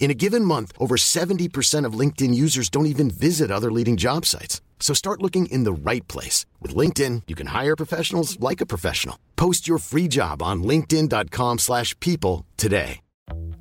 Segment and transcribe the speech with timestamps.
[0.00, 4.24] In a given month, over 70% of LinkedIn users don't even visit other leading job
[4.24, 4.62] sites.
[4.80, 6.46] So start looking in the right place.
[6.62, 9.18] With LinkedIn, you can hire professionals like a professional.
[9.36, 13.00] Post your free job on linkedin.com slash people today.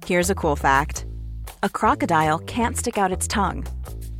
[0.05, 1.05] Here's a cool fact.
[1.63, 3.65] A crocodile can't stick out its tongue.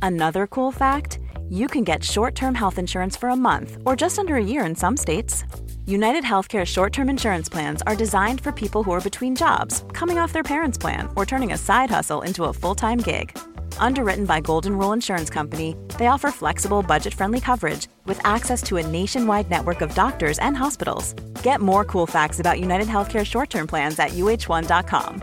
[0.02, 4.34] Another cool fact, you can get short-term health insurance for a month or just under
[4.36, 5.44] a year in some states.
[5.88, 10.34] United Healthcare short-term insurance plans are designed for people who are between jobs, coming off
[10.34, 13.34] their parents' plan, or turning a side hustle into a full-time gig.
[13.78, 18.86] Underwritten by Golden Rule Insurance Company, they offer flexible, budget-friendly coverage with access to a
[18.86, 21.14] nationwide network of doctors and hospitals.
[21.42, 25.22] Get more cool facts about United Healthcare short-term plans at uh1.com.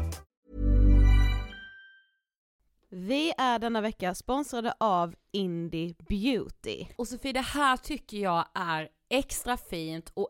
[2.91, 6.85] Vi är denna vecka sponsrade av Indie Beauty.
[6.97, 10.29] Och Sofie, det här tycker jag är extra fint och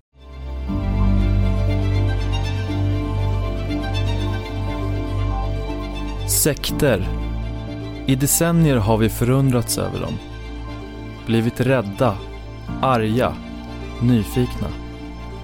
[6.31, 7.07] Sekter.
[8.05, 10.13] I decennier har vi förundrats över dem.
[11.25, 12.17] Blivit rädda,
[12.81, 13.33] arga,
[14.01, 14.67] nyfikna.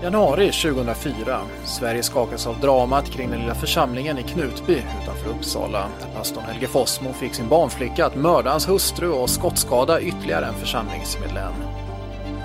[0.03, 1.39] Januari 2004.
[1.63, 5.87] Sverige skakas av dramat kring den lilla församlingen i Knutby utanför Uppsala.
[6.15, 11.53] Pastorn Helge Fossmo fick sin barnflicka att mörda hans hustru och skottskada ytterligare en församlingsmedlem.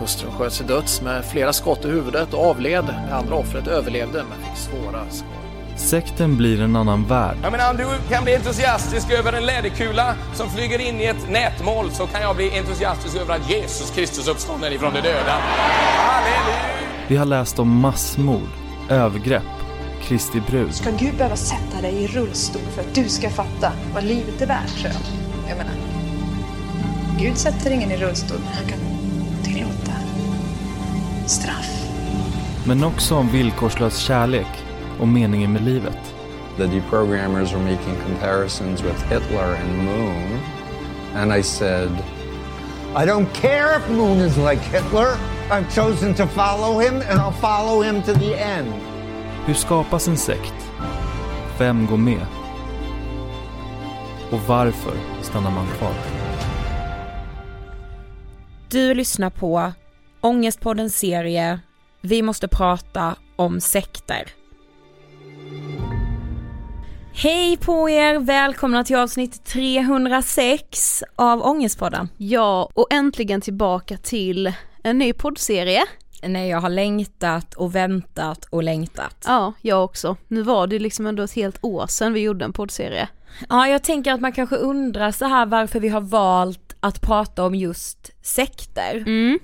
[0.01, 2.85] Hustrun sköts till döds med flera skott i huvudet och avled.
[3.09, 5.42] Det andra offret överlevde men fick svåra skador.
[5.77, 7.37] Sekten blir en annan värld.
[7.43, 11.31] Jag menar, om du kan bli entusiastisk över en läderkula som flyger in i ett
[11.31, 15.39] nätmål så kan jag bli entusiastisk över att Jesus Kristus uppstånden ifrån de döda.
[15.97, 16.83] Halleluja!
[17.09, 18.49] Vi har läst om massmord,
[18.91, 19.43] övergrepp,
[20.03, 20.75] Kristi brud.
[20.75, 24.47] Ska Gud behöva sätta dig i rullstol för att du ska fatta vad livet är
[24.47, 25.51] värt, tror jag.
[25.51, 25.75] Jag menar,
[27.19, 28.79] Gud sätter ingen i rullstol, men han kan
[29.45, 29.93] tillåta
[31.27, 31.71] straff.
[32.65, 34.47] Men också om villkorslös kärlek
[35.03, 36.15] och meningen med livet.
[36.57, 40.41] The deprogrammers were making comparisons with Hitler and Moon.
[41.15, 41.91] And I said,
[42.97, 45.17] I don't care if Moon is like Hitler.
[45.51, 48.73] I've chosen to follow him and I'll follow him to the end.
[49.47, 50.55] Hur skapas en sekt?
[51.59, 52.27] Vem går med?
[54.31, 55.95] Och varför stannar man kvar?
[58.69, 59.73] Du lyssnar på
[60.21, 61.61] Ångestpoddens serie
[62.01, 64.42] Vi måste prata om sekter.
[67.15, 68.19] Hej på er!
[68.19, 72.09] Välkomna till avsnitt 306 av Ångestpodden.
[72.17, 74.53] Ja, och äntligen tillbaka till
[74.83, 75.83] en ny poddserie.
[76.23, 79.25] Nej, jag har längtat och väntat och längtat.
[79.27, 80.17] Ja, jag också.
[80.29, 83.09] Nu var det liksom ändå ett helt år sedan vi gjorde en poddserie.
[83.49, 87.45] Ja, jag tänker att man kanske undrar så här varför vi har valt att prata
[87.45, 88.97] om just sekter.
[88.97, 89.39] Mm.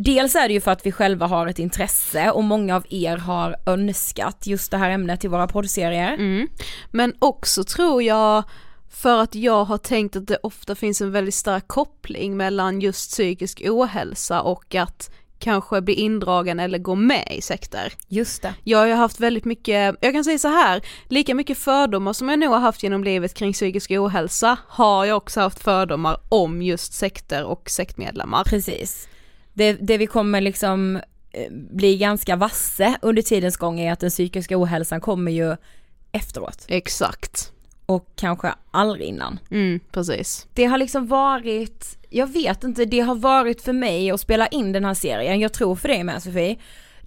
[0.00, 3.16] Dels är det ju för att vi själva har ett intresse och många av er
[3.16, 6.14] har önskat just det här ämnet i våra poddserier.
[6.14, 6.48] Mm.
[6.90, 8.44] Men också tror jag
[8.90, 13.10] för att jag har tänkt att det ofta finns en väldigt stark koppling mellan just
[13.10, 17.92] psykisk ohälsa och att kanske bli indragen eller gå med i sekter.
[18.08, 18.54] Just det.
[18.64, 22.28] Jag har ju haft väldigt mycket, jag kan säga så här, lika mycket fördomar som
[22.28, 26.62] jag nog har haft genom livet kring psykisk ohälsa har jag också haft fördomar om
[26.62, 28.44] just sekter och sektmedlemmar.
[28.44, 29.08] Precis.
[29.58, 30.96] Det, det vi kommer liksom
[31.32, 35.56] eh, bli ganska vasse under tidens gång är att den psykiska ohälsan kommer ju
[36.12, 36.64] efteråt.
[36.68, 37.52] Exakt.
[37.86, 39.38] Och kanske aldrig innan.
[39.50, 40.46] Mm, precis.
[40.54, 44.72] Det har liksom varit, jag vet inte, det har varit för mig att spela in
[44.72, 46.56] den här serien, jag tror för dig med Sofie.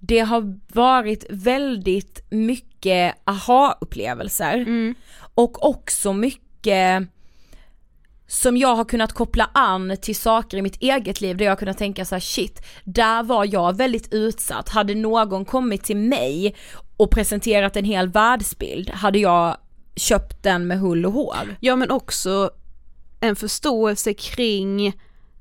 [0.00, 4.54] Det har varit väldigt mycket aha-upplevelser.
[4.54, 4.94] Mm.
[5.34, 7.08] Och också mycket
[8.26, 11.56] som jag har kunnat koppla an till saker i mitt eget liv där jag har
[11.56, 14.68] kunnat tänka så här: shit, där var jag väldigt utsatt.
[14.68, 16.56] Hade någon kommit till mig
[16.96, 19.56] och presenterat en hel världsbild hade jag
[19.96, 21.56] köpt den med hull och hår.
[21.60, 22.50] Ja men också
[23.20, 24.92] en förståelse kring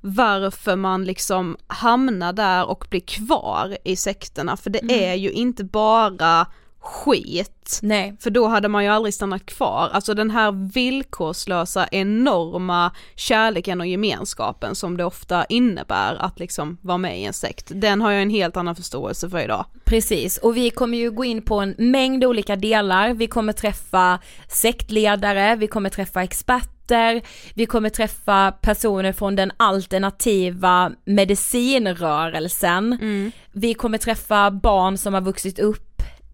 [0.01, 5.03] varför man liksom hamnar där och blir kvar i sekterna för det Mm.
[5.03, 6.47] är ju inte bara
[6.81, 7.79] skit.
[7.81, 8.17] Nej.
[8.19, 9.89] För då hade man ju aldrig stannat kvar.
[9.93, 16.97] Alltså den här villkorslösa enorma kärleken och gemenskapen som det ofta innebär att liksom vara
[16.97, 17.71] med i en sekt.
[17.75, 19.65] Den har jag en helt annan förståelse för idag.
[19.83, 23.13] Precis, och vi kommer ju gå in på en mängd olika delar.
[23.13, 27.21] Vi kommer träffa sektledare, vi kommer träffa experter,
[27.53, 32.97] vi kommer träffa personer från den alternativa medicinrörelsen.
[33.51, 35.90] Vi kommer träffa barn som har vuxit upp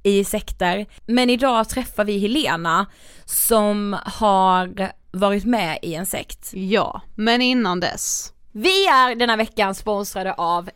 [0.07, 0.85] i sekter.
[1.05, 2.85] Men idag träffar vi Helena
[3.25, 6.51] som har varit med i en sekt.
[6.53, 8.33] Ja, men innan dess.
[8.51, 10.69] Vi är denna veckan sponsrade av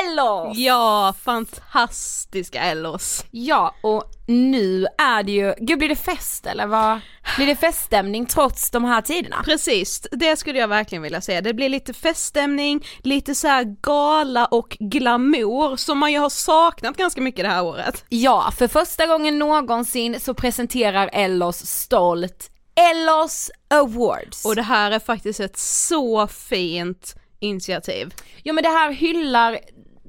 [0.00, 0.58] Ellos!
[0.58, 3.24] Ja, fantastiska Ellos.
[3.30, 7.00] Ja, och nu är det ju, gud blir det fest eller vad?
[7.36, 9.42] Blir det feststämning trots de här tiderna?
[9.44, 11.40] Precis, det skulle jag verkligen vilja säga.
[11.40, 16.96] Det blir lite feststämning, lite så här gala och glamour som man ju har saknat
[16.96, 18.04] ganska mycket det här året.
[18.08, 22.50] Ja, för första gången någonsin så presenterar Ellos stolt
[22.90, 24.44] Ellos Awards.
[24.44, 28.14] Och det här är faktiskt ett så fint initiativ.
[28.42, 29.58] Ja men det här hyllar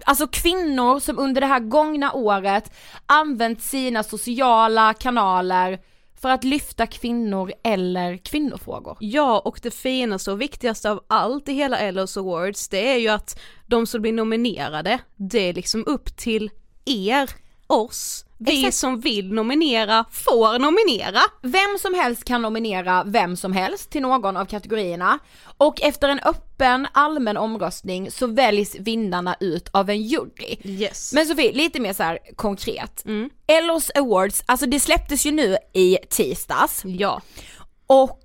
[0.08, 2.72] Alltså kvinnor som under det här gångna året
[3.06, 5.80] använt sina sociala kanaler
[6.22, 8.98] för att lyfta kvinnor eller kvinnofrågor.
[9.00, 13.08] Ja, och det finaste och viktigaste av allt i hela Ellos Awards, det är ju
[13.08, 16.50] att de som blir nominerade, det är liksom upp till
[16.86, 17.30] er,
[17.68, 18.76] oss, vi Exakt.
[18.78, 21.20] som vill nominera får nominera.
[21.42, 25.20] Vem som helst kan nominera vem som helst till någon av kategorierna
[25.58, 30.58] och efter en öppen allmän omröstning så väljs vinnarna ut av en jury.
[30.64, 31.14] Yes.
[31.14, 33.06] Men Sofie, lite mer så här konkret.
[33.06, 33.30] Mm.
[33.48, 37.22] Ellos Awards, alltså det släpptes ju nu i tisdags Ja.
[37.88, 38.22] och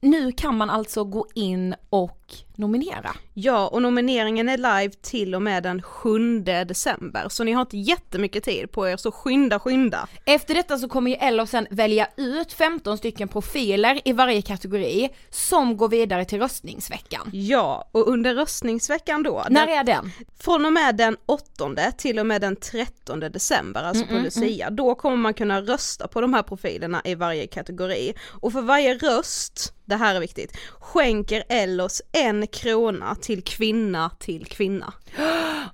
[0.00, 2.21] nu kan man alltså gå in och
[2.56, 3.16] nominera.
[3.34, 7.78] Ja, och nomineringen är live till och med den 7 december, så ni har inte
[7.78, 10.08] jättemycket tid på er, så skynda, skynda.
[10.24, 15.08] Efter detta så kommer ju Ellos sen välja ut 15 stycken profiler i varje kategori
[15.30, 17.30] som går vidare till röstningsveckan.
[17.32, 20.12] Ja, och under röstningsveckan då, När den, är den?
[20.38, 24.94] från och med den 8 till och med den 13 december, alltså på Lucia, då
[24.94, 28.14] kommer man kunna rösta på de här profilerna i varje kategori.
[28.40, 34.46] Och för varje röst, det här är viktigt, skänker Ellos en krona till kvinna till
[34.46, 34.92] kvinna.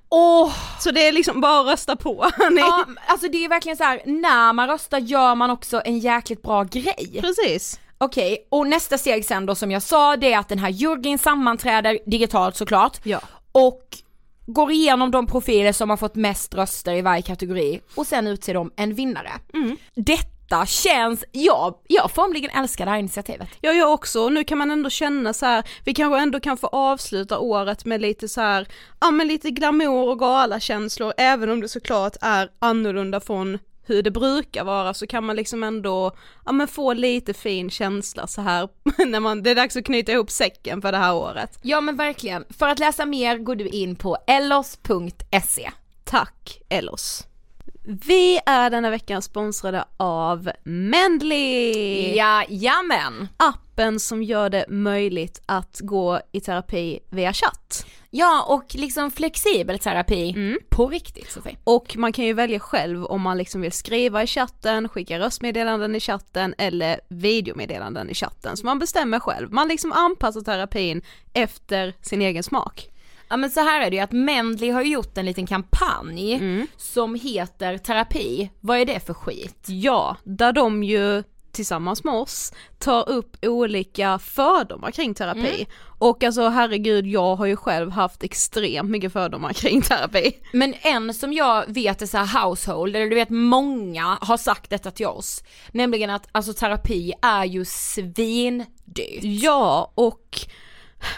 [0.08, 0.52] Åh!
[0.80, 2.30] Så det är liksom bara att rösta på.
[2.58, 6.42] Ja, alltså det är verkligen så här: när man röstar gör man också en jäkligt
[6.42, 7.18] bra grej.
[7.20, 7.80] Precis.
[7.98, 11.18] Okej, och nästa steg sen då som jag sa det är att den här juryn
[11.18, 13.20] sammanträder digitalt såklart Ja.
[13.52, 13.82] och
[14.46, 18.54] går igenom de profiler som har fått mest röster i varje kategori och sen utser
[18.54, 19.30] de en vinnare.
[19.94, 20.28] Detta
[20.66, 23.48] känns, ja, jag formligen älskar det här initiativet.
[23.60, 26.66] Ja jag också, nu kan man ändå känna så här, vi kanske ändå kan få
[26.66, 28.68] avsluta året med lite så här,
[29.00, 34.10] ja men lite glamour och galakänslor även om det såklart är annorlunda från hur det
[34.10, 36.12] brukar vara så kan man liksom ändå,
[36.44, 38.68] ja men få lite fin känsla så här
[39.06, 41.58] när man, det är dags att knyta ihop säcken för det här året.
[41.62, 42.44] Ja men verkligen.
[42.58, 45.70] För att läsa mer går du in på ellos.se.
[46.04, 47.27] Tack Ellos.
[47.90, 52.14] Vi är denna veckan sponsrade av Mendley!
[52.16, 53.28] Jajamän!
[53.36, 57.86] Appen som gör det möjligt att gå i terapi via chatt.
[58.10, 60.58] Ja och liksom flexibel terapi Mm.
[60.68, 61.56] på riktigt Sofie.
[61.64, 65.94] Och man kan ju välja själv om man liksom vill skriva i chatten, skicka röstmeddelanden
[65.94, 68.56] i chatten eller videomeddelanden i chatten.
[68.56, 71.02] Så man bestämmer själv, man liksom anpassar terapin
[71.32, 72.88] efter sin egen smak.
[73.28, 76.40] Ja men så här är det ju att Mendley har gjort en liten kampanj
[76.76, 79.66] som heter terapi, vad är det för skit?
[79.66, 85.54] Ja, där de ju tillsammans med oss tar upp olika fördomar kring terapi.
[85.54, 85.66] Mm.
[85.98, 90.32] Och alltså herregud, jag har ju själv haft extremt mycket fördomar kring terapi.
[90.52, 94.70] Men en som jag vet är så här household, eller du vet många har sagt
[94.70, 95.42] detta till oss,
[95.72, 99.22] nämligen att alltså terapi är ju svindyrt.
[99.22, 100.38] Ja, och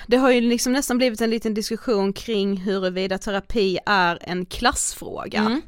[0.06, 5.60] det har ju liksom nästan blivit en liten diskussion kring huruvida terapi är en klassfråga.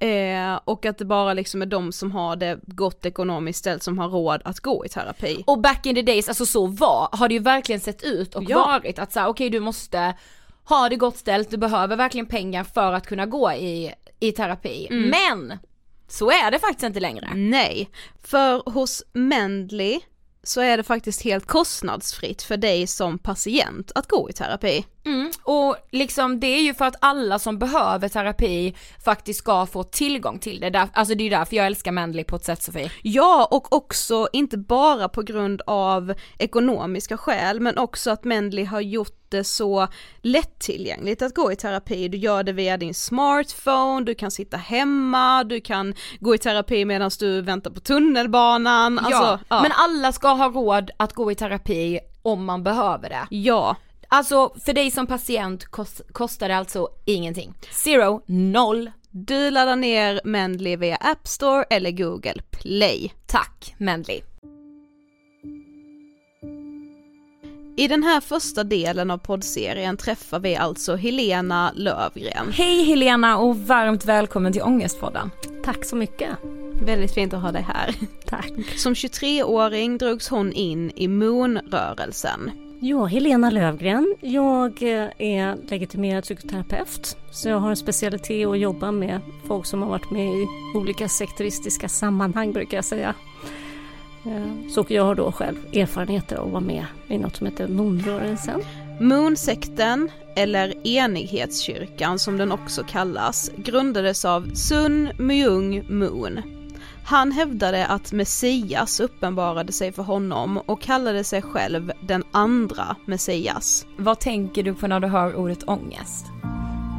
[0.00, 3.98] Eh, och att det bara liksom är de som har det gott ekonomiskt ställt som
[3.98, 5.44] har råd att gå i terapi.
[5.46, 8.44] Och back in the days, alltså så var, har det ju verkligen sett ut och
[8.48, 8.58] Ja.
[8.58, 10.14] varit att säga okej du måste
[10.64, 14.86] ha det gott ställt, du behöver verkligen pengar för att kunna gå i, i terapi.
[14.90, 15.10] Mm.
[15.10, 15.58] Men
[16.08, 17.30] så är det faktiskt inte längre.
[17.34, 17.90] Nej,
[18.24, 20.00] för hos Mendley
[20.48, 24.84] så är det faktiskt helt kostnadsfritt för dig som patient att gå i terapi.
[25.08, 28.74] Mm, och liksom det är ju för att alla som behöver terapi
[29.04, 30.70] faktiskt ska få tillgång till det.
[30.70, 32.90] Där, alltså det är ju därför jag älskar Mendley på ett sätt Sofie.
[33.02, 38.80] Ja, och också inte bara på grund av ekonomiska skäl, men också att Mendley har
[38.80, 39.88] gjort det så
[40.22, 42.08] lättillgängligt att gå i terapi.
[42.08, 46.84] Du gör det via din smartphone, du kan sitta hemma, du kan gå i terapi
[46.84, 48.98] medan du väntar på tunnelbanan.
[48.98, 49.62] Alltså, ja, ja.
[49.62, 53.26] men alla ska ha råd att gå i terapi om man behöver det.
[53.30, 53.76] Ja.
[54.10, 57.54] Alltså för dig som patient kost, kostar det alltså ingenting.
[57.70, 58.90] Zero, noll.
[59.10, 63.12] Du laddar ner Mendley via App Store eller Google Play.
[63.26, 64.20] Tack Mendley.
[67.76, 72.52] I den här första delen av poddserien träffar vi alltså Helena Lövgren.
[72.52, 75.30] Hej Helena och varmt välkommen till Ångestpodden.
[75.64, 76.30] Tack så mycket.
[76.82, 77.94] Väldigt fint att ha dig här.
[78.26, 78.52] Tack.
[78.76, 82.67] Som 23-åring drogs hon in i Moon-rörelsen.
[82.80, 84.14] Ja, Helena Lövgren.
[84.20, 87.16] Jag eh, är legitimerad psykoterapeut.
[87.30, 91.08] Så jag har en specialitet att jobba med folk som har varit med i olika
[91.08, 93.14] sektoristiska sammanhang brukar jag säga.
[94.26, 97.68] Eh, så jag har då själv erfarenheter av att vara med i något som heter
[97.68, 98.60] Moonrörelsen.
[99.00, 106.57] Moonsekten, eller Enighetskyrkan som den också kallas, grundades av Sun Myung Moon.
[107.08, 113.86] Han hävdade att Messias uppenbarade sig för honom och kallade sig själv den andra Messias.
[113.96, 116.26] Vad tänker du på när du hör ordet ångest?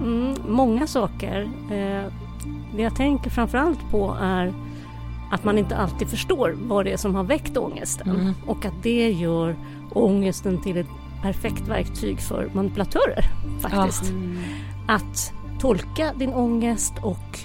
[0.03, 1.41] Mm, många saker.
[1.71, 2.11] Eh,
[2.75, 4.53] det jag tänker framförallt på är
[5.31, 8.33] att man inte alltid förstår vad det är som har väckt ångesten Mm.
[8.47, 9.55] och att det gör
[9.93, 10.89] ångesten till ett
[11.21, 13.25] perfekt verktyg för manipulatörer
[13.61, 14.13] faktiskt.
[14.87, 17.39] Att tolka din ångest och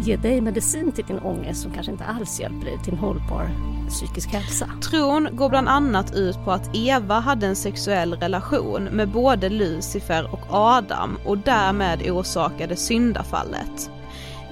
[0.00, 3.50] ge dig medicin till din ångest som kanske inte alls hjälper dig till en hållbar
[3.88, 4.68] psykisk hälsa.
[4.90, 10.32] Tron går bland annat ut på att Eva hade en sexuell relation med både Lucifer
[10.32, 13.90] och Adam och därmed orsakade syndafallet.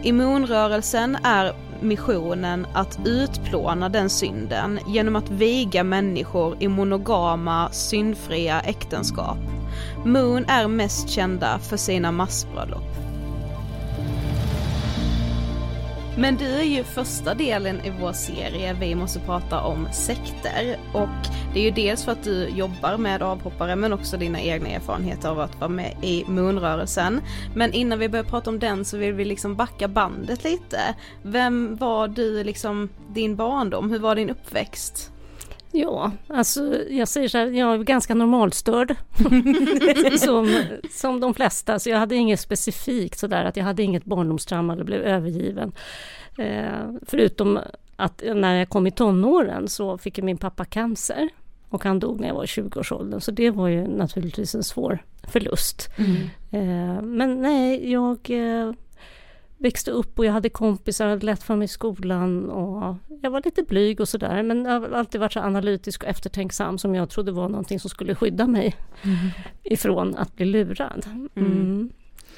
[0.03, 9.39] Immunrörelsen är missionen att utplåna den synden genom att viga människor i monogama, syndfria äktenskap.
[10.05, 13.12] Moon är mest kända för sina massbröllop.
[16.17, 21.09] Men du är ju första delen i vår serie Vi måste prata om sekter och
[21.55, 25.29] det är ju dels för att du jobbar med avhoppare men också dina egna erfarenheter
[25.29, 27.21] av att vara med i Moonrörelsen.
[27.55, 30.79] Men innan vi börjar prata om den så vill vi liksom backa bandet lite.
[31.23, 35.12] Vem var du liksom, din barndom, hur var din uppväxt?
[35.73, 38.97] Ja, alltså jag säger så här, jag är ganska normalstörd.
[40.19, 44.73] som, som de flesta, så jag hade inget specifikt sådär att jag hade inget barndomstrauma
[44.73, 45.73] eller blev övergiven.
[46.39, 47.59] Eh, förutom
[47.97, 51.29] att när jag kom i tonåren så fick min pappa cancer.
[51.69, 54.99] Och han dog när jag var i 20-årsåldern, så det var ju naturligtvis en svår
[55.29, 55.89] förlust.
[56.51, 58.73] Eh, men nej, jag eh,
[59.63, 63.43] växte upp och jag hade kompisar, hade lätt för mig i skolan och jag var
[63.45, 67.11] lite blyg och sådär men jag har alltid varit så analytisk och eftertänksam som jag
[67.11, 68.77] trodde var någonting som skulle skydda mig
[69.63, 71.07] ifrån att bli lurad.
[71.37, 71.91] Mm.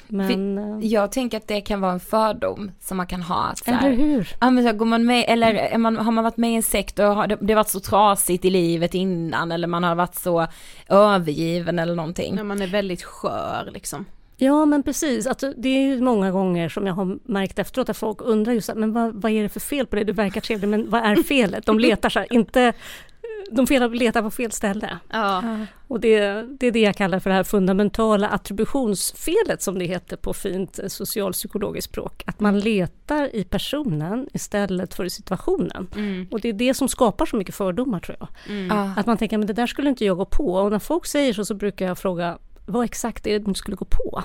[0.07, 3.43] Men, För eh, jag tänker att det kan vara en fördom som man kan ha.
[3.43, 4.35] Att så här, eller hur?
[4.41, 6.55] Ja men så här, går man med, eller är man, har man varit med i
[6.55, 9.95] en sekt och har det, det varit så trasigt i livet innan eller man har
[9.95, 10.47] varit så
[10.89, 12.35] övergiven eller någonting.
[12.35, 14.05] När man är väldigt skör liksom.
[14.37, 17.97] Ja men precis, alltså, det är ju många gånger som jag har märkt efteråt att
[17.97, 20.03] folk undrar just men vad, vad är det för fel på det?
[20.03, 21.65] Du verkar trevlig, men vad är felet?
[21.65, 22.73] De letar så här, inte
[23.51, 24.97] de letar på fel ställe.
[25.09, 25.43] Ja.
[25.87, 30.17] Och det, det är det jag kallar för det här fundamentala attributionsfelet som det heter
[30.17, 32.23] på fint socialpsykologiskt språk.
[32.25, 35.87] Att man letar i personen istället för i situationen.
[35.95, 36.27] Mm.
[36.31, 38.27] Och det är det som skapar så mycket fördomar tror jag.
[38.47, 38.93] Mm.
[38.97, 40.53] Att man tänker, men det där skulle inte jag gå på.
[40.55, 43.75] Och när folk säger så, så brukar jag fråga, vad exakt är det de skulle
[43.75, 44.23] gå på?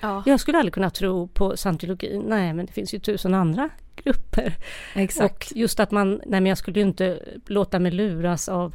[0.00, 0.22] Ja.
[0.26, 2.22] Jag skulle aldrig kunna tro på scientologin.
[2.22, 4.54] Nej, men det finns ju tusen andra grupper.
[4.94, 5.50] Exakt.
[5.50, 8.74] Och just att man, nej men jag skulle ju inte låta mig luras av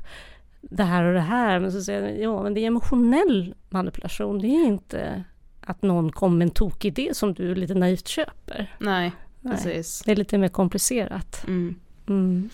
[0.61, 1.59] det här och det här.
[1.59, 4.39] Men så säger jag, ja men det är emotionell manipulation.
[4.39, 5.23] Det är inte
[5.61, 8.75] att någon kommer med en tokig idé som du lite naivt köper.
[8.79, 9.55] Nej, Nej.
[9.55, 10.01] precis.
[10.05, 11.43] Det är lite mer komplicerat.
[11.47, 11.75] Mm.
[12.07, 12.49] Mm.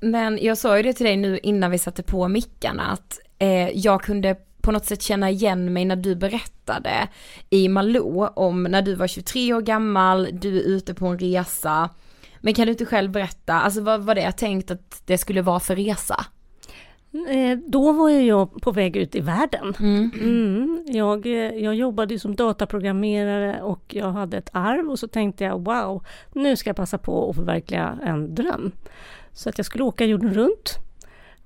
[0.00, 3.68] Men jag sa ju det till dig nu innan vi satte på mickarna att eh,
[3.68, 7.08] jag kunde på något sätt känna igen mig när du berättade
[7.50, 11.90] i Malou om när du var 23 år gammal, du är ute på en resa.
[12.40, 15.42] Men kan du inte själv berätta, alltså vad var det jag tänkt att det skulle
[15.42, 16.26] vara för resa?
[17.28, 19.74] Eh, Då var jag på väg ut i världen.
[19.80, 20.10] Mm.
[20.20, 20.84] Mm.
[20.86, 21.32] Jag, eh,
[21.64, 26.56] jag jobbade som dataprogrammerare och jag hade ett arv och så tänkte jag wow, nu
[26.56, 28.72] ska jag passa på att förverkliga en dröm.
[29.32, 30.78] Så att jag skulle åka jorden runt.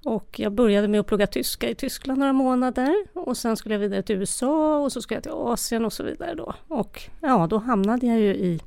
[0.04, 3.80] Och jag började med att plugga tyska i Tyskland några månader och sen skulle jag
[3.80, 6.54] vidare till USA och så skulle jag till Asien och så vidare då.
[6.68, 8.60] Och ja, då hamnade jag ju i,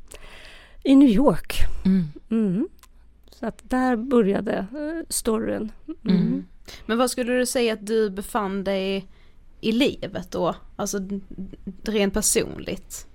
[0.84, 1.54] i New York.
[1.86, 2.06] Mm.
[2.30, 2.68] Mm.
[3.30, 5.72] Så att där började eh, storyn.
[5.88, 6.18] Mm.
[6.18, 6.46] Mm.
[6.86, 9.08] Men vad skulle du säga att du befann dig
[9.62, 10.56] i livet då?
[10.76, 10.98] Alltså
[11.84, 13.08] rent personligt.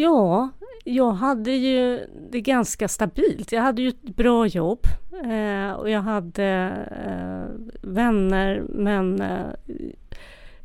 [0.00, 0.48] Ja,
[0.84, 3.52] jag hade ju det ganska stabilt.
[3.52, 4.86] Jag hade ju ett bra jobb
[5.24, 6.46] eh, och jag hade
[7.06, 9.46] eh, vänner men eh,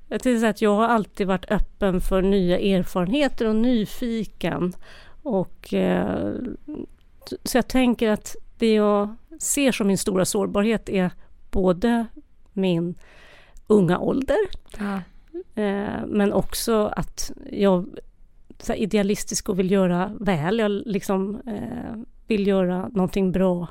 [0.08, 4.74] jag tänkte att jag har alltid varit öppen för nya erfarenheter och nyfiken.
[5.24, 6.34] Och, eh,
[7.44, 11.12] så jag tänker att det jag ser som min stora sårbarhet är
[11.52, 12.06] både
[12.54, 12.96] min
[13.68, 14.38] unga ålder
[14.80, 15.02] Ja.
[15.56, 17.86] Eh, men också att jag
[18.64, 20.60] så idealistisk och vill göra väl.
[20.60, 23.68] Jag liksom eh, vill göra någonting bra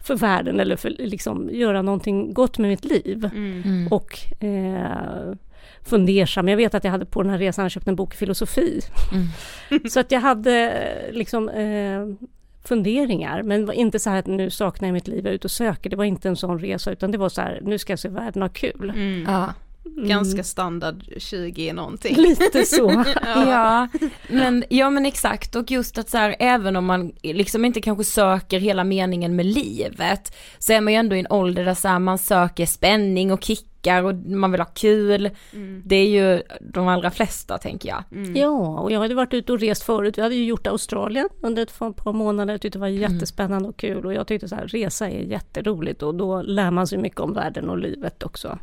[0.00, 3.30] för världen eller för, liksom göra någonting gott med mitt liv.
[3.34, 3.88] Mm.
[3.90, 5.34] Och eh,
[5.82, 6.48] fundersam.
[6.48, 8.80] Jag vet att jag hade på den här resan köpt en bok i filosofi.
[9.12, 9.84] Mm.
[9.90, 12.28] så att jag hade eh, liksom eh,
[12.64, 15.46] funderingar, men var inte så här att nu saknar jag mitt liv, jag är ute
[15.46, 15.90] och söker.
[15.90, 18.08] Det var inte en sån resa, utan det var så här, nu ska jag se
[18.08, 18.90] världen ha kul.
[18.90, 19.24] Mm.
[19.28, 19.54] Ja.
[19.84, 22.16] Ganska standard 20 någonting.
[22.16, 23.04] Lite så.
[23.24, 23.88] Ja,
[24.28, 28.04] men, ja men exakt och just att så här, även om man liksom inte kanske
[28.04, 31.88] söker hela meningen med livet så är man ju ändå i en ålder där så
[31.88, 35.30] här, man söker spänning och kickar och man vill ha kul.
[35.52, 35.82] Mm.
[35.84, 38.04] Det är ju de allra flesta tänker jag.
[38.36, 40.18] Ja, och jag hade varit ute och rest förut.
[40.18, 42.54] Vi hade ju gjort Australien under ett par månader.
[42.54, 44.06] Jag tyckte det var jättespännande och kul.
[44.06, 47.32] Och jag tyckte så här, resa är jätteroligt och då lär man sig mycket om
[47.32, 48.58] världen och livet också.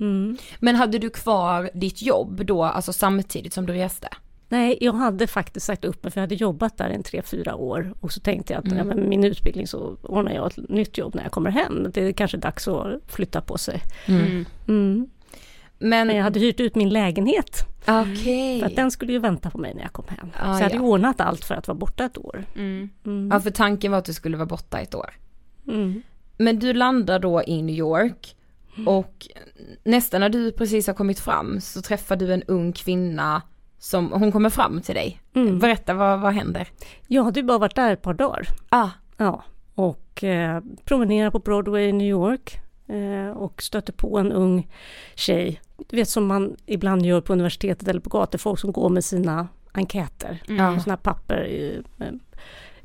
[0.00, 0.24] Mm.
[0.24, 0.36] Mm.
[0.60, 4.08] Men hade du kvar ditt jobb då, alltså samtidigt som du reste?
[4.50, 7.54] Nej, jag hade faktiskt sagt upp mig för jag hade jobbat där en tre, fyra
[7.54, 7.92] år.
[8.00, 8.78] Och så tänkte jag att Mm.
[8.78, 11.90] ja, men med min utbildning så ordnar jag ett nytt jobb när jag kommer hem.
[11.94, 13.82] Det är kanske dags att flytta på sig.
[14.06, 14.44] Mm.
[14.68, 15.08] Mm.
[15.78, 17.64] Men, Men jag hade hyrt ut min lägenhet.
[17.86, 18.60] okej.
[18.60, 20.30] För att den skulle ju vänta på mig när jag kom hem.
[20.40, 20.80] Ah, så jag hade ja.
[20.82, 22.44] ordnat allt för att vara borta ett år.
[22.56, 22.88] Mm.
[23.06, 23.30] Mm.
[23.32, 25.10] Ja för tanken var att du skulle vara borta ett år.
[25.68, 26.02] Mm.
[26.38, 28.36] Men du landar då i New York
[28.86, 29.26] och
[29.84, 33.42] nästan när du precis har kommit fram så träffar du en ung kvinna
[33.78, 35.20] som, hon kommer fram till dig.
[35.34, 35.58] Mm.
[35.58, 36.68] Berätta vad, vad händer?
[37.06, 38.48] Jag hade ju bara varit där ett par dagar.
[38.68, 39.42] Ah, Ja,
[39.74, 44.68] och eh, promenerade på Broadway i New York eh, och stötte på en ung
[45.14, 45.60] tjej.
[45.88, 49.04] Du vet som man ibland gör på universitetet eller på gator, folk som går med
[49.04, 50.80] sina enkäter, Ja.
[50.80, 52.06] sådana papper i, eh,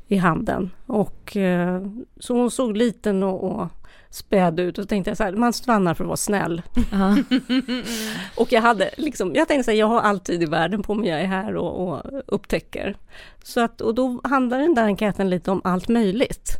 [0.06, 0.70] i handen.
[0.86, 1.82] Och eh,
[2.20, 3.68] så hon såg liten och, och
[4.14, 6.62] späd ut och så tänkte jag så här, man stannar för att vara snäll.
[8.36, 11.08] Och jag hade liksom, jag tänkte så här, jag har alltid i världen på mig,
[11.08, 12.96] jag är här och, och upptäcker.
[13.42, 16.50] Så att, och då handlar den där enkäten lite om allt möjligt.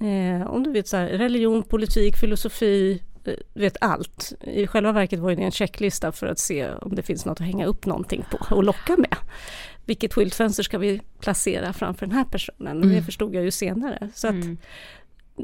[0.00, 4.32] Eh, om du vet så här, religion, politik, filosofi, eh, du vet allt.
[4.40, 7.46] I själva verket var det en checklista för att se om det finns något att
[7.46, 9.16] hänga upp någonting på och locka med.
[9.84, 12.76] Vilket skyltfönster ska vi placera framför den här personen?
[12.76, 12.94] Mm.
[12.94, 14.08] Det förstod jag ju senare.
[14.14, 14.58] Så att, Mm.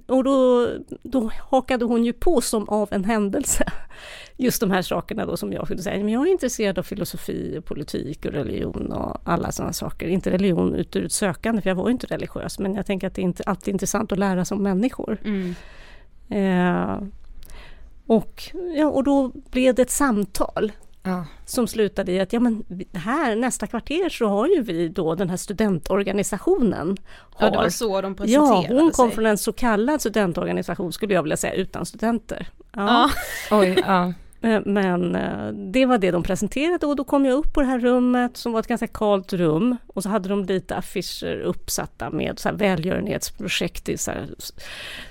[0.06, 0.68] Och då,
[1.02, 3.64] då hakade hon ju på som av en händelse.
[4.36, 7.58] Just de här sakerna då som jag kunde säga, men jag är intresserad av filosofi,
[7.58, 10.08] och politik och religion och alla sådana saker.
[10.08, 13.14] Inte religion ur ett sökande, för jag var ju inte religiös, men jag tänker att
[13.14, 15.18] det är inte alltid intressant att lära sig om människor.
[15.24, 15.54] Mm.
[16.28, 17.02] Eh,
[18.06, 18.42] och,
[18.76, 21.24] ja, och då blev det ett samtal Ja.
[21.44, 25.30] som slutade i att ja, men här nästa kvarter så har ju vi då den
[25.30, 26.96] här studentorganisationen.
[27.38, 29.14] Ja, det har- var så de Ja, presenterade hon kom sig.
[29.14, 32.48] från en så kallad studentorganisation skulle jag vilja säga utan studenter.
[32.76, 33.10] Ja.
[33.50, 34.12] Oj, ja.
[34.42, 37.66] Eh, Men eh, det var det de presenterade och då kom jag upp på det
[37.66, 42.10] här rummet som var ett ganska kalt rum och så hade de lite affischer uppsatta
[42.10, 44.12] med så här välgörenhetsprojekt i så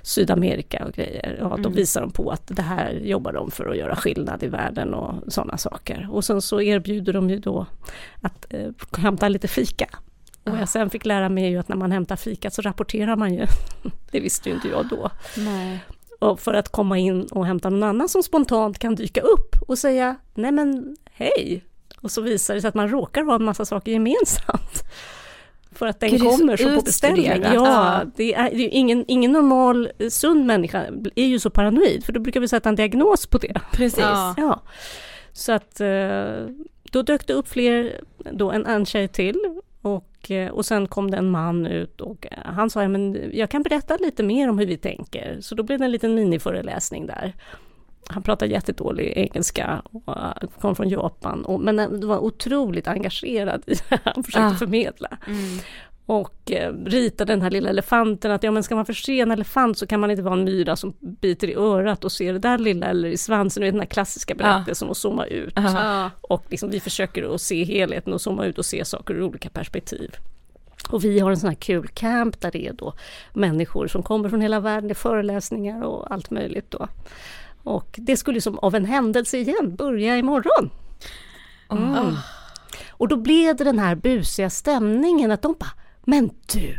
[0.02, 1.38] Sydamerika och grejer.
[1.40, 1.74] Ja, Då Mm.
[1.74, 5.34] visar de på att det här jobbar de för att göra skillnad i världen och
[5.34, 6.08] sådana saker.
[6.12, 7.66] Och sen så erbjuder de ju då
[8.22, 9.88] att eh, hämta lite fika.
[10.44, 12.62] Och vad jag sen fick lära mig är ju att när man hämtar fika så
[12.62, 13.46] rapporterar man ju.
[14.12, 15.10] det visste ju inte jag då.
[15.38, 15.80] Nej.
[16.38, 20.16] För att komma in och hämta någon annan som spontant kan dyka upp och säga
[20.34, 21.64] nej men hej.
[22.02, 24.84] Och så visar det sig att man råkar ha en massa saker gemensamt.
[25.72, 27.26] För att den Gud, är så kommer så på beställning.
[27.26, 28.02] Ja, Ja.
[28.16, 32.14] det är, det är ingen, ingen normal eh, sund människa är ju så paranoid för
[32.14, 33.62] då brukar vi sätta en diagnos på det.
[33.72, 34.00] Precis.
[34.00, 34.34] Ja.
[34.38, 34.62] Ja.
[35.34, 36.46] Så att eh,
[36.92, 38.02] då dök det upp fler,
[38.32, 39.62] då en, en tjej till
[40.28, 43.30] och, eh, och sen kom det en man ut och eh, han sa, ja, men
[43.34, 45.38] jag kan berätta lite mer om hur vi tänker.
[45.42, 47.34] Så då blev det en liten miniföreläsning där.
[48.10, 53.74] Han pratade jättedålig engelska och eh, kom från Japan, och, men var otroligt engagerad i
[53.90, 54.56] det han försökte Ah.
[54.56, 55.18] förmedla.
[55.28, 55.60] Mm.
[56.08, 59.78] Och eh, ritade den här lilla elefanten, att ja men ska man förse en elefant
[59.78, 62.58] så kan man inte vara en myra som biter i örat och ser det där
[62.58, 65.54] lilla eller i svansen, du vet den här klassiska berättelsen och zooma ut.
[65.56, 66.12] Ja.
[66.22, 69.50] Och liksom vi försöker att se helheten och zooma ut och se saker ur olika
[69.50, 70.15] perspektiv.
[70.89, 72.93] Och vi har en sån här kul camp där det är då
[73.34, 76.88] människor som kommer från hela världen, det är föreläsningar och allt möjligt då.
[77.63, 80.70] Och det skulle som av en händelse igen börja imorgon.
[81.72, 82.15] Mm.
[82.89, 85.74] Och då blev det den här busiga stämningen att de bara,
[86.08, 86.78] men du,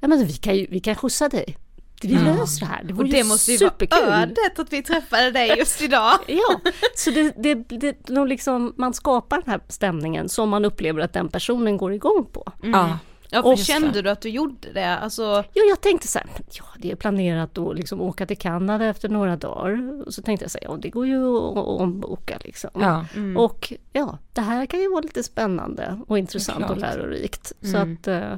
[0.00, 1.56] ja, men vi, kan ju, vi kan skjutsa dig.
[2.02, 2.82] Vi löser det här.
[2.84, 4.06] Det Och vore det ju måste ju superkul.
[4.06, 6.12] vara ödet att vi träffade dig just idag.
[6.26, 6.60] Ja,
[6.96, 11.12] så det, det, det, de liksom, man skapar den här stämningen som man upplever att
[11.12, 12.52] den personen går igång på.
[12.62, 12.98] Ja.
[13.32, 14.96] Ja, Och- kände du att du gjorde det?
[14.98, 18.84] Alltså, Jo, jag tänkte så här, ja det är planerat att liksom åka till Kanada
[18.86, 20.02] efter några dagar.
[20.06, 22.70] Och så tänkte jag så här, ja det går ju att omboka liksom.
[22.74, 23.06] Ja.
[23.16, 23.36] mm.
[23.36, 27.52] Och ja, det här kan ju vara lite spännande och intressant och lärorikt.
[27.62, 27.92] Så Mm.
[28.00, 28.34] att eh,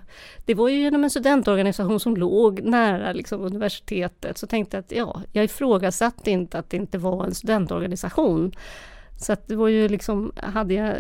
[0.46, 4.38] det var ju genom en studentorganisation som låg nära liksom, universitetet.
[4.38, 8.52] Så tänkte jag att ja, jag ifrågasatte inte att det inte var en studentorganisation.
[9.18, 10.96] Så att det var ju liksom, hade jag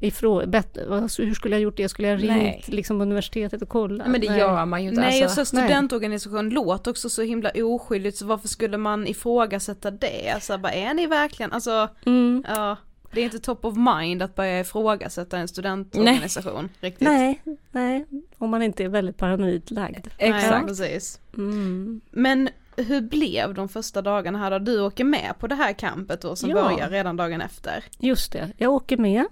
[0.00, 1.88] ifrå, bett, alltså, hur skulle jag gjort det?
[1.88, 2.64] Skulle jag ringt Nej.
[2.66, 4.06] liksom universitetet och kollat?
[4.08, 4.38] Men det Nej.
[4.38, 5.00] gör man ju inte.
[5.00, 5.40] nej, alltså.
[5.40, 10.30] och så studentorganisation låter också så himla oskyldigt så varför skulle man ifrågasätta det?
[10.34, 12.44] Alltså bara, är ni verkligen, alltså, Mm.
[12.48, 12.76] ja.
[13.12, 17.08] Det är inte top of mind att börja ifrågasätta en studentorganisation riktigt.
[17.08, 18.06] Nej, nej,
[18.38, 20.06] om man inte är väldigt paranoid lagd.
[20.20, 20.66] Nej, Exakt.
[20.66, 21.20] precis.
[21.36, 22.00] Mm.
[22.10, 24.58] Men hur blev de första dagarna här då?
[24.58, 26.54] Du åker med på det här campet då som Ja.
[26.62, 27.84] börjar redan dagen efter?
[27.98, 29.24] Just det, jag åker med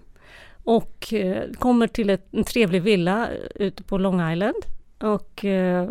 [0.66, 4.56] och eh, kommer till ett, en trevlig villa eh, ute på Long Island
[5.02, 5.88] och eh,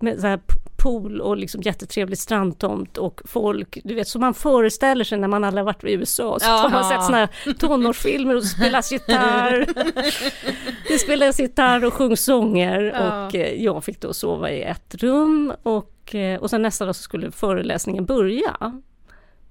[0.00, 0.40] med så här
[0.82, 5.44] pool och liksom jättetrevlig strandtomt och folk, du vet som man föreställer sig när man
[5.44, 6.38] aldrig varit i USA.
[6.40, 9.66] Så har man sett såna här tonårsfilmer och spelas gitarr.
[10.88, 13.26] det spelas gitarr och sjungs sånger Ja.
[13.26, 17.30] och jag fick då sova i ett rum och, och sen nästa dag så skulle
[17.30, 18.80] föreläsningen börja.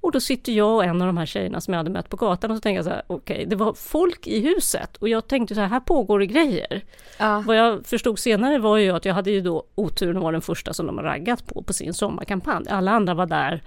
[0.02, 2.18] Och då sitter jag och en av de här tjejerna som jag hade mött på
[2.18, 5.28] gatan och så tänker jag så här, okej, det var folk i huset och jag
[5.28, 6.82] tänkte så här, här pågår det grejer.
[7.18, 7.44] Ja.
[7.48, 10.42] Vad jag förstod senare var ju att jag hade ju då oturen att vara den
[10.42, 12.66] första som de har raggat på, på sin sommarkampanj.
[12.70, 13.64] Alla andra var där,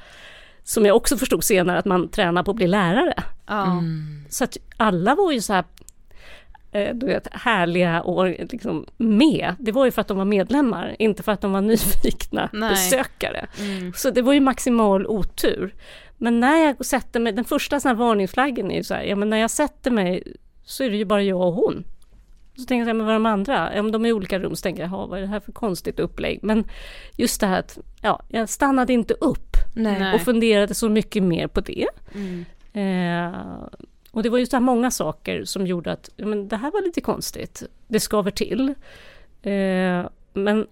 [0.64, 3.22] som jag också förstod senare, att man tränar på att bli lärare.
[3.46, 3.82] Ja.
[4.28, 5.64] Så att alla var ju så här,
[6.72, 9.54] eh, du vet, härliga och liksom med.
[9.58, 12.70] Det var ju för att de var medlemmar, inte för att de var nyfikna Nej.
[12.70, 13.46] besökare.
[13.58, 13.92] Mm.
[13.92, 15.74] Så det var ju maximal otur.
[16.16, 19.16] Men när jag sätter mig, den första sån här varningsflaggen är ju så här, ja
[19.16, 20.22] men när jag sätter mig
[20.64, 21.84] så är det ju bara jag och hon.
[22.56, 23.80] Så tänker jag, men vad är de andra?
[23.80, 25.52] Om de är i olika rum så tänker jag, "Jaha, vad är det här för
[25.52, 26.38] konstigt upplägg?
[26.42, 26.64] Men
[27.16, 30.14] just det här att, ja, jag stannade inte upp Nej.
[30.14, 31.86] Och funderade så mycket mer på det.
[32.14, 32.44] Mm.
[32.72, 33.40] Eh,
[34.10, 36.70] och det var ju så här många saker som gjorde att ja, men det här
[36.70, 37.62] var lite konstigt.
[37.88, 38.68] Det skaver till.
[39.42, 40.66] Eh, men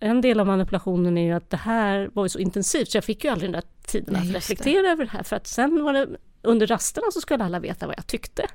[0.00, 3.04] en del av manipulationen är ju att det här var ju så intensivt så jag
[3.04, 5.22] fick ju aldrig den där tiden Nej, att reflektera över det här.
[5.22, 6.08] För att sen var det
[6.42, 8.46] under rasterna så skulle alla veta vad jag tyckte.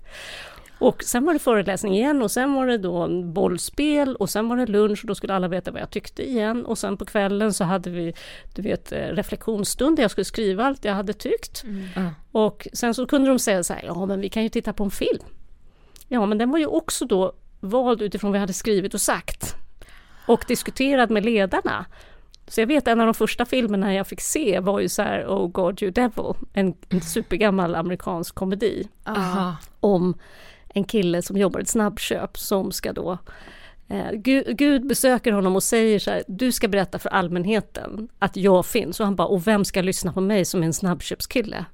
[0.80, 4.58] Och sen var det föreläsning igen och sen var det då bollspel och sen var
[4.58, 6.66] det lunch och då skulle alla veta vad jag tyckte igen.
[6.66, 8.14] Och sen på kvällen så hade vi
[8.54, 11.64] du vet, eh, reflektionsstund där jag skulle skriva allt jag hade tyckt.
[11.64, 12.10] Mm.
[12.32, 14.84] Och sen så kunde de säga så här, ja men vi kan ju titta på
[14.84, 15.24] en film.
[16.08, 19.56] Ja men den var ju också då vald utifrån vad jag hade skrivit och sagt.
[20.26, 21.86] Och diskuterad med ledarna.
[22.48, 25.26] Så jag vet en av de första filmerna jag fick se var ju så här
[25.28, 28.88] Oh God You Devil, en, en supergammal amerikansk komedi.
[29.04, 29.56] Aha.
[29.80, 30.18] Om
[30.74, 33.18] en kille som jobbar i ett snabbköp som ska då
[33.88, 38.38] eh, Gud, Gud besöker honom och säger så här, du ska berätta för allmänheten att
[38.38, 39.00] jag finns.
[39.00, 41.66] Och han bara, och vem ska lyssna på mig som är en snabbköpskille?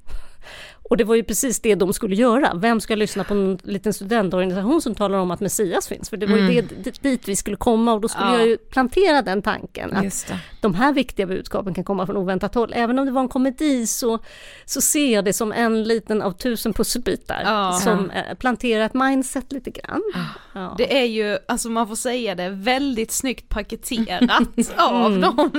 [0.90, 2.52] Och det var ju precis det de skulle göra.
[2.56, 6.10] Vem ska lyssna på en liten studentorganisation som talar om att Messias finns?
[6.10, 6.66] För det var ju Mm.
[6.84, 8.38] det, dit vi skulle komma och då skulle Ja.
[8.38, 9.94] jag ju plantera den tanken.
[9.94, 12.72] Att de här viktiga budskapen kan komma från oväntat håll.
[12.76, 14.20] Även om det var en komedi så,
[14.66, 17.80] så ser jag det som en liten av tusen pusselbitar Ja.
[17.84, 20.02] som eh, planterar ett mindset lite grann.
[20.54, 20.76] Ja.
[20.78, 24.30] Det är ju, alltså man får säga det, väldigt snyggt paketerat
[24.78, 25.22] av Mm.
[25.22, 25.52] dem.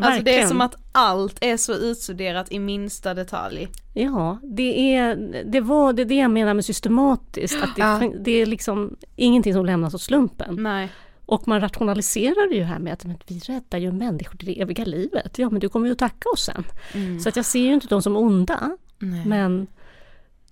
[0.00, 3.68] Alltså det är som att allt är så utstuderat i minsta detalj.
[3.94, 7.62] Ja, det är det, var, det det jag menar med systematiskt.
[7.62, 8.12] Att det, Ja.
[8.20, 10.62] det är liksom ingenting som lämnas åt slumpen.
[10.62, 10.88] Nej.
[11.26, 14.84] Och man rationaliserar ju här med att men, vi räddar ju människor till det eviga
[14.84, 15.38] livet.
[15.38, 16.64] Ja, men du kommer ju att tacka oss sen.
[16.94, 17.20] Mm.
[17.20, 18.76] Så att jag ser ju inte dem som onda.
[18.98, 19.26] Nej.
[19.26, 19.66] Men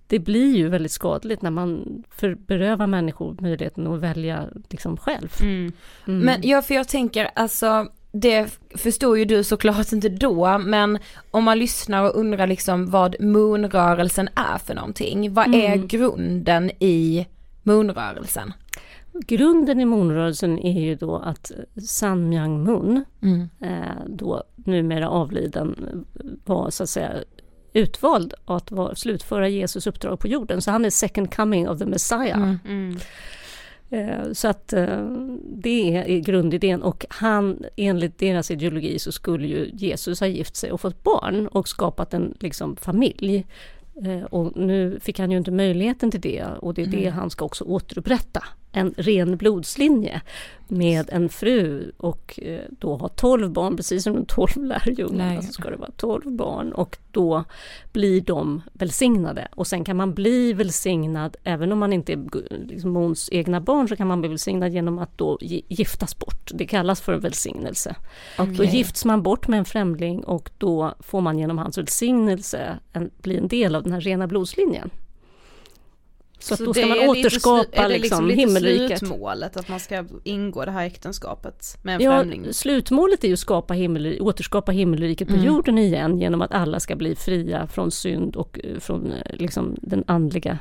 [0.07, 5.29] det blir ju väldigt skadligt när man för, berövar människor möjligheten att välja liksom själv.
[5.41, 5.73] Mm.
[6.05, 10.99] Men ja, för jag tänker alltså, det förstår ju du såklart inte då, men
[11.31, 15.87] om man lyssnar och undrar liksom vad moonrörelsen är för någonting, vad är Mm.
[15.87, 17.27] grunden i
[17.63, 18.53] moonrörelsen?
[19.27, 21.51] Grunden i Moonrörelsen är ju då att
[21.87, 23.49] Sun Myung Moon, Mm.
[23.61, 25.75] eh, då numera avliden,
[26.45, 27.11] var så att säga
[27.73, 30.61] utvald att vara, slutföra Jesus uppdrag på jorden.
[30.61, 32.55] Så han är second coming of the Messiah.
[32.65, 32.99] Mm.
[33.89, 35.05] Eh, Så att eh,
[35.43, 40.71] det är grundidén och han, enligt deras ideologi så skulle ju Jesus ha gift sig
[40.71, 43.45] och fått barn och skapat en liksom, familj.
[44.05, 47.13] Eh, Och nu fick han ju inte möjligheten till det och det är det Mm.
[47.13, 48.43] han ska också återupprätta.
[48.77, 50.21] En ren blodslinje
[50.67, 55.53] med en fru och eh, då ha 12 barn, precis som de 12 lärjungarna så
[55.53, 57.43] ska det vara 12 barn och då
[57.93, 59.47] blir de välsignade.
[59.55, 62.19] Och sen kan man bli välsignad, även om man inte är
[62.67, 66.51] liksom Måns egna barn, så kan man bli välsignad genom att då gi- giftas bort.
[66.53, 67.95] Det kallas för en välsignelse.
[68.37, 68.65] Då Okej.
[68.77, 73.37] gifts man bort med en främling och då får man genom hans välsignelse en, bli
[73.37, 74.89] en del av den här rena blodslinjen.
[76.39, 78.99] Så, att då ska man återskapa är det liksom, lite himmelriket.
[78.99, 82.53] slutmålet, att man ska ingå det här äktenskapet med en Ja, främling?
[82.53, 85.45] slutmålet är ju att skapa himmel, återskapa himmelriket på Mm.
[85.45, 89.75] jorden igen genom att alla ska bli fria från synd och eh, från eh, liksom,
[89.81, 90.57] den andliga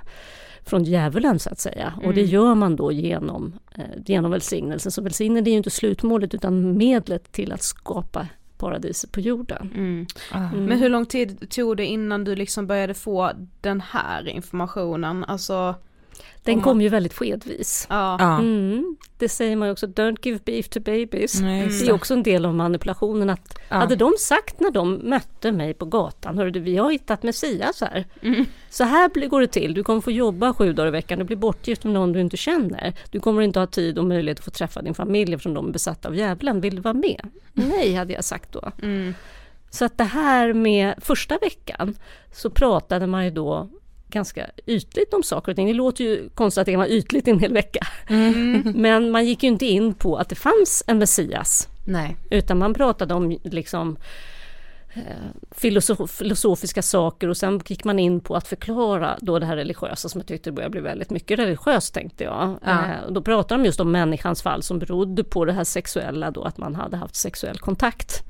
[0.64, 1.92] från djävulen så att säga.
[1.96, 2.32] Och det Mm.
[2.32, 4.92] gör man då genom, eh, genom välsignelsen.
[4.92, 8.26] Så välsignelse är ju inte slutmålet utan medlet till att skapa
[8.58, 9.70] paradiset på jorden.
[9.74, 10.06] Mm.
[10.34, 10.64] Mm.
[10.64, 15.24] Men hur lång tid tog det innan du liksom började få den här informationen?
[15.24, 15.74] Alltså
[16.42, 17.87] Den kom ju väldigt skedvis.
[17.90, 18.38] Ja.
[18.38, 21.40] Mm, det säger man ju också, don't give beef to babies.
[21.40, 23.76] Nej, det är också en del av manipulationen att Ja.
[23.76, 27.81] hade de sagt när de mötte mig på gatan, hörru du, vi har hittat Messias
[27.81, 28.05] här.
[28.70, 31.24] Så här blir- går det till, du kommer få jobba sju dagar i veckan, du
[31.24, 32.94] blir bortgift med någon du inte känner.
[33.11, 35.72] Du kommer inte ha tid och möjlighet att få träffa din familj eftersom de är
[35.72, 36.61] besatta av djävulen.
[36.61, 37.29] Vill du vara med?
[37.52, 38.70] Nej, hade jag sagt då.
[38.83, 39.14] Mm.
[39.70, 41.94] Så att det här med första veckan
[42.33, 43.68] så pratade man ju då
[44.08, 45.66] ganska ytligt om saker och ting.
[45.66, 47.86] Det låter ju konstigt att det kan vara ytligt en hel vecka.
[48.74, 51.68] Men man gick ju inte in på att det fanns en Messias.
[51.84, 52.16] Nej.
[52.30, 53.96] Utan man pratade om liksom
[54.94, 55.02] eh,
[55.50, 60.08] filosof, filosofiska saker och sen gick man in på att förklara då det här religiösa
[60.08, 62.58] som jag tyckte började bli väldigt mycket religiöst tänkte jag.
[62.64, 62.70] Ja.
[62.70, 66.42] Eh, då pratade de just om människans fall som berodde på det här sexuella då
[66.42, 68.24] att man hade haft sexuell kontakt.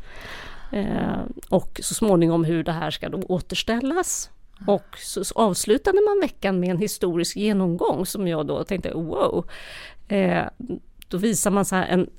[0.73, 4.31] Eh, och så småningom hur det här ska då återställas.
[4.67, 9.49] Och så, avslutade man veckan med en historisk genomgång som jag då tänkte wow.
[10.09, 10.45] Eh,
[11.09, 12.11] då visar man så en,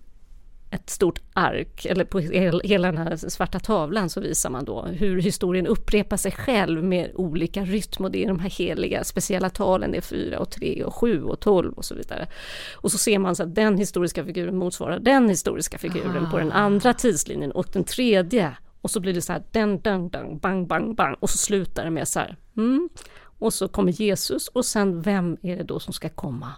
[0.71, 4.85] ett stort ark, eller på hel- hela den här svarta tavlan så visar man då
[4.85, 9.49] hur historien upprepar sig själv med olika rytm och det är de här heliga speciella
[9.49, 12.27] talen, det är 4 och 3 och 7 och 12 och så vidare.
[12.75, 16.51] Och så ser man så att den historiska figuren motsvarar den historiska figuren på den
[16.51, 20.67] andra tidslinjen och den tredje och så blir det så här den, den, den, bang,
[20.67, 22.89] bang, bang och så slutar det med så här mm.
[23.23, 26.53] och så kommer Jesus och sen vem är det då som ska komma?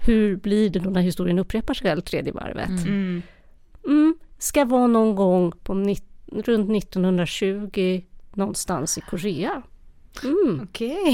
[0.00, 2.68] Hur blir det då när historien upprepar sig själv tredje varvet?
[2.68, 3.22] Mm.
[3.84, 9.62] Mm, ska vara någon gång på nitt- runt 1920 någonstans i Korea.
[10.24, 10.68] Mm.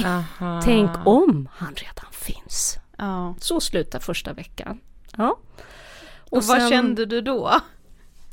[0.04, 0.62] Aha.
[0.64, 3.34] Tänk om han redan finns Ja.
[3.38, 4.80] Så slutar första veckan.
[5.16, 5.38] Ja.
[6.30, 7.60] Och, vad kände du då?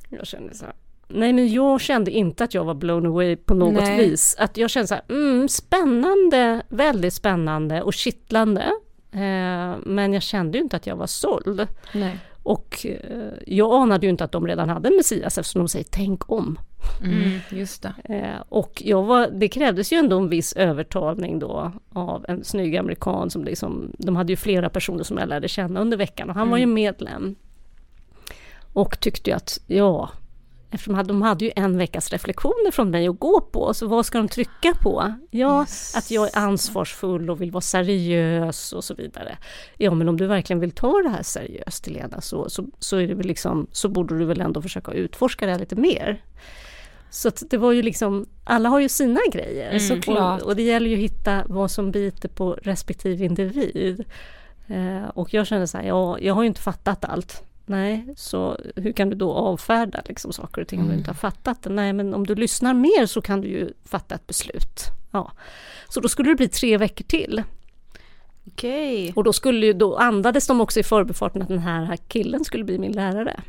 [0.09, 0.73] Jag kände så här,
[1.07, 3.97] Nej men jag kände inte att jag var blown away på något Nej.
[3.97, 4.35] vis.
[4.39, 8.71] Att jag kände så här, mm, spännande, väldigt spännande och kittlande.
[9.11, 11.67] Eh, men jag kände ju inte att jag var såld.
[11.93, 12.19] Nej.
[12.43, 15.85] Och eh, jag anade ju inte att de redan hade en Messias eftersom de säger
[15.89, 16.59] tänk om.
[17.03, 17.93] Mm, just det.
[18.03, 22.77] Eh, och jag var, det krävdes ju ändå en viss övertalning då av en snygg
[22.77, 26.35] amerikan som liksom, de hade ju flera personer som jag lärde känna under veckan och
[26.35, 27.35] han var ju medlem.
[28.73, 30.09] Och tyckte ju att, ja,
[30.71, 34.17] eftersom de hade ju en veckas reflektioner från mig att gå på, så vad ska
[34.17, 35.13] de trycka på?
[35.31, 39.37] Ja, att jag är ansvarsfull och vill vara seriös och så vidare.
[39.77, 43.07] Ja, men om du verkligen vill ta det här seriöst, Helena, så, så, så, är
[43.07, 46.23] det väl liksom, så borde du väl ändå försöka utforska det här lite mer.
[47.09, 49.79] Så det var ju liksom, alla har ju sina grejer.
[49.91, 54.05] Mm, och, och det gäller ju att hitta vad som biter på respektive individ.
[54.67, 57.43] Eh, och jag kände så här, ja, jag har ju inte fattat allt.
[57.65, 61.15] Nej, så hur kan du då avfärda liksom, saker och ting om du inte har
[61.15, 61.69] fattat det?
[61.69, 64.79] Nej, men om du lyssnar mer så kan du ju fatta ett beslut.
[65.11, 65.31] Ja.
[65.89, 67.43] Så då skulle det bli tre veckor till.
[68.47, 69.13] Okej.
[69.15, 72.63] Och då, skulle ju, då andades de också i förbifarten att den här killen skulle
[72.63, 73.41] bli min lärare.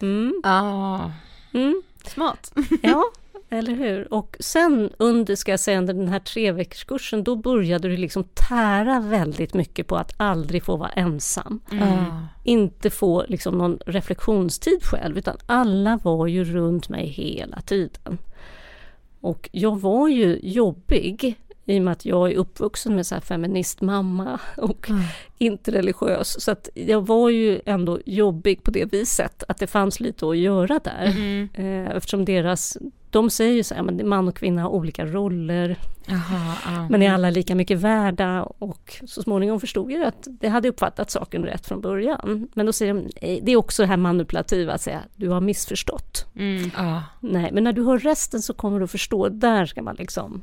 [0.00, 0.40] Mm.
[0.44, 1.10] Ah.
[1.54, 1.82] Mm.
[2.04, 2.52] Smart.
[2.82, 3.04] Ja,
[3.50, 4.12] eller hur?
[4.14, 9.00] Och sen under, ska jag säga, under den här treveckorskursen, då började du liksom tära
[9.00, 11.60] väldigt mycket på att aldrig få vara ensam.
[11.70, 12.04] Ah.
[12.44, 18.18] Inte få liksom någon reflektionstid själv, utan alla var ju runt mig hela tiden.
[19.20, 21.36] Och jag var ju jobbig
[21.68, 24.90] i och med att jag är uppvuxen med så här feministmamma och
[25.38, 26.40] inte religiös.
[26.40, 30.36] Så att jag var ju ändå jobbig på det viset, att det fanns lite att
[30.36, 31.06] göra där.
[31.54, 32.78] Eh, eftersom deras,
[33.10, 35.76] de säger ju så här, men man och kvinna har olika roller,
[36.10, 36.88] Aha, ah.
[36.88, 38.42] men är alla lika mycket värda?
[38.42, 42.48] Och så småningom förstod jag att det hade uppfattat saken rätt från början.
[42.54, 43.08] Men då säger de,
[43.42, 46.26] det är också det här manipulativa att säga, du har missförstått.
[46.36, 46.70] Mm.
[46.76, 47.00] Ah.
[47.20, 50.42] Nej, men när du hör resten så kommer du att förstå, där ska man liksom,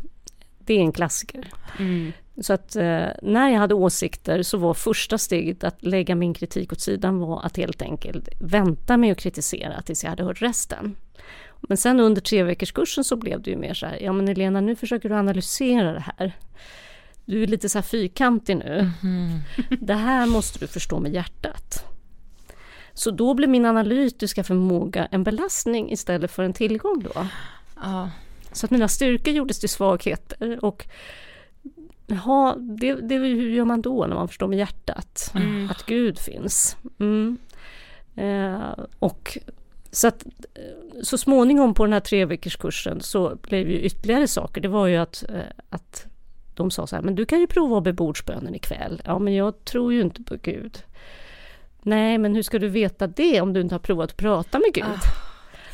[0.59, 1.47] det är en klassiker.
[1.79, 2.11] Mm.
[2.41, 6.71] Så att eh, när jag hade åsikter så var första steget att lägga min kritik
[6.71, 10.95] åt sidan var att helt enkelt vänta med att kritisera tills jag hade hört resten.
[11.67, 14.27] Men sen under tre veckors kursen så blev det ju mer så här, ja men
[14.27, 16.37] Elena nu försöker du analysera det här.
[17.25, 18.91] Du är lite så här fyrkantig nu.
[19.79, 21.85] Det här måste du förstå med hjärtat.
[22.93, 27.27] Så då blev min analytiska förmåga en belastning istället för en tillgång då.
[27.75, 28.07] Ah.
[28.51, 30.87] Så att mina styrkor gjordes till svagheter och
[32.07, 35.69] ja, det, det, hur gör man då när man förstår med hjärtat Mm.
[35.69, 36.77] att Gud finns?
[36.99, 37.37] Mm.
[38.15, 39.37] Eh, och
[39.95, 40.25] så att
[41.03, 44.61] så småningom på den här tre veckors kursen så blev ju ytterligare saker.
[44.61, 46.05] Det var ju att, eh, att
[46.53, 49.01] de sa så här, men du kan ju prova att be bordsbönen ikväll.
[49.05, 50.83] Ja, men jag tror ju inte på Gud.
[51.81, 54.73] Nej, men hur ska du veta det om du inte har provat att prata med
[54.73, 54.99] Gud?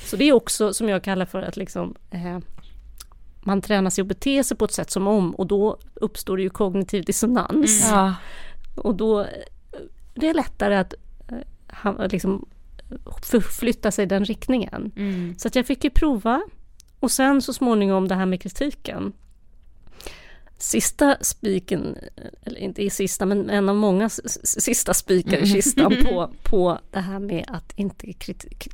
[0.06, 2.40] Så det är också som jag kallar för att liksom eh,
[3.42, 6.44] man tränar sig att bete sig på ett sätt som om och då uppstår det
[6.44, 7.90] ju kognitiv dissonans.
[7.92, 8.16] Ja.
[8.76, 9.28] Och då
[10.14, 10.94] det är lättare att
[11.86, 12.46] eh, liksom
[13.22, 14.92] förflytta sig i den riktningen.
[14.96, 15.36] Mm.
[15.38, 16.42] Så att jag fick ju prova
[17.00, 19.14] och sen så småningom det här med kritiken.
[20.58, 21.98] Sista spiken,
[22.44, 27.00] eller inte i sista men en av många sista spikar i kistan på, på det
[27.00, 28.14] här med att inte,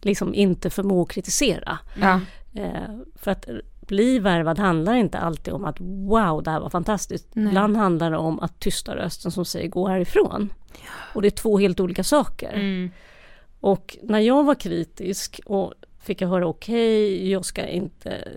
[0.01, 1.80] liksom inte förmå kritisera.
[2.01, 2.21] Ja.
[2.53, 3.45] Eh, för att
[3.88, 7.27] bli värvad handlar inte alltid om att wow, det här var fantastiskt.
[7.34, 7.47] Nej.
[7.47, 10.49] Ibland handlar det om att tysta rösten som säger gå härifrån.
[11.13, 12.53] Och det är två helt olika saker.
[12.53, 12.91] Mm.
[13.67, 18.27] Och när jag var kritisk och fick jag höra okej, jag ska inte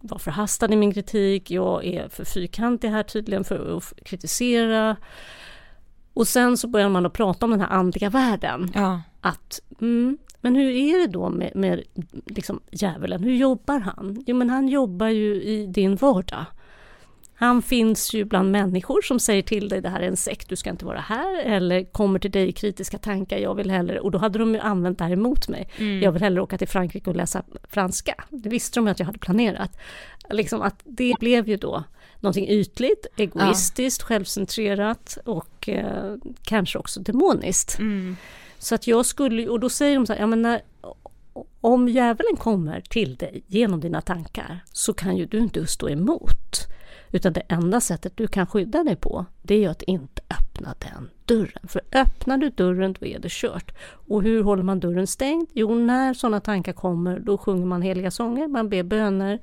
[0.00, 4.96] vara förhastad i min kritik, jag är för fyrkantig här tydligen för att kritisera.
[6.14, 8.70] Och sen så börjar man att prata om den här andliga världen.
[8.74, 9.02] Ja.
[9.20, 11.82] Att, mm, men hur är det då med, med
[12.26, 14.24] liksom djävulen, hur jobbar han?
[14.26, 16.44] Jo men han jobbar ju i din vardag.
[17.40, 20.56] Han finns ju bland människor som säger till dig det här är en sekt, du
[20.56, 21.42] ska inte vara här.
[21.42, 24.60] Eller kommer till dig i kritiska tankar, jag vill hellre, och då hade de ju
[24.60, 25.70] använt det här emot mig.
[25.76, 26.02] Mm.
[26.02, 28.14] Jag vill hellre åka till Frankrike och läsa franska.
[28.30, 29.78] Det visste de att jag hade planerat.
[30.30, 31.84] Liksom att det blev ju då
[32.20, 37.78] någonting ytligt, egoistiskt, självcentrerat och eh, kanske också demoniskt.
[37.78, 38.16] Mm.
[38.58, 40.62] Så att jag skulle, och då säger de så här, ja men när,
[41.60, 46.66] om djävulen kommer till dig genom dina tankar så kan ju du inte stå emot.
[47.12, 50.74] Utan det enda sättet du kan skydda dig på, det är ju att inte öppna
[50.78, 51.68] den dörren.
[51.68, 53.74] För öppnar du dörren, då är det kört.
[54.08, 55.48] Och hur håller man dörren stängd?
[55.52, 59.38] Jo, när sådana tankar kommer, då sjunger man heliga sånger, man ber böner.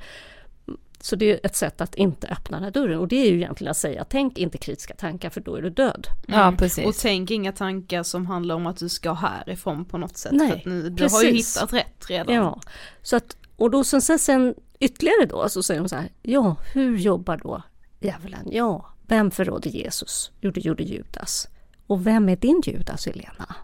[0.99, 3.36] Så det är ett sätt att inte öppna den här dörren och det är ju
[3.36, 6.07] egentligen att säga tänk inte kritiska tankar för då är du död.
[6.28, 6.86] Ja, precis.
[6.86, 10.32] Och tänk inga tankar som handlar om att du ska härifrån på något sätt.
[10.32, 11.18] Nej, för att nu, du precis.
[11.18, 12.36] har ju hittat rätt redan.
[12.36, 12.61] Ja,
[13.01, 16.55] så att, och då sen, sen, sen ytterligare då så säger de så här, ja
[16.73, 17.61] hur jobbar då
[17.99, 18.47] djävulen?
[18.51, 20.32] Ja, vem förrådde Jesus?
[20.41, 21.47] Jo, det gjorde Judas.
[21.88, 23.55] Och vem är din Judas, Helena?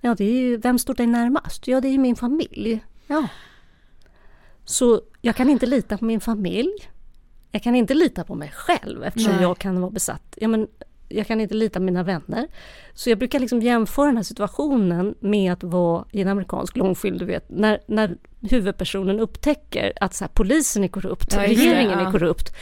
[0.00, 1.68] Ja, det är ju, vem står dig närmast?
[1.68, 2.84] Ja, det är ju min familj.
[3.06, 3.28] Ja.
[4.64, 6.90] Så jag kan inte lita på min familj.
[7.50, 9.42] Jag kan inte lita på mig själv eftersom Nej.
[9.42, 10.38] jag kan vara besatt.
[10.40, 10.68] Ja, men
[11.12, 12.46] jag kan inte lita på mina vänner.
[12.94, 17.18] Så jag brukar liksom jämföra den här situationen med att vara i en amerikansk långfilm,
[17.18, 18.16] du vet, när, när
[18.50, 22.06] huvudpersonen upptäcker att så här, polisen är korrupt, Ja, regeringen ja.
[22.08, 22.54] är korrupt.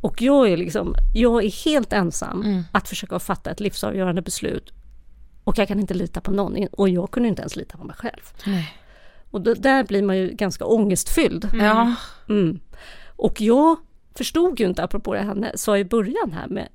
[0.00, 2.62] Och jag är liksom, jag är helt ensam Mm.
[2.72, 4.72] att försöka fatta ett livsavgörande beslut.
[5.44, 7.96] Och jag kan inte lita på någon och jag kunde inte ens lita på mig
[7.96, 8.22] själv.
[8.46, 8.74] Nej.
[9.30, 11.48] Och då, där blir man ju ganska ångestfylld.
[11.52, 11.94] Ja.
[12.28, 12.60] Mm.
[13.16, 13.76] Och jag
[14.14, 16.68] förstod ju inte, apropå det han sa i början här med,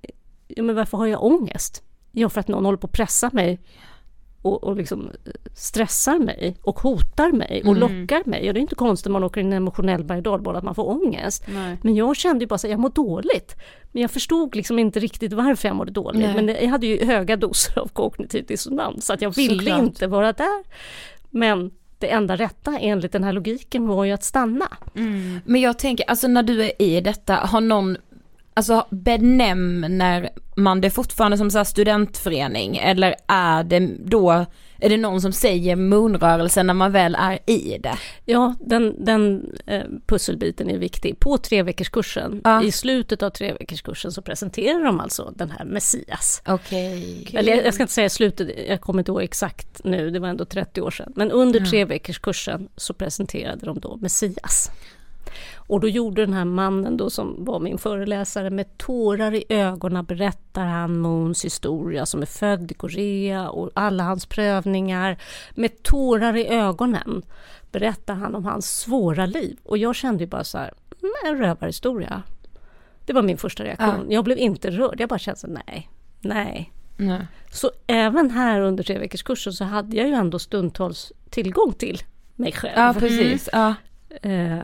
[0.47, 1.83] ja, men varför har jag ångest?
[2.11, 3.59] Ja, för att någon håller på att pressa mig
[4.41, 7.79] och, och liksom eh, stressar mig och hotar mig och Mm.
[7.79, 8.47] lockar mig.
[8.47, 10.19] Och det är inte konstigt om man åker i en emotionell berg
[10.57, 11.43] att man får ångest.
[11.47, 11.77] Nej.
[11.83, 13.55] Men jag kände ju bara att jag mår dåligt.
[13.91, 16.21] Men jag förstod liksom inte riktigt varför jag mådde dåligt.
[16.21, 16.35] Nej.
[16.35, 19.79] Men jag hade ju höga doser av kognitiv dissonans så att jag ville Såklart.
[19.79, 20.63] inte vara där.
[21.29, 24.67] Men det enda rätta enligt den här logiken var ju att stanna.
[25.45, 27.97] Men jag tänker, alltså när du är i detta, har någon,
[28.55, 34.45] alltså benämner man det fortfarande som så här studentförening eller är det då,
[34.79, 37.97] är det någon som säger moonrörelsen när man väl är i det?
[38.25, 41.19] Ja, den, den eh, pusselbiten är viktig.
[41.19, 42.63] På treveckorskursen, Ja.
[42.63, 46.41] i slutet av treveckorskursen så presenterar de alltså den här Messias.
[46.45, 47.27] Okej.
[47.33, 50.27] Eller jag, jag ska inte säga slutet, jag kommer inte ihåg exakt nu, det var
[50.27, 51.13] ändå 30 år sedan.
[51.15, 51.65] Men under Ja.
[51.65, 54.71] treveckorskursen så presenterade de då Messias.
[55.67, 60.05] Och då gjorde den här mannen då som var min föreläsare med tårar i ögonen
[60.05, 65.17] berättar han Moons historia som är född i Korea och alla hans prövningar.
[65.55, 67.21] Med tårar i ögonen
[67.71, 69.57] berättar han om hans svåra liv.
[69.63, 72.23] Och jag kände ju bara så här, "Mm, en rövarhistoria.
[73.05, 74.05] Det var min första reaktion.
[74.09, 75.89] Jag blev inte rörd, jag bara kände så här, nej,
[76.21, 76.71] nej.
[76.97, 77.27] Nej.
[77.51, 81.99] Så även här under tre veckors kursen så hade jag ju ändå stundtals tillgång till
[82.35, 82.73] mig själv.
[82.75, 83.73] Ja precis, ja.
[84.21, 84.59] Eh,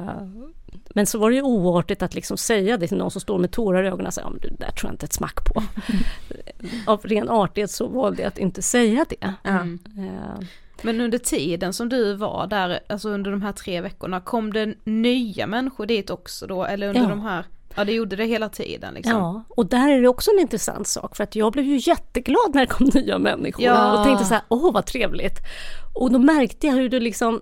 [0.96, 3.52] Men så var det ju oartigt att liksom säga det till någon som står med
[3.52, 5.64] tårar i ögonen och säger, ja men det där tror jag inte ett smack på.
[6.92, 9.34] Av ren artighet så valde jag att inte säga det.
[9.44, 9.80] Mm.
[9.98, 10.46] Eh,
[10.82, 14.74] Men under tiden som du var där, alltså under de här tre veckorna, kom det
[14.84, 16.66] nya människor dit också då?
[16.66, 17.08] Eller under Ja.
[17.10, 19.14] de här, ja det gjorde det hela tiden liksom?
[19.18, 22.54] Ja, och där är det också en intressant sak för att jag blev ju jätteglad
[22.54, 24.00] när det kom nya människor Ja.
[24.00, 25.38] och tänkte så här, åh vad trevligt.
[25.96, 27.42] Och då märkte jag hur det liksom,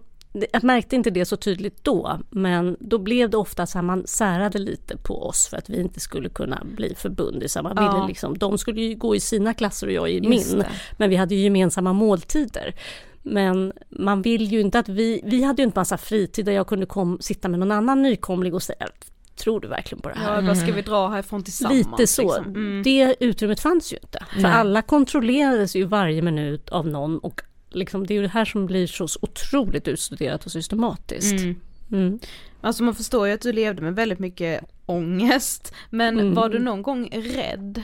[0.51, 4.07] jag märkte inte det så tydligt då, men då blev det ofta så här, man
[4.07, 7.63] särade lite på oss för att vi inte skulle kunna bli förbundisar.
[7.63, 7.93] Man Ja.
[7.95, 10.69] ville liksom, de skulle ju gå i sina klasser och jag i Just min, det.
[10.97, 12.75] men vi hade ju gemensamma måltider.
[13.23, 16.67] Men man vill ju inte att vi, vi hade ju inte massa fritid där jag
[16.67, 18.87] kunde kom, sitta med någon annan nykomling och säga,
[19.35, 20.35] tror du verkligen på det här?
[20.35, 21.77] Ja, vad ska vi dra härifrån tillsammans?
[21.91, 22.21] Lite så.
[22.21, 22.45] liksom?
[22.45, 22.83] Mm.
[22.83, 24.25] Det utrymmet fanns ju inte.
[24.33, 24.51] För Nej.
[24.51, 28.65] alla kontrollerades ju varje minut av någon och liksom, det är ju det här som
[28.65, 31.39] blir så otroligt utstuderat och systematiskt.
[31.39, 31.55] Mm.
[31.91, 32.19] Mm.
[32.61, 36.33] Alltså man förstår ju att du levde med väldigt mycket ångest, men Mm.
[36.33, 37.83] var du någon gång rädd?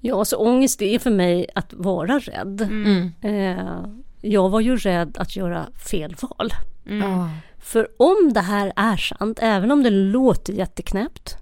[0.00, 2.60] Ja, så ångest det är för mig att vara rädd.
[2.60, 3.10] Mm.
[3.22, 3.84] Eh,
[4.20, 6.50] jag var ju rädd att göra fel val.
[6.86, 7.28] Mm.
[7.58, 11.36] För om det här är sant, även om det låter jätteknäppt,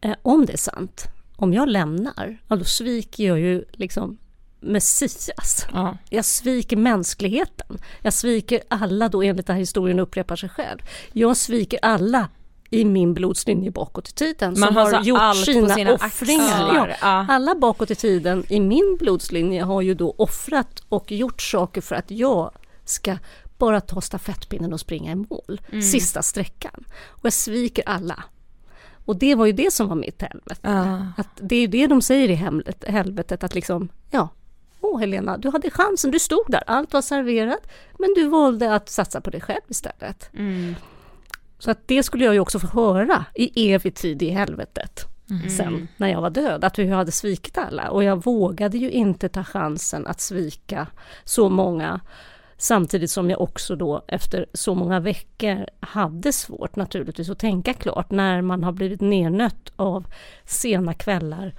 [0.00, 1.04] eh, om det är sant,
[1.42, 4.18] om jag lämnar, ja, då sviker jag ju liksom
[4.60, 5.66] Messias.
[5.72, 5.96] Ja.
[6.10, 7.78] Jag sviker mänskligheten.
[8.00, 10.78] Jag sviker alla då enligt den här historien upprepar sig själv.
[11.12, 12.28] Jag sviker alla
[12.70, 15.94] i min blodslinje bakåt i tiden Man som har har, så gjort allt på sina,
[15.94, 16.96] offringar.
[17.00, 17.26] Ja.
[17.28, 21.94] Alla bakåt i tiden i min blodslinje har ju då offrat och gjort saker för
[21.94, 22.50] att jag
[22.84, 23.18] ska
[23.58, 25.60] bara ta stafettpinnen och springa i mål.
[25.82, 26.84] Sista sträckan.
[27.06, 28.24] Och jag sviker alla.
[29.04, 30.60] Och det var ju det som var mitt helvete.
[30.62, 31.06] Ja.
[31.16, 34.28] Att det är ju det de säger i helvetet, helvetet att liksom, ja,
[34.80, 38.88] åh Helena, du hade chansen, du stod där, allt var serverat, men du valde att
[38.88, 40.30] satsa på dig själv istället.
[40.34, 40.74] Mm.
[41.58, 45.04] Så att det skulle jag ju också få höra i evig tid i helvetet.
[45.30, 45.50] Mm.
[45.50, 47.90] Sen när jag var död, att jag hade svikit alla.
[47.90, 50.86] Och jag vågade ju inte ta chansen att svika
[51.24, 52.00] så många.
[52.62, 58.10] Samtidigt som jag också då efter så många veckor hade svårt naturligtvis att tänka klart
[58.10, 60.06] när man har blivit nernött av
[60.44, 61.54] sena kvällar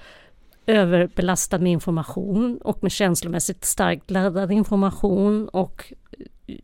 [0.65, 5.93] överbelastad med information och med känslomässigt starkt laddad information och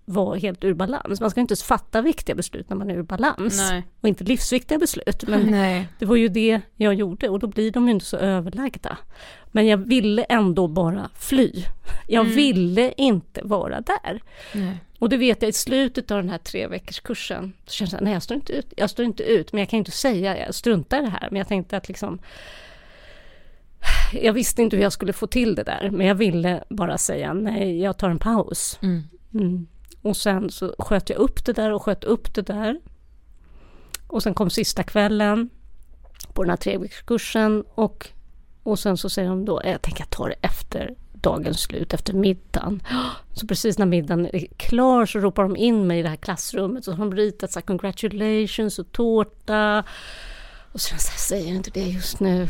[0.06, 1.22] vara helt ur balans.
[1.22, 3.70] Man ska inte fatta viktiga beslut när man är ur balans.
[3.72, 3.84] Nej.
[4.02, 5.24] Och inte livsviktiga beslut.
[5.28, 5.88] Men Nej.
[6.00, 8.98] det var ju det jag gjorde och då blir de ju inte så överlagda.
[9.52, 11.64] Men jag ville ändå bara fly.
[12.08, 12.36] Jag Mm.
[12.36, 14.22] ville inte vara där.
[14.54, 14.78] Nej.
[15.00, 17.54] Och det vet jag i slutet av den här tre veckors kursen.
[17.66, 19.80] Så kände jag, nej jag står inte ut, jag står inte ut, men jag kan
[19.80, 21.28] inte säga, jag struntar i det här.
[21.32, 22.20] Men jag tänkte att liksom,
[24.14, 27.34] jag visste inte hur jag skulle få till det där, men jag ville bara säga,
[27.34, 28.80] nej jag tar en paus.
[28.82, 29.04] Mm.
[29.34, 29.68] Mm.
[30.02, 32.80] Och sen så sköt jag upp det där och sköt upp det där.
[34.08, 35.50] Och sen kom sista kvällen
[36.34, 38.08] på den här treveckorskursen och,
[38.64, 42.14] och sen så säger de då, jag tänker jag tar det efter dagens slut, efter
[42.14, 42.84] middagen.
[43.34, 46.80] Så precis när middagen är klar så ropar de in mig i det här klassrummet
[46.80, 49.84] och så har de ritat så här, congratulations och tårta.
[50.72, 52.48] Och så, så här, säger inte det just nu.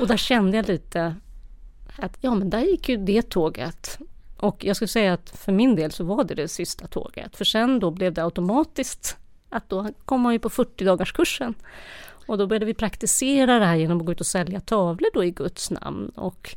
[0.00, 1.16] Och där kände jag lite
[1.96, 3.98] att ja men där gick ju det tåget.
[4.40, 7.36] Och jag skulle säga att för min del så var det det sista tåget.
[7.36, 9.16] För sen då blev det automatiskt
[9.48, 11.54] att då kom man ju på 40-dagarskursen.
[12.26, 15.24] Och då började vi praktisera det här genom att gå ut och sälja tavlor då
[15.24, 16.08] i Guds namn.
[16.08, 16.56] Och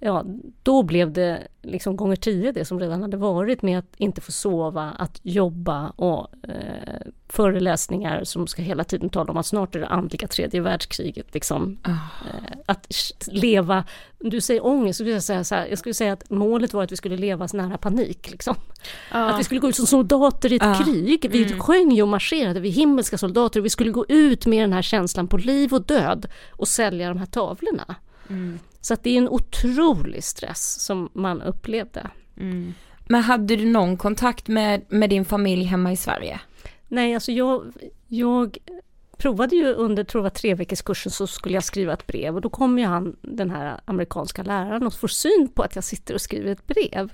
[0.00, 0.24] ja,
[0.62, 4.32] då blev det liksom gånger tio det som redan hade varit med att inte få
[4.32, 9.80] sova, att jobba och eh, föreläsningar som ska hela tiden tala om att snart är
[9.80, 11.34] det andliga tredje världskriget.
[11.34, 11.78] Liksom.
[11.86, 11.96] Eh,
[12.66, 12.86] att
[13.26, 13.84] leva,
[14.18, 16.82] du säger ångest, så skulle jag säga så här, jag skulle säga att målet var
[16.82, 18.30] att vi skulle leva så nära panik.
[18.30, 18.54] Liksom.
[19.12, 19.30] Ja.
[19.30, 20.82] Att vi skulle gå ut som soldater i ett Ja.
[20.84, 21.26] krig.
[21.30, 21.60] Vi Mm.
[21.60, 23.60] sjöng ju och marscherade, vi himmelska soldater.
[23.60, 27.18] Vi skulle gå ut med den här känslan på liv och död och sälja de
[27.18, 27.94] här tavlorna.
[28.28, 28.58] Mm.
[28.86, 32.10] Så att det är en otrolig stress som man upplevde.
[32.36, 32.74] Mm.
[33.08, 36.40] Men hade du någon kontakt med, med din familj hemma i Sverige?
[36.88, 37.72] Nej, alltså jag,
[38.06, 38.58] jag
[39.16, 42.40] provade ju under, tror jag tre veckors kursen så skulle jag skriva ett brev och
[42.40, 46.14] då kommer ju han, den här amerikanska läraren och får syn på att jag sitter
[46.14, 47.12] och skriver ett brev.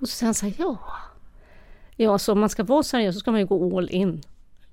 [0.00, 0.78] Och så säger han så här, ja.
[1.96, 4.22] Ja, så om man ska vara seriös så ska man ju gå all in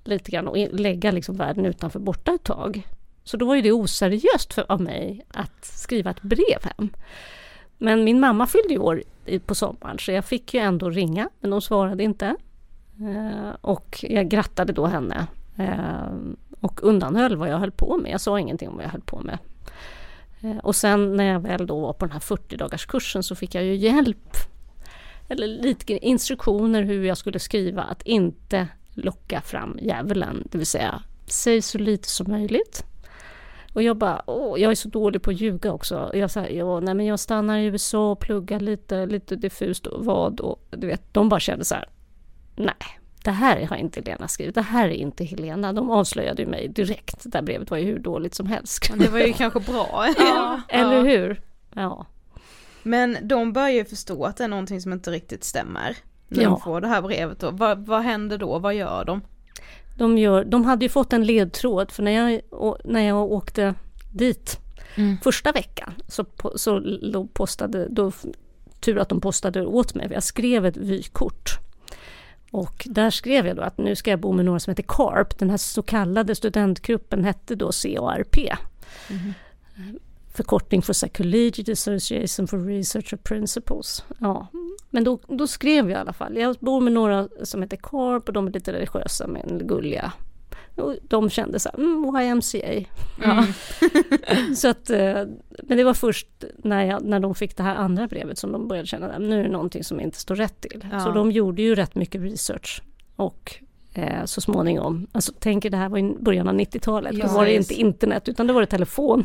[0.04, 2.86] lite grann och lägga liksom världen utanför borta ett tag.
[3.24, 6.90] Så då var ju det oseriöst för, av mig att skriva ett brev hem.
[7.78, 9.02] Men min mamma fyllde ju år
[9.46, 12.36] på sommaren så jag fick ju ändå ringa men hon svarade inte.
[13.00, 16.14] Eh, och jag grattade då henne eh,
[16.60, 18.12] och undanhöll vad jag höll på med.
[18.12, 19.38] Jag sa ingenting om vad jag höll på med.
[20.42, 23.64] Eh, och sen när jag väl då var på den här 40-dagarskursen så fick jag
[23.64, 24.36] ju hjälp
[25.28, 31.02] eller lite instruktioner hur jag skulle skriva att inte locka fram djävulen, det vill säga
[31.26, 32.84] säg så lite som möjligt.
[33.74, 36.10] Och jag bara, åh, jag är så dålig på att ljuga också.
[36.14, 40.04] Jag sa, ja, nej men jag stannar i USA och pluggar lite, lite diffust och
[40.04, 41.88] vad och du vet, de bara kände så här,
[42.56, 42.74] nej,
[43.24, 45.72] det här har inte Helena skrivit, det här är inte Helena.
[45.72, 48.92] De avslöjade ju mig direkt, det där brevet var ju hur dåligt som helst.
[48.98, 50.06] Det var ju kanske bra.
[50.18, 51.40] Ja, eller hur?
[51.74, 52.06] Ja.
[52.82, 55.96] Men de börjar ju förstå att det är någonting som inte riktigt stämmer.
[56.28, 56.48] När Ja.
[56.48, 57.50] de får det här brevet då.
[57.50, 58.58] Vad, vad händer då?
[58.58, 59.20] Vad gör de?
[59.94, 62.40] De, gör, de hade ju fått en ledtråd för när jag,
[62.84, 63.74] när jag åkte
[64.12, 64.60] dit
[65.22, 66.24] första veckan så,
[66.54, 66.80] så
[67.32, 68.12] postade, då,
[68.80, 71.58] tur att de postade åt mig, jag skrev ett vykort.
[72.50, 75.38] Och där skrev jag då att nu ska jag bo med några som heter CARP,
[75.38, 78.36] den här så kallade studentgruppen hette då CARP.
[80.34, 84.04] Förkortning för Collegiate Association for Research of Principles.
[84.18, 84.46] Ja.
[84.90, 88.28] Men då, då skrev jag i alla fall, jag bor med några som heter CARP
[88.28, 90.12] och de är lite religiösa men gulliga.
[90.76, 92.88] Och de kände så här, mm, YMCA.
[93.22, 93.46] Ja.
[94.56, 95.22] så att, eh,
[95.62, 98.68] men det var först när, jag, när de fick det här andra brevet som de
[98.68, 100.86] började känna att nu är det någonting som inte står rätt till.
[100.92, 101.00] Ja.
[101.00, 102.82] Så de gjorde ju rätt mycket research.
[103.16, 103.54] Och
[103.94, 107.44] eh, så småningom, alltså tänk det här var i början av 90-talet, Ja, då var
[107.44, 109.24] det inte internet utan då var det telefon.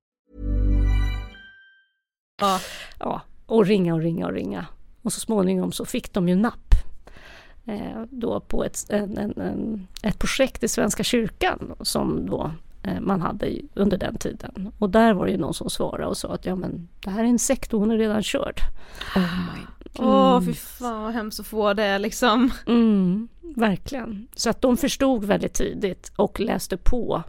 [2.41, 2.59] Ja.
[2.99, 4.65] ja, och ringa och ringa och ringa.
[5.01, 6.75] Och så småningom så fick de ju napp.
[7.65, 12.51] Eh, då på ett, en, en, en, ett projekt i Svenska kyrkan som då
[12.83, 14.71] eh, man hade under den tiden.
[14.77, 17.23] Och där var det ju någon som svarade och sa att ja men det här
[17.23, 18.59] är en sekt och hon är redan körd.
[19.15, 19.61] Oh my
[19.95, 22.51] Åh oh, fy fan vad hemskt att få det liksom.
[22.67, 24.27] Mm, verkligen.
[24.35, 27.23] Så att de förstod väldigt tidigt och läste på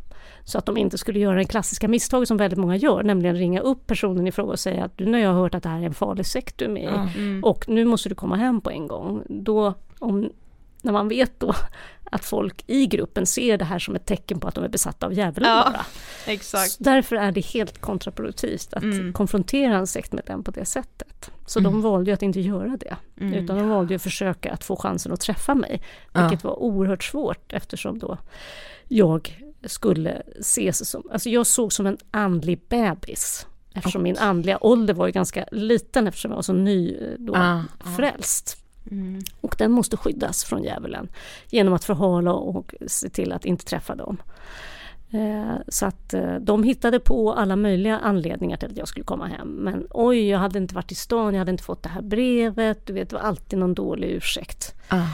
[0.45, 3.61] så att de inte skulle göra det klassiska misstaget som väldigt många gör, nämligen ringa
[3.61, 5.87] upp personen i fråga och säga att nu har jag hört att det här är
[5.87, 7.45] en farlig sekt du är med i mm.
[7.45, 9.23] och nu måste du komma hem på en gång.
[9.29, 10.31] Då, om,
[10.83, 11.55] när man vet då
[12.12, 15.07] att folk i gruppen ser det här som ett tecken på att de är besatta
[15.07, 15.87] av djävulen ja, bara.
[16.27, 16.77] Exakt.
[16.79, 19.12] därför är det helt kontraproduktivt att mm.
[19.12, 21.31] konfrontera en sektmedlem på det sättet.
[21.47, 21.73] Så mm.
[21.73, 23.35] de valde ju att inte göra det, mm.
[23.35, 25.83] utan de valde att försöka att få chansen att träffa mig,
[26.14, 26.51] vilket ja.
[26.51, 28.18] var oerhört svårt eftersom då
[28.89, 33.47] jag skulle ses som, alltså jag såg som en andlig bebis.
[33.75, 34.13] Eftersom okay.
[34.13, 37.63] min andliga ålder var ju ganska liten eftersom jag var så ny eh, då, ah,
[37.97, 38.57] frälst.
[38.91, 39.21] Mm.
[39.41, 41.09] Och den måste skyddas från djävulen
[41.51, 44.23] genom att förhala och se till att inte träffa dem.
[45.11, 49.27] Eh, så att eh, de hittade på alla möjliga anledningar till att jag skulle komma
[49.27, 49.49] hem.
[49.49, 52.87] Men oj, jag hade inte varit i stan, jag hade inte fått det här brevet.
[52.87, 54.75] Du vet, det var alltid någon dålig ursäkt.
[54.89, 55.07] Ah.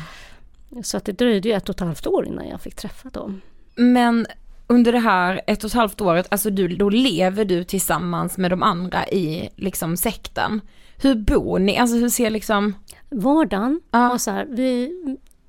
[0.82, 3.40] Så att det dröjde ju ett och ett halvt år innan jag fick träffa dem.
[3.78, 4.26] Men
[4.66, 8.50] under det här ett och ett halvt året, alltså du, då lever du tillsammans med
[8.50, 10.60] de andra i liksom sekten.
[11.02, 11.78] Hur bor ni?
[11.78, 12.74] Alltså hur ser liksom
[13.10, 14.08] Vardagen ja.
[14.08, 14.92] var så här, vi,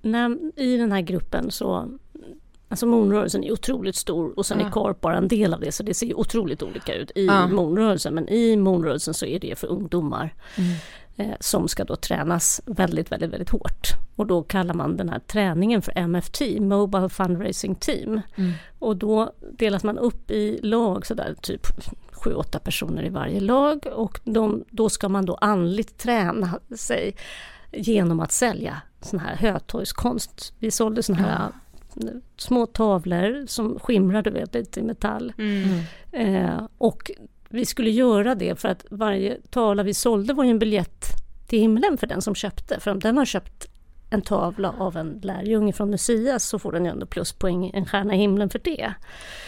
[0.01, 1.89] när, i den här gruppen så
[2.71, 4.67] Alltså morgonrörelsen är otroligt stor och sen ja.
[4.67, 7.47] är KARP bara en del av det så det ser otroligt olika ut i ja.
[7.47, 10.34] morgonrörelsen men i morgonrörelsen så är det för ungdomar.
[10.57, 10.69] Mm
[11.39, 13.88] som ska då tränas väldigt, väldigt, väldigt hårt.
[14.15, 18.22] Och då kallar man den här träningen för MFT, Mobile Fundraising Team.
[18.36, 18.51] Mm.
[18.80, 21.67] Och då delas man upp i lag sådär typ
[22.11, 27.15] 7-8 personer i varje lag och de, då ska man då andligt träna sig
[27.72, 30.53] genom att sälja sån här hötorgskonst.
[30.59, 31.51] Vi sålde såna här
[31.95, 32.11] ja.
[32.38, 35.34] små tavlor som skimrar du vet lite i metall.
[35.38, 35.80] Mm.
[36.11, 37.11] Eh, och
[37.50, 41.06] vi skulle göra det för att varje tavla vi sålde var ju en biljett
[41.47, 42.80] till himlen för den som köpte.
[42.80, 43.68] För om den har köpt
[44.10, 48.16] en tavla av en lärjunge från Messias så får den ju ändå pluspoäng, en stjärna
[48.16, 48.93] i himlen för det.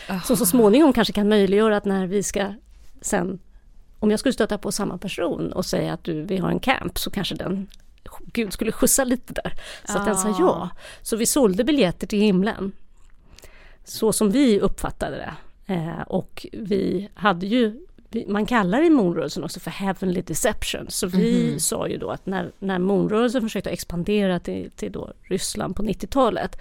[0.10, 0.24] Oh.
[0.24, 2.54] Som så småningom kanske kan möjliggöra att när vi ska
[3.02, 3.39] sen,
[3.99, 6.99] om jag skulle stöta på samma person och säga att du, vi har en camp
[6.99, 7.68] så kanske den
[8.34, 9.54] Gud skulle skjutsa lite där.
[9.86, 10.70] Så att den sa ja.
[11.02, 12.72] Så vi sålde biljetter till himlen.
[13.84, 15.34] Så som vi uppfattade det.
[15.74, 17.80] Eh, och vi hade ju
[18.28, 20.86] man kallar immunrörelsen också för heavenly deception.
[20.89, 21.59] Så vi mm.
[21.59, 26.59] sa ju då att när, när immunrörelsen försökte expandera till, till då Ryssland på 90-talet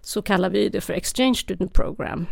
[0.00, 2.26] så kallar vi det för exchange student program.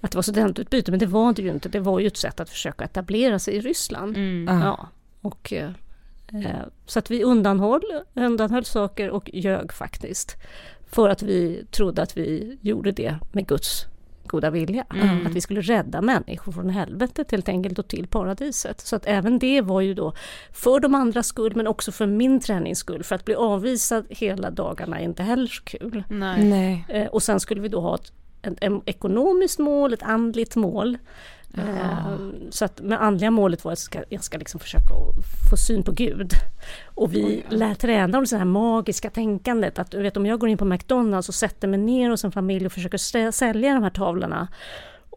[0.00, 1.68] Att det var studentutbyte, men det var det ju inte.
[1.68, 4.16] Det var ju ett sätt att försöka etablera sig i Ryssland.
[4.16, 4.60] Mm.
[4.60, 4.88] Ja,
[5.20, 5.70] och, eh,
[6.86, 10.36] så att vi undanhöll, undanhöll saker och ljög faktiskt.
[10.86, 13.86] För att vi trodde att vi gjorde det med Guds
[14.28, 14.84] goda vilja.
[14.94, 15.26] Mm.
[15.26, 18.80] Att vi skulle rädda människor från helvetet helt enkelt och till paradiset.
[18.80, 20.12] Så att även det var ju då
[20.52, 23.04] för de andras skull men också för min tränings skull.
[23.04, 26.04] För att bli avvisad hela dagarna är inte heller så kul.
[26.08, 26.44] Nej.
[26.44, 26.84] Nej.
[26.88, 28.12] Eh, och sen skulle vi då ha ett,
[28.42, 30.98] ett, ett ekonomiskt mål, ett andligt mål.
[31.58, 34.94] Uh, så att med andliga målet var att jag ska, jag ska liksom försöka
[35.50, 36.32] få syn på Gud.
[36.84, 37.56] Och vi Oj, ja.
[37.56, 41.28] lär träna om det här magiska tänkandet att vet om jag går in på McDonalds
[41.28, 44.48] och sätter mig ner hos en familj och försöker sälja de här tavlorna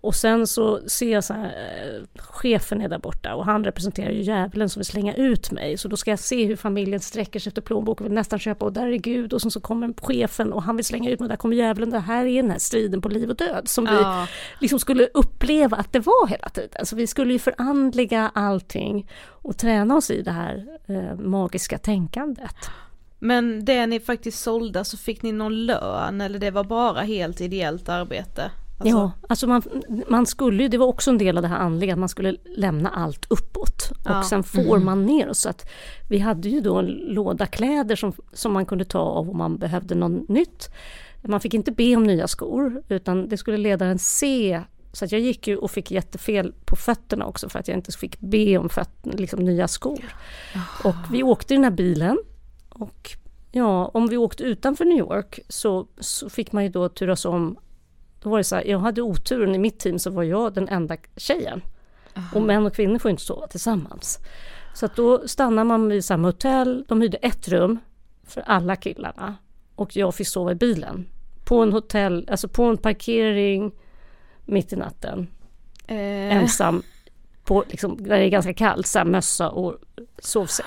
[0.02, 4.10] och sen så ser jag så här, eh, chefen är där borta och han representerar
[4.10, 5.78] ju djävulen som vill slänga ut mig.
[5.78, 8.66] Så då ska jag se hur familjen sträcker sig efter plånboken och vill nästan köpa
[8.66, 11.26] och där är Gud och sen så kommer chefen och han vill slänga ut mig
[11.26, 11.90] och där kommer djävulen.
[11.90, 14.28] Det här är den här striden på liv och död som ja.
[14.60, 16.86] vi liksom skulle uppleva att det var hela tiden.
[16.86, 22.56] Så vi skulle ju förandliga allting och träna oss i det här eh, magiska tänkandet.
[23.20, 27.42] Men det ni faktiskt sålde, så fick ni någon lön eller det var bara helt
[27.42, 28.52] ideellt arbete?
[28.80, 28.98] Alltså...
[28.98, 29.62] Ja, alltså man,
[30.08, 32.90] man skulle ju, det var också en del av det här andliga, man skulle lämna
[32.90, 34.24] allt uppåt och ja.
[34.24, 34.86] sen får mm.
[34.86, 35.70] man ner så att
[36.10, 39.58] vi hade ju då en låda kläder som, som man kunde ta av om man
[39.58, 40.70] behövde något nytt.
[41.22, 44.62] Man fick inte be om nya skor utan det skulle ledaren se
[44.94, 47.92] så att jag gick ju och fick jättefel på fötterna också för att jag inte
[47.92, 50.06] fick be om föt- liksom nya skor.
[50.84, 52.18] Och vi åkte i den här bilen
[52.70, 53.10] och
[53.52, 57.58] ja, om vi åkte utanför New York så, så fick man ju då turas om.
[58.24, 60.70] Då var det så här, jag hade oturen i mitt team så var jag den
[60.70, 61.62] enda tjejen.
[62.34, 64.20] Och män och kvinnor får inte sova tillsammans.
[64.74, 67.80] Så att då stannar man vid samma hotell, de hyrde ett rum
[68.24, 69.36] för alla killarna.
[69.76, 71.06] Och jag fick sova i bilen.
[71.46, 73.72] På en hotell, alltså på en parkering
[74.46, 75.28] mitt i natten.
[75.88, 76.36] Eh.
[76.38, 76.84] Ensam,
[77.44, 79.76] på, liksom, där det är ganska kallt, så här, mössa och
[80.20, 80.66] sovsäck.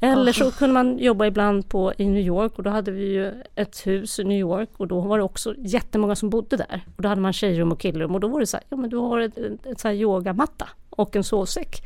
[0.00, 3.32] Eller så kunde man jobba ibland på, i New York och då hade vi ju
[3.54, 6.84] ett hus i New York och då var det också jättemånga som bodde där.
[6.96, 8.90] Och då hade man tjejrum och killrum och då var det så här, ja men
[8.90, 11.82] du har ett, ett, så här yogamatta och en sovsäck.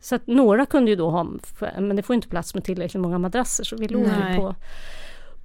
[0.00, 1.26] Så att några kunde ju då ha,
[1.78, 4.54] men det får inte plats med tillräckligt många madrasser så vi låg ju på,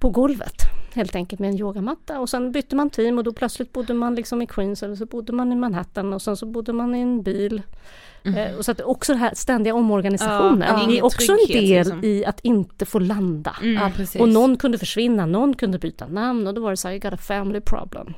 [0.02, 0.62] på golvet
[0.94, 4.14] helt enkelt med en yogamatta och sen bytte man team och då plötsligt bodde man
[4.14, 7.00] liksom i Queens eller så bodde man i Manhattan och sen så bodde man i
[7.00, 7.62] en bil.
[8.24, 12.04] Eh, och så att också den här ständiga omorganisationen Ja, är också en del liksom.
[12.04, 13.56] i att inte få landa.
[13.62, 13.74] Mm.
[13.74, 14.20] Ja, precis.
[14.20, 17.00] och någon kunde försvinna, någon kunde byta namn och då var det så här, you
[17.00, 18.14] got a family problem.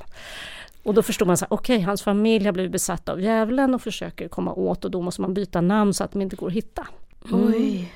[0.83, 3.81] Och då förstår man så här, okej hans familj har blivit besatt av djävulen och
[3.81, 6.53] försöker komma åt och då måste man byta namn så att de inte går att
[6.53, 6.87] hitta.
[7.31, 7.47] Mm.
[7.47, 7.91] Oj.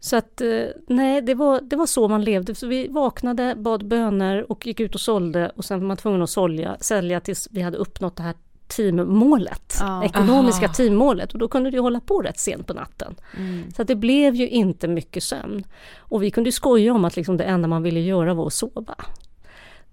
[0.00, 2.54] Så att eh, nej, det var, det var så man levde.
[2.54, 6.22] Så vi vaknade, bad böner och gick ut och sålde och sen var man tvungen
[6.22, 8.34] att sälja, sälja tills vi hade uppnått det här
[8.68, 10.04] teammålet, Ja.
[10.04, 10.74] ekonomiska Aha.
[10.74, 13.14] teammålet och då kunde det hålla på rätt sent på natten.
[13.36, 13.70] Mm.
[13.76, 15.64] Så att det blev ju inte mycket sömn.
[15.98, 18.52] Och vi kunde ju skoja om att liksom det enda man ville göra var att
[18.52, 18.94] sova.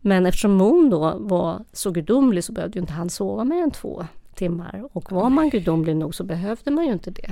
[0.02, 3.72] Men eftersom Moon då var så gudomlig så behövde ju inte han sova mer än
[3.72, 4.84] två timmar.
[4.94, 7.32] Och var man gudomlig nog så behövde man ju inte det.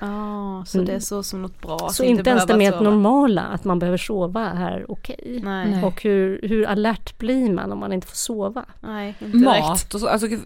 [0.00, 0.86] Ja, så Mm.
[0.86, 1.76] det är så som något bra.
[1.76, 5.40] att Så inte ens det mer normala, att man behöver sova, är okej.
[5.44, 5.70] Nej.
[5.70, 5.84] Nej.
[5.84, 8.64] Och hur, hur alert blir man om man inte får sova?
[8.80, 10.40] Nej, inte Mat och så, alltså, Men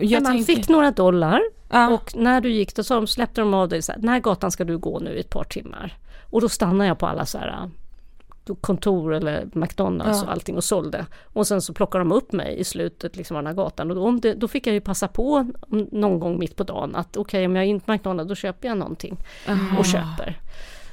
[0.00, 0.54] jag man tänker...
[0.54, 1.40] fick några dollar
[1.70, 1.90] Ja.
[1.90, 4.50] och när du gick då de, släppte de av dig så här, den här gatan
[4.50, 5.96] ska du gå nu i ett par timmar.
[6.30, 7.70] Och då stannade jag på alla så här
[8.60, 10.24] kontor eller McDonalds Ja.
[10.26, 11.06] och allting och sålde.
[11.32, 13.96] Och sen så plockade de upp mig i slutet liksom av den här gatan och
[13.96, 15.50] då, om det, då fick jag ju passa på
[15.92, 18.68] någon gång mitt på dagen att okej om jag är in på McDonalds då köper
[18.68, 19.16] jag någonting
[19.48, 19.78] Aha.
[19.78, 20.38] och köper.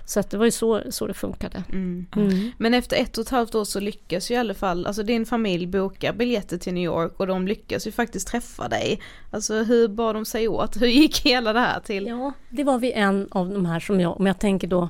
[0.05, 1.63] Så att det var ju så, så det funkade.
[1.69, 2.05] Mm.
[2.15, 2.51] Mm.
[2.57, 5.25] Men efter ett och ett halvt år så lyckas ju i alla fall, alltså din
[5.25, 9.01] familj bokar biljetter till New York och de lyckas ju faktiskt träffa dig.
[9.31, 10.81] Alltså hur bar de sig åt?
[10.81, 12.07] Hur gick hela det här till?
[12.07, 14.89] Ja, det var vi en av de här som jag, om jag tänker då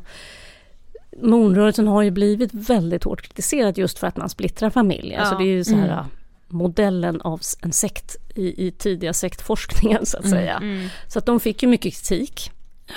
[1.22, 5.20] Moonrörelsen har ju blivit väldigt hårt kritiserad just för att man splittrar familjer.
[5.20, 5.26] Ja.
[5.26, 6.05] Så det är ju så här Mm.
[6.47, 10.57] modellen av en sekt i, i tidiga sektforskningen så att Mm, säga.
[10.57, 10.88] mm.
[11.07, 12.51] Så att de fick ju mycket kritik.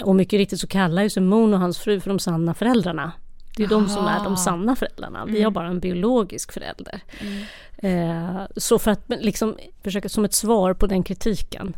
[0.05, 3.13] Och mycket riktigt så kallar ju sig Moon och hans fru för de sanna föräldrarna.
[3.57, 4.37] Det är de som är de Aha.
[4.37, 5.25] sanna föräldrarna.
[5.25, 5.45] Vi Mm.
[5.45, 7.01] har bara en biologisk förälder.
[7.21, 7.43] Mm.
[8.29, 11.77] Eh, så för att liksom försöka som ett svar på den kritiken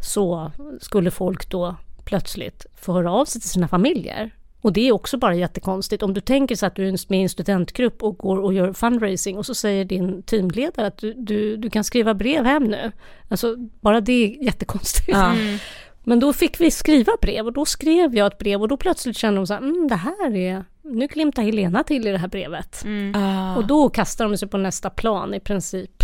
[0.00, 4.30] så skulle folk då plötsligt få höra av sig till sina familjer.
[4.62, 6.02] Och det är också bara jättekonstigt.
[6.02, 8.72] Om du tänker så att du är med i en studentgrupp och går och gör
[8.72, 12.92] fundraising och så säger din teamledare att du, du, du kan skriva brev hem nu.
[13.28, 15.08] Alltså bara det är jättekonstigt.
[15.08, 15.32] Ja.
[15.32, 15.58] Mm.
[16.04, 19.16] Men då fick vi skriva brev och då skrev jag ett brev och då plötsligt
[19.16, 22.28] kände de så här, mm, det här är, nu glimtar Helena till i det här
[22.28, 22.84] brevet.
[22.84, 23.14] Mm.
[23.14, 23.56] Ah.
[23.56, 26.02] Och då kastade de sig på nästa plan i princip.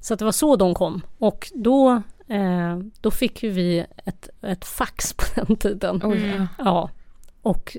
[0.00, 1.02] Så att det var så de kom.
[1.18, 6.00] Och då, eh, då fick ju vi ett, ett fax på den tiden.
[6.04, 6.90] Oj, ja.
[7.42, 7.76] Och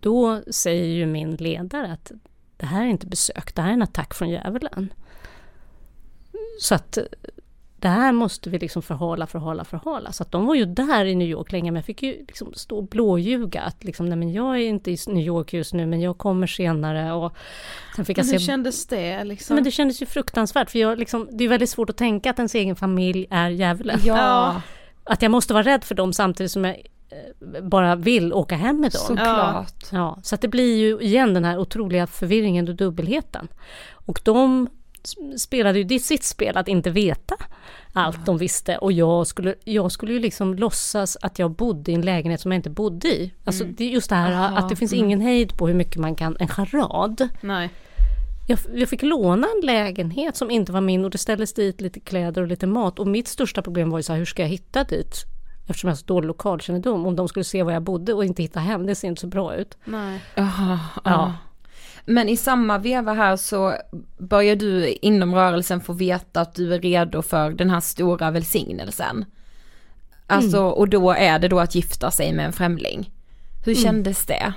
[0.00, 2.12] då säger ju min ledare att
[2.56, 4.92] det här är inte besök, det här är en attack från djävulen.
[6.60, 6.98] Så att
[7.80, 10.12] det här måste vi liksom förhala, förhala, förhala.
[10.12, 12.52] Så att de var ju där i New York länge, men jag fick ju liksom
[12.54, 15.86] stå och blåljuga att liksom, nej men jag är inte i New York just nu,
[15.86, 17.12] men jag kommer senare.
[17.12, 17.32] Och
[17.96, 19.54] sen fick jag Men hur se kändes det liksom?
[19.54, 22.38] men det kändes ju fruktansvärt för jag liksom, det är väldigt svårt att tänka att
[22.38, 24.00] ens egen familj är djävulen.
[24.04, 24.62] Ja.
[25.04, 26.76] Att jag måste vara rädd för dem samtidigt som jag
[27.62, 29.00] bara vill åka hem med dem.
[29.06, 29.86] Såklart.
[29.92, 33.48] Ja, så att det blir ju igen den här otroliga förvirringen och dubbelheten.
[33.92, 34.68] Och de
[35.38, 37.36] spelade ju det sitt spel att inte veta
[37.92, 41.94] allt de visste och jag skulle, jag skulle ju liksom låtsas att jag bodde i
[41.94, 43.32] en lägenhet som jag inte bodde i.
[43.44, 45.04] Alltså det är just det här Aha, att det finns mm.
[45.04, 47.28] ingen hejd på hur mycket man kan, en charad.
[47.40, 47.70] Nej.
[48.48, 52.00] Jag, jag fick låna en lägenhet som inte var min och det ställdes dit lite
[52.00, 52.98] kläder och lite mat.
[52.98, 55.24] Och mitt största problem var ju så här, hur ska jag hitta dit?
[55.70, 57.06] Eftersom jag har så dålig lokalkännedom.
[57.06, 59.26] Om de skulle se var jag bodde och inte hitta hem, det ser inte så
[59.26, 59.78] bra ut.
[59.84, 60.20] Nej.
[60.36, 61.00] Aha, Ja.
[61.04, 61.34] ja.
[62.04, 63.74] Men i samma veva här så
[64.18, 69.24] börjar du inom rörelsen få veta att du är redo för den här stora välsignelsen.
[70.26, 70.72] Alltså, Mm.
[70.72, 73.10] och då är det då att gifta sig med en främling.
[73.64, 73.82] Hur Mm.
[73.84, 74.52] kändes det?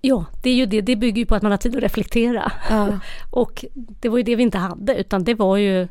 [0.00, 0.80] Ja, det är ju det.
[0.80, 2.52] Det bygger ju på att man har tid att reflektera.
[2.70, 2.98] Ja.
[3.30, 5.88] och det var ju det vi inte hade, utan det var ju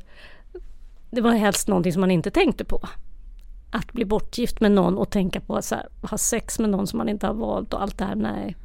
[1.11, 2.87] det var helst någonting som man inte tänkte på.
[3.71, 6.87] Att bli bortgift med någon och tänka på att så här, ha sex med någon
[6.87, 8.55] som man inte har valt och allt det här, nej.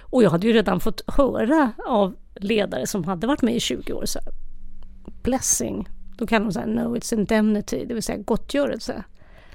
[0.00, 3.92] Och jag hade ju redan fått höra av ledare som hade varit med i 20
[3.92, 4.32] år, så här,
[5.22, 9.04] blessing, då kan de säga no it's indemnity, det vill säga gottgörelse.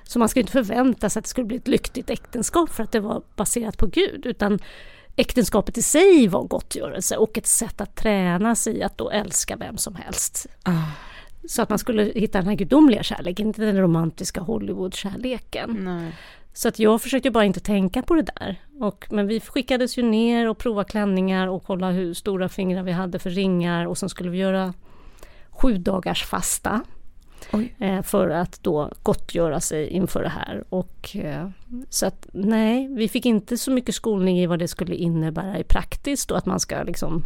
[0.04, 2.92] Så man ska inte förvänta sig att det skulle bli ett lyckligt äktenskap för att
[2.92, 4.60] det var baserat på Gud, utan
[5.16, 9.56] äktenskapet i sig var gottgörelse och ett sätt att träna sig i att då älska
[9.56, 10.48] vem som helst.
[10.64, 10.72] Ah.
[11.48, 15.70] Så att man skulle hitta den här gudomliga kärleken, inte den romantiska Hollywood-kärleken.
[16.54, 18.62] Så att jag försökte bara inte tänka på det där.
[18.80, 22.92] Och, men vi skickades ju ner och prova klänningar och kolla hur stora fingrar vi
[22.92, 24.74] hade för ringar och sen skulle vi göra
[25.50, 26.82] sju dagars fasta.
[27.80, 30.64] Eh, för att då gottgöra sig inför det här.
[30.70, 31.50] Och, eh,
[31.90, 35.64] så att nej, vi fick inte så mycket skolning i vad det skulle innebära i
[35.64, 37.24] praktiskt och att man ska liksom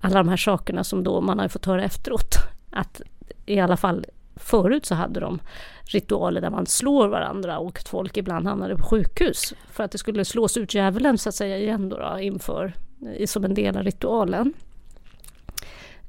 [0.00, 2.34] alla de här sakerna som då man har fått höra efteråt.
[2.70, 3.00] Att
[3.46, 4.04] i alla fall
[4.36, 5.40] förut så hade de
[5.84, 9.98] ritualer där man slår varandra och att folk ibland hamnade på sjukhus för att det
[9.98, 12.72] skulle slås ut djävulen så att säga igen då, då inför,
[13.26, 14.52] som en del av ritualen.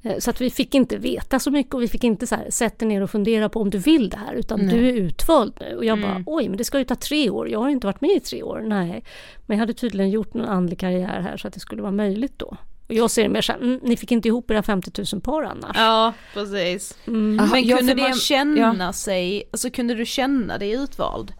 [0.03, 2.45] Eh, Så att vi fick inte veta så mycket och vi fick inte så här,
[2.49, 4.69] sätta ner och fundera på om du vill det här utan Nej.
[4.79, 5.75] du är utvald nu.
[5.75, 6.23] Och jag bara, Mm.
[6.25, 8.43] oj men det ska ju ta tre år, jag har inte varit med i tre
[8.43, 8.63] år.
[8.67, 9.03] Nej,
[9.45, 12.39] men jag hade tydligen gjort en andlig karriär här så att det skulle vara möjligt
[12.39, 12.57] då.
[12.91, 15.21] Och jag ser det mer så här, mm, ni fick inte ihop era 50 000
[15.21, 15.75] par annars.
[15.77, 16.97] Ja, precis.
[17.07, 17.35] Mm.
[17.51, 18.93] Men Ja, kunde för man det- känna ja.
[18.93, 21.33] sig, alltså kunde du känna dig utvald?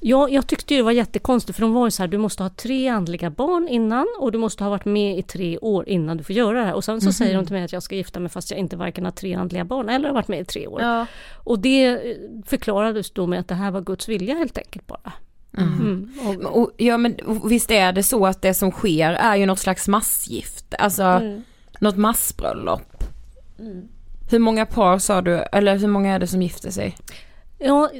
[0.00, 2.50] Ja, jag tyckte det var jättekonstigt för de var ju så här, du måste ha
[2.50, 6.24] tre andliga barn innan och du måste ha varit med i tre år innan du
[6.24, 6.74] får göra det här.
[6.74, 7.12] Och sen så Mhm.
[7.12, 9.34] säger de till mig att jag ska gifta mig fast jag inte varken har tre
[9.34, 10.82] andliga barn eller har varit med i tre år.
[10.82, 11.06] Ja.
[11.44, 15.12] Och det eh, förklarades då med att det här var Guds vilja helt enkelt bara.
[15.58, 16.10] Mm.
[16.26, 19.58] Och, Och, ja men visst är det så att det som sker är ju något
[19.58, 21.42] slags massgift, alltså Mm.
[21.80, 23.04] något massbröllop.
[24.30, 26.96] Hur många par sa du, eller hur många är det som gifter sig?
[27.58, 27.90] ja,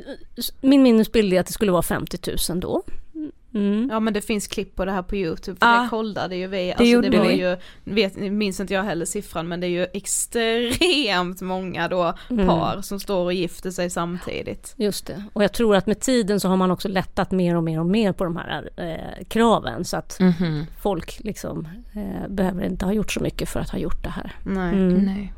[0.60, 2.18] min minnesbild är att det skulle vara 50
[2.50, 2.82] 000 då.
[3.54, 3.88] Mm.
[3.92, 5.82] Ja men det finns klipp på det här på youtube, för Ah.
[5.82, 6.56] det kollade ju vi.
[6.66, 7.34] Det Alltså, gjorde det var vi.
[7.40, 12.46] ju, vet, minns inte jag heller siffran men det är ju extremt många då Mm.
[12.46, 14.74] par som står och gifter sig samtidigt.
[14.76, 15.24] Just det.
[15.32, 17.86] Och jag tror att med tiden så har man också lättat mer och mer och
[17.86, 20.66] mer på de här eh, kraven så att Mhm.
[20.82, 24.32] folk liksom eh, behöver inte ha gjort så mycket för att ha gjort det här.
[24.46, 24.72] Nej.
[24.74, 24.94] Mm.
[25.04, 25.32] Nej.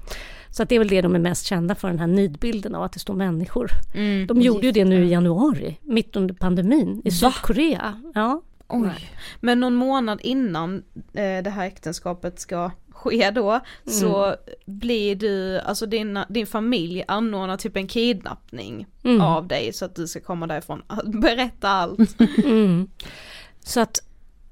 [0.55, 2.83] Så att det är väl det de är mest kända för, den här nidbilden av
[2.83, 3.71] att det står människor.
[3.95, 4.27] Mm.
[4.27, 8.03] De gjorde ju det nu i januari, mitt under pandemin, i Sydkorea.
[8.15, 8.43] Ja.
[8.69, 9.11] Oj.
[9.41, 10.77] Men någon månad innan
[11.13, 14.37] eh, det här äktenskapet ska ske då så Mm.
[14.67, 19.21] blir du, alltså din, din familj anordnar typ en kidnappning Mm.
[19.21, 20.83] av dig så att du ska komma därifrån.
[21.05, 22.21] Berätta allt.
[22.45, 22.89] Mm.
[23.65, 23.99] Så att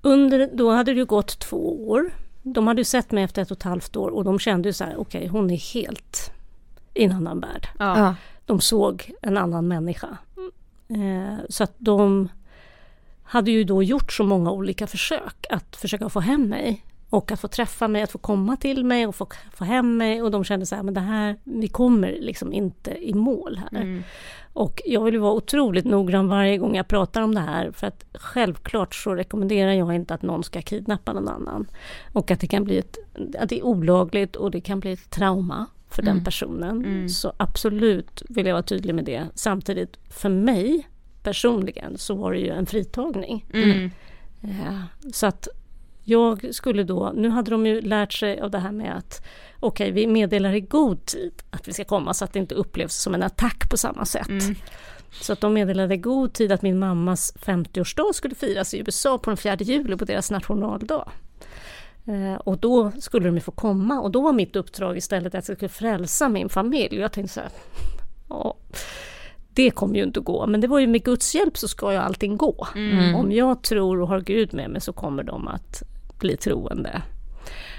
[0.03, 2.13] under, då hade det ju gått två år.
[2.43, 4.73] De hade ju sett mig efter ett och ett halvt år och de kände ju
[4.73, 6.33] så här, okej hon är helt
[6.95, 7.69] i en annan värld.
[7.79, 8.15] Ja.
[8.47, 10.17] De såg en annan människa.
[10.89, 12.29] Eh, så att de
[13.23, 16.85] hade ju då gjort så många olika försök att försöka få hem mig.
[17.13, 20.23] Och att få träffa mig, att få komma till mig och få, få hem mig.
[20.23, 23.81] Och de kände så här, men det här, vi kommer liksom inte i mål här.
[23.81, 24.03] Mm.
[24.53, 27.71] Och jag vill ju vara otroligt noggrann varje gång jag pratar om det här.
[27.71, 31.67] För att självklart så rekommenderar jag inte att någon ska kidnappa någon annan.
[32.13, 32.97] Och att det kan bli ett,
[33.39, 36.25] att det är olagligt och det kan bli ett trauma för den Mm.
[36.25, 36.85] personen.
[36.85, 37.09] Mm.
[37.09, 39.27] Så absolut vill jag vara tydlig med det.
[39.35, 40.89] Samtidigt för mig
[41.23, 43.47] personligen så var det ju en fritagning.
[43.53, 43.91] Mm.
[44.43, 44.81] Eh,
[45.13, 45.49] Så att
[46.05, 49.27] jag skulle då, nu hade de ju lärt sig av det här med att
[49.61, 52.95] okej, vi meddelar i god tid att vi ska komma så att det inte upplevs
[52.95, 54.29] som en attack på samma sätt.
[54.29, 54.55] Mm.
[55.21, 59.19] Så att de meddelade i god tid att min mammas 50-årsdag skulle firas i USA
[59.19, 61.09] på den 4 juli på deras nationaldag.
[62.07, 65.49] Eh, och då skulle de ju få komma och då var mitt uppdrag istället att
[65.49, 66.97] jag skulle frälsa min familj.
[66.97, 67.51] Jag tänkte så här,
[68.29, 68.57] ja,
[69.55, 70.47] det kommer ju inte att gå.
[70.47, 72.67] Men det var ju med Guds hjälp så ska ju allting gå.
[72.75, 73.15] Mm.
[73.15, 75.83] Om jag tror och har Gud med mig så kommer de att
[76.23, 77.03] bli troende.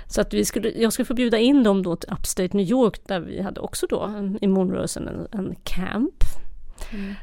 [0.08, 3.00] Så att vi skulle, jag skulle få bjuda in dem då till Upstate New York
[3.08, 6.24] där vi hade också då en, i morgonrörelsen en, en camp.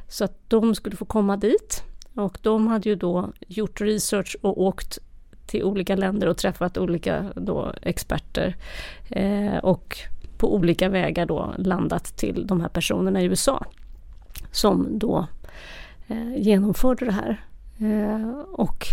[0.09, 1.83] Så att de skulle få komma dit.
[2.15, 4.99] Och de hade ju då gjort research och åkt
[5.47, 8.57] till olika länder och träffat olika då experter.
[9.09, 9.99] Eh, och
[10.39, 13.67] på olika vägar då landat till de här personerna i USA.
[14.53, 15.27] Som då
[16.09, 17.45] eh, genomförde det här.
[17.79, 18.87] Eh, och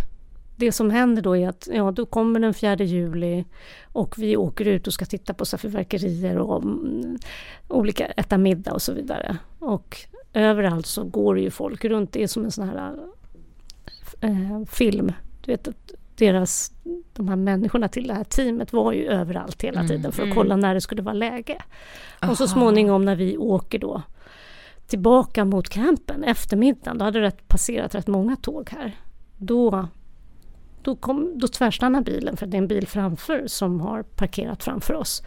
[0.58, 3.46] det som händer då är att ja, då kommer den 4 juli
[3.84, 7.18] och vi åker ut och ska titta på så fyrverkerier och mm,
[7.68, 9.38] olika, äta middag och så vidare.
[9.60, 9.98] Och
[10.34, 12.12] överallt så går det ju folk runt.
[12.12, 12.94] Det är som en sån här
[14.22, 15.12] eh, film.
[15.46, 16.72] Du vet, att deras,
[17.14, 20.26] de här människorna till det här teamet var ju överallt hela Mm, tiden för att
[20.26, 20.36] mm.
[20.36, 21.58] kolla när det skulle vara läge.
[22.30, 22.54] Och så Aha.
[22.54, 24.02] småningom när vi åker då
[24.88, 28.96] tillbaka mot campen eftermiddagen, då hade det passerat rätt många tåg här.
[29.38, 29.88] Då,
[30.88, 34.94] då, kom, då tvärstannar bilen för det är en bil framför som har parkerat framför
[34.94, 35.24] oss.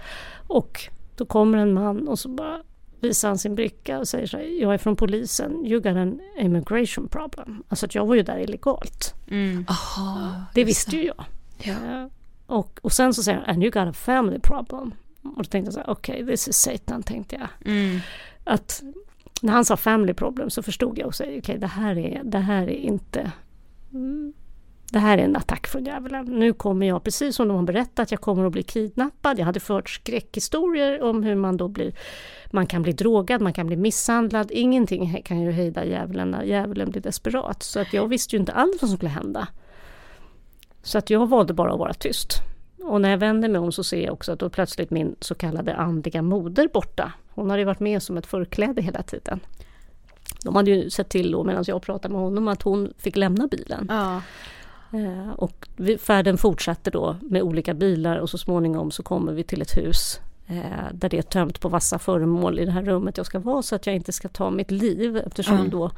[0.47, 0.81] Och
[1.17, 2.63] då kommer en man och så bara
[3.01, 6.21] visar han sin bricka och säger så här, jag är från polisen, you got an
[6.39, 7.63] immigration problem.
[7.69, 9.15] Alltså att jag var ju där illegalt.
[9.31, 9.65] Mm.
[10.55, 11.25] det visste ju jag.
[11.59, 12.07] Eh,
[12.47, 14.95] Och, och sen så säger han, and you got a family problem.
[15.23, 17.73] Och då tänkte jag så här, okej, this is Satan, tänkte jag.
[17.73, 18.01] Mm.
[18.45, 18.83] Att
[19.43, 22.63] när han sa family problem så förstod jag också, okej, det här är, det här
[22.63, 23.33] är inte
[24.91, 26.25] det här är en attack från djävulen.
[26.25, 29.39] Nu kommer jag, precis som de har berättat, jag kommer att bli kidnappad.
[29.39, 31.95] Jag hade fört skräckhistorier om hur man då blir,
[32.51, 34.51] man kan bli drogad, man kan bli misshandlad.
[34.51, 37.63] Ingenting kan ju hejda djävulen när djävulen blir desperat.
[37.63, 39.49] Så att jag visste ju inte alls vad som skulle hända.
[40.83, 42.33] Så att jag valde bara att vara tyst.
[42.83, 45.35] Och när jag vänder mig om så ser jag också att då plötsligt min så
[45.35, 47.13] kallade andliga moder borta.
[47.31, 49.41] Hon hade ju varit med som ett förkläde hela tiden.
[50.45, 53.47] De hade ju sett till då medan jag pratade med honom att hon fick lämna
[53.47, 53.87] bilen.
[53.89, 54.23] Ja.
[54.93, 55.69] Eh, Och
[56.01, 60.21] färden fortsatte då med olika bilar och så småningom så kommer vi till ett hus
[60.47, 63.63] eh, där det är tömt på vassa föremål i det här rummet jag ska vara
[63.63, 65.71] så att jag inte ska ta mitt liv eftersom Mm.
[65.71, 65.91] då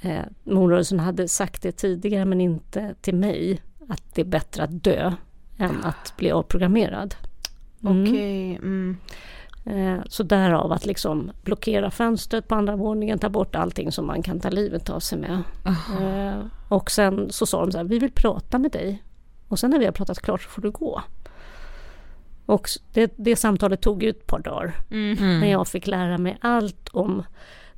[0.00, 4.84] eh, morrörelsen hade sagt det tidigare men inte till mig att det är bättre att
[4.84, 5.12] dö
[5.58, 7.14] än att bli avprogrammerad.
[7.84, 8.02] Mm.
[8.02, 8.56] Okej.
[8.56, 8.96] Mm.
[9.66, 14.22] Eh, Så därav att liksom blockera fönstret på andra våningen, ta bort allting som man
[14.22, 15.42] kan ta livet av sig med.
[16.00, 19.02] Eh, Och sen så sa de så här, vi vill prata med dig.
[19.48, 21.02] Och sen när vi har pratat klart så får du gå.
[22.46, 24.74] Och det, det samtalet tog ju ett par dagar.
[24.90, 25.40] Mm.
[25.40, 27.22] När jag fick lära mig allt om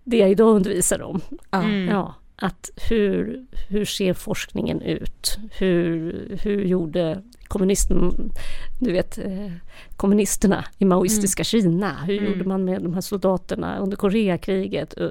[0.05, 1.21] det jag idag undervisar om.
[1.51, 1.89] Mm.
[1.89, 5.39] Ja, att hur, hur ser forskningen ut?
[5.59, 7.23] Hur, hur gjorde
[7.53, 8.31] kommunisten,
[8.79, 9.53] du vet, eh,
[9.97, 11.97] kommunisterna i maoistiska Kina?
[12.07, 12.33] Hur Mm.
[12.33, 14.95] gjorde man med de här soldaterna under Koreakriget?
[15.01, 15.09] Eh,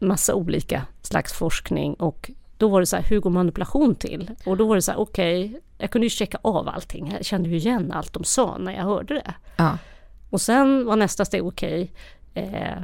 [0.00, 4.30] massa olika slags forskning och då var det så här, hur går manipulation till?
[4.46, 7.12] Och då var det så här, okej, jag kunde ju checka av allting.
[7.16, 9.34] Jag kände ju igen allt de sa när jag hörde det.
[9.56, 9.78] Ja.
[10.30, 11.92] Och sen var nästa steg, okej,
[12.34, 12.78] eh,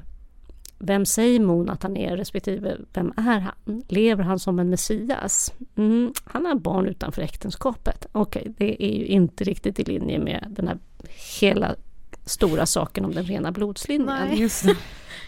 [0.84, 3.82] vem säger Mon att han är respektive vem är han?
[3.88, 5.52] Lever han som en Messias?
[5.76, 8.06] Mm, han har barn utanför äktenskapet.
[8.12, 10.78] Okej, det är ju inte riktigt i linje med den här
[11.40, 11.74] hela
[12.24, 14.26] stora saken om den rena blodslinjen.
[14.28, 14.40] Nej.
[14.40, 14.76] Just det.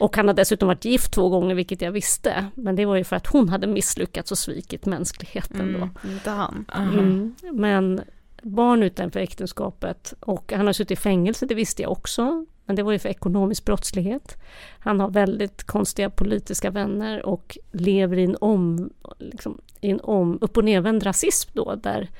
[0.01, 2.47] Och han har dessutom varit gift två gånger, vilket jag visste.
[2.55, 5.79] Men det var ju för att hon hade misslyckats och svikit mänskligheten då.
[5.79, 5.91] Mm.
[6.05, 6.65] Inte han.
[6.75, 7.35] Mm.
[7.53, 8.01] Men
[8.43, 12.47] barn utanför äktenskapet och han har suttit i fängelse, det visste jag också.
[12.67, 14.37] Men det var ju för ekonomisk brottslighet.
[14.79, 20.39] Han har väldigt konstiga politiska vänner och lever i en, om, liksom, i en om,
[20.41, 22.11] upp och nervänd rasism då, där,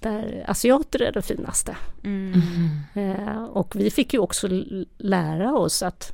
[0.00, 1.76] där asiater är det finaste.
[2.04, 2.32] Mm.
[2.94, 4.48] Eh, och vi fick ju också
[4.98, 6.12] lära oss att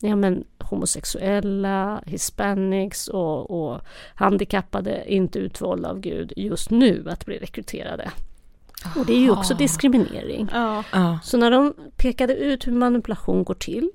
[0.00, 3.80] ja, men, homosexuella, hispanics och, och
[4.14, 8.10] handikappade är inte utvalda av Gud just nu att bli rekryterade.
[8.96, 9.58] Och det är ju också Aha.
[9.58, 10.48] diskriminering.
[10.52, 10.84] Ja.
[10.92, 11.18] Ja.
[11.22, 13.90] Så när de pekade ut hur manipulation går till,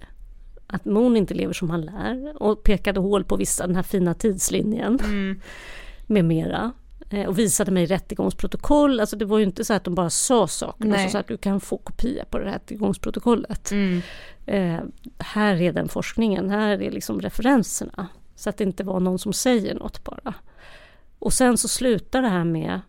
[0.67, 4.13] att Mon inte lever som han lär och pekade hål på vissa, den här fina
[4.13, 5.41] tidslinjen Mm.
[6.07, 6.71] med mera
[7.09, 8.99] eh, och visade mig rättegångsprotokoll.
[8.99, 11.37] Alltså det var ju inte så att de bara sa saker, de sa att du
[11.37, 13.71] kan få kopia på det här rättegångsprotokollet.
[13.71, 14.01] Mm.
[14.45, 14.79] Eh,
[15.17, 18.07] här är den forskningen, här är liksom referenserna.
[18.35, 20.33] Så att det inte var någon som säger något bara.
[21.19, 22.81] Och sen så slutar det här med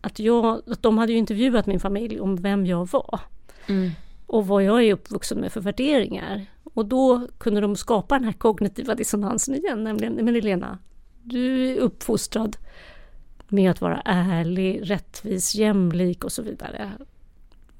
[0.00, 3.20] att, jag, att de hade ju intervjuat min familj om vem jag var.
[3.66, 3.90] Mm.
[4.26, 6.46] Och vad jag är uppvuxen med för värderingar.
[6.64, 10.78] Och då kunde de skapa den här kognitiva dissonansen igen, nämligen, men Elena,
[11.22, 12.56] du är uppfostrad
[13.48, 16.92] med att vara ärlig, rättvis, jämlik och så vidare.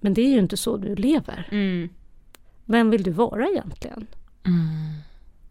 [0.01, 1.49] Men det är ju inte så du lever.
[1.51, 1.89] Mm.
[2.65, 4.07] Vem vill du vara egentligen?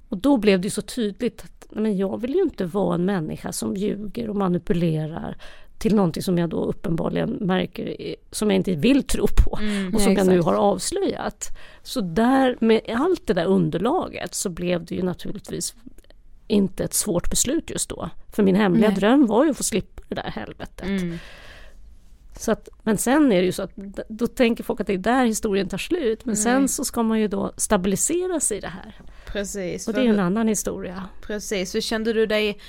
[0.09, 3.51] Och då blev det så tydligt att men jag vill ju inte vara en människa
[3.51, 5.37] som ljuger och manipulerar
[5.79, 9.95] till någonting som jag då uppenbarligen märker är- som jag inte vill tro på Mm,
[9.95, 11.47] och som ja, jag nu har avslöjat.
[11.83, 15.75] Så där med allt det där underlaget så blev det ju naturligtvis
[16.47, 18.09] inte ett svårt beslut just då.
[18.31, 18.97] För min hemliga Nej.
[18.99, 20.87] dröm var ju att få slippa det där helvetet.
[20.87, 21.17] Mm.
[22.39, 23.75] Så att, men sen är det ju så att
[24.09, 26.25] då tänker folk att det är där historien tar slut.
[26.25, 26.43] Men Nej.
[26.43, 28.95] sen så ska man ju då stabilisera sig i det här.
[29.25, 29.87] Precis.
[29.87, 31.03] Och det är ju en annan historia.
[31.21, 32.59] Precis, hur kände du dig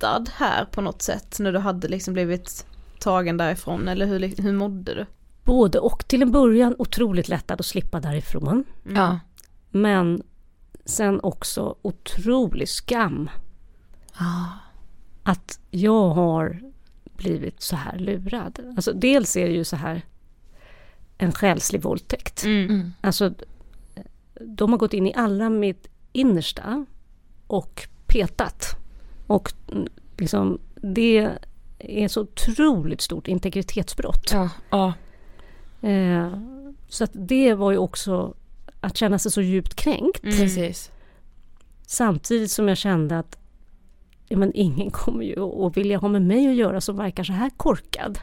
[0.00, 2.66] lättad här på något sätt när du hade liksom blivit
[2.98, 5.06] tagen därifrån eller hur, hur mådde du?
[5.44, 6.08] Både och.
[6.08, 8.64] Till en början otroligt lättad att slippa därifrån.
[8.94, 9.20] Ja.
[9.70, 10.22] Men
[10.84, 13.30] sen också otrolig skam.
[15.22, 16.60] Att jag har
[17.16, 18.60] blivit så här lurad.
[18.76, 20.02] Alltså dels är det ju så här
[21.18, 22.44] en själslig våldtäkt.
[22.44, 22.92] Mm.
[23.00, 23.34] Alltså
[24.40, 26.86] de har gått in i alla mitt innersta
[27.46, 28.79] och petat.
[29.30, 31.30] Och mm, liksom det
[31.78, 34.30] är så otroligt stort integritetsbrott.
[34.32, 34.92] Ja, ja.
[35.88, 36.32] Eh,
[36.88, 38.34] så att det var ju också
[38.80, 40.24] att känna sig så djupt kränkt.
[40.24, 40.36] Mm.
[40.36, 40.90] Precis.
[41.86, 43.38] Samtidigt som jag kände att
[44.28, 47.32] ja, men ingen kommer ju att vilja ha med mig att göra som verkar så
[47.32, 48.18] här korkad.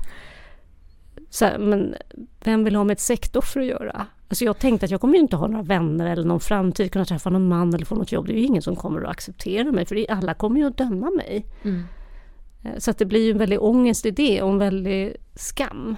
[1.30, 1.96] Så här, men
[2.44, 4.08] vem vill ha med ett sektoffer att göra?
[4.30, 7.06] Alltså jag tänkte att jag kommer ju inte ha några vänner eller någon framtid, kunna
[7.06, 8.28] träffa någon man eller få något jobb.
[8.28, 11.12] Det är ju ingen som kommer att acceptera mig för alla kommer ju att döma
[11.12, 11.46] mig.
[11.64, 11.84] Mm.
[12.64, 15.96] Eh, Så att det blir ju en väldig ångest i det och en väldig skam.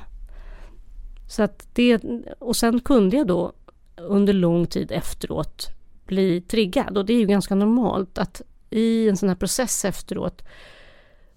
[1.29, 1.99] Så att det,
[2.39, 3.53] och sen kunde jag då
[3.97, 5.67] under lång tid efteråt
[6.05, 10.41] bli triggad och det är ju ganska normalt att i en sån här process efteråt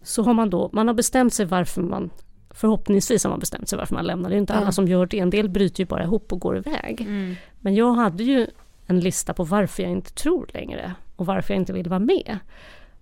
[0.03, 2.11] så har man då, man har bestämt sig varför man
[2.55, 4.31] Förhoppningsvis har man bestämt sig varför man lämnar.
[4.31, 4.59] Det är inte Ja.
[4.59, 5.19] alla som gör det.
[5.19, 7.01] En del bryter ju bara ihop och går iväg.
[7.01, 7.35] Mm.
[7.61, 8.47] Men jag hade ju
[8.87, 12.39] en lista på varför jag inte tror längre och varför jag inte vill vara med.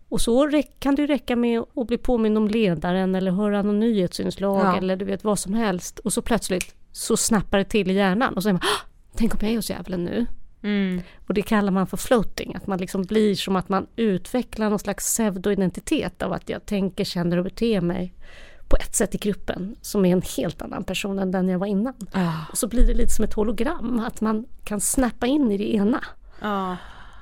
[0.09, 3.81] Och så kan det ju räcka med att bli påmind om ledaren eller höra någon
[3.81, 4.77] nyhetsinslag Ja.
[4.77, 5.99] eller du vet vad som helst.
[5.99, 8.87] Och så plötsligt så snappar det till i hjärnan och så är man "Ah,
[9.17, 10.27] Tänk om jag är hos djävulen nu?
[10.63, 11.01] Mm.
[11.29, 14.79] Och det kallar man för floating, att man liksom blir som att man utvecklar någon
[14.79, 18.15] slags pseudoidentitet av att jag tänker, känner och beter mig
[18.71, 21.67] på ett sätt i gruppen som är en helt annan person än den jag var
[21.67, 21.95] innan.
[22.51, 25.75] Och så blir det lite som ett hologram, att man kan snappa in i det
[25.75, 26.05] ena.
[26.41, 26.77] Ja.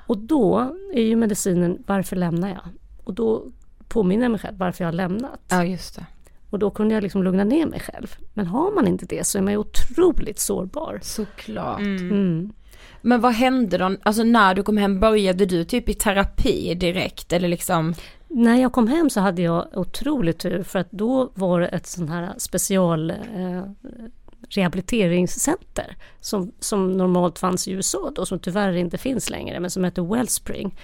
[0.07, 2.67] Och då är ju medicinen, varför lämnar jag?
[3.03, 3.43] Och då
[3.87, 5.41] påminner jag mig själv varför jag har lämnat.
[5.49, 6.05] Ja, just det.
[6.49, 8.15] Och då kunde jag liksom lugna ner mig själv.
[8.33, 10.99] Men har man inte det så är man ju otroligt sårbar.
[11.01, 11.79] Såklart.
[11.79, 12.53] Mm.
[13.01, 17.33] Men vad hände då, alltså när du kom hem, började du typ i terapi direkt
[17.33, 17.93] eller liksom?
[18.27, 21.87] När jag kom hem så hade jag otroligt tur för att då var det ett
[21.87, 23.63] sånt här special eh,
[24.49, 29.83] rehabiliteringscenter som, som normalt fanns i USA då, som tyvärr inte finns längre, men som
[29.83, 30.75] heter Wellspring.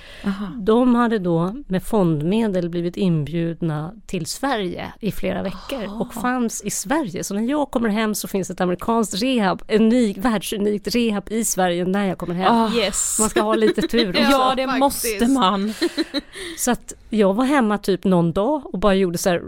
[0.56, 6.70] De hade då med fondmedel blivit inbjudna till Sverige i flera veckor och fanns i
[6.70, 7.24] Sverige.
[7.24, 11.86] Så när jag kommer hem så finns ett amerikanskt rehab, unik, världsunikt rehab i Sverige
[11.86, 12.54] när jag kommer hem.
[12.54, 12.72] Ah.
[12.76, 13.18] Yes.
[13.20, 14.22] Man ska ha lite tur också.
[14.22, 14.80] Ja, det faktiskt.
[14.80, 15.74] måste man.
[16.58, 19.44] Så att jag var hemma typ någon dag och bara gjorde så här,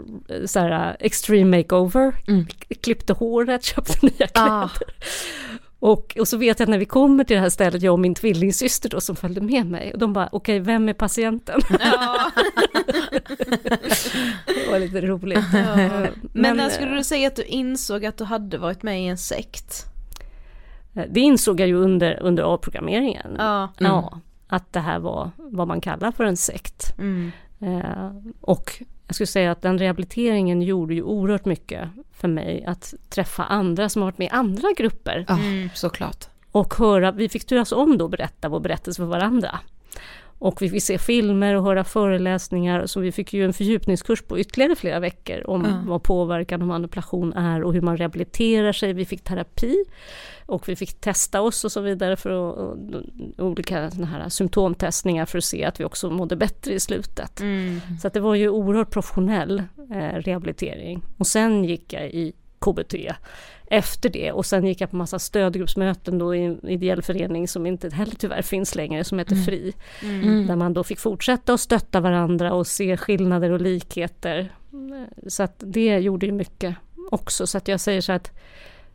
[0.46, 2.14] så här extreme makeover.
[2.80, 4.50] Klippte håret, köpte nya kläder.
[4.50, 4.70] Ah.
[5.80, 8.00] Och, och så vet jag att när vi kommer till det här stället, jag och
[8.00, 11.60] min tvillingsyster då som följde med mig, och de bara okej, vem är patienten?
[11.80, 12.30] Ja.
[14.46, 15.44] det var lite roligt.
[15.52, 15.76] Ja.
[15.76, 19.06] Men, Men, när skulle du säga att du insåg att du hade varit med i
[19.06, 19.84] en sekt?
[20.94, 23.34] eh, Det insåg jag ju under, under avprogrammeringen.
[23.38, 23.72] Ja.
[23.78, 26.94] Ja, att det här var vad man kallar för en sekt.
[26.98, 27.32] Mm.
[27.60, 32.94] Eh, och jag skulle säga att den rehabiliteringen gjorde ju oerhört mycket för mig att
[33.08, 35.24] träffa andra som har varit med i andra grupper.
[35.28, 35.68] Ja, Mm.
[35.74, 36.24] såklart.
[36.52, 39.58] Och höra, vi fick turas om då att berätta vår berättelse för varandra.
[40.40, 44.38] Och vi fick se filmer och höra föreläsningar, så vi fick ju en fördjupningskurs på
[44.38, 45.82] ytterligare flera veckor om Ja.
[45.86, 48.92] vad påverkan och manipulation är och hur man rehabiliterar sig.
[48.92, 49.84] Vi fick terapi
[50.46, 52.78] och vi fick testa oss och så vidare för att,
[53.38, 57.40] olika såna här symptomtestningar för att se att vi också mådde bättre i slutet.
[57.40, 57.80] Mm.
[58.02, 61.02] Så det var ju oerhört professionell eh, rehabilitering.
[61.16, 62.94] Och sen gick jag i KBT
[63.70, 67.66] efter det och sen gick jag på massa stödgruppsmöten då i en ideell förening som
[67.66, 69.72] inte heller tyvärr finns längre som heter FRI.
[70.02, 70.46] Mm.
[70.46, 74.52] Där man då fick fortsätta att stötta varandra och se skillnader och likheter.
[75.26, 76.76] Så att det gjorde ju mycket
[77.10, 77.46] också.
[77.46, 78.32] Så att jag säger så att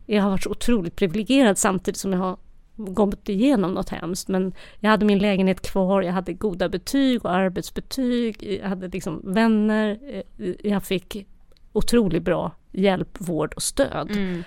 [0.05, 2.37] jag har varit så otroligt privilegierad samtidigt som jag har
[2.75, 4.27] gått igenom något hemskt.
[4.27, 9.21] Men jag hade min lägenhet kvar, jag hade goda betyg och arbetsbetyg, jag hade liksom
[9.23, 9.99] vänner,
[10.63, 11.27] jag fick
[11.73, 14.11] otroligt bra hjälp, vård och stöd.
[14.11, 14.43] Mm.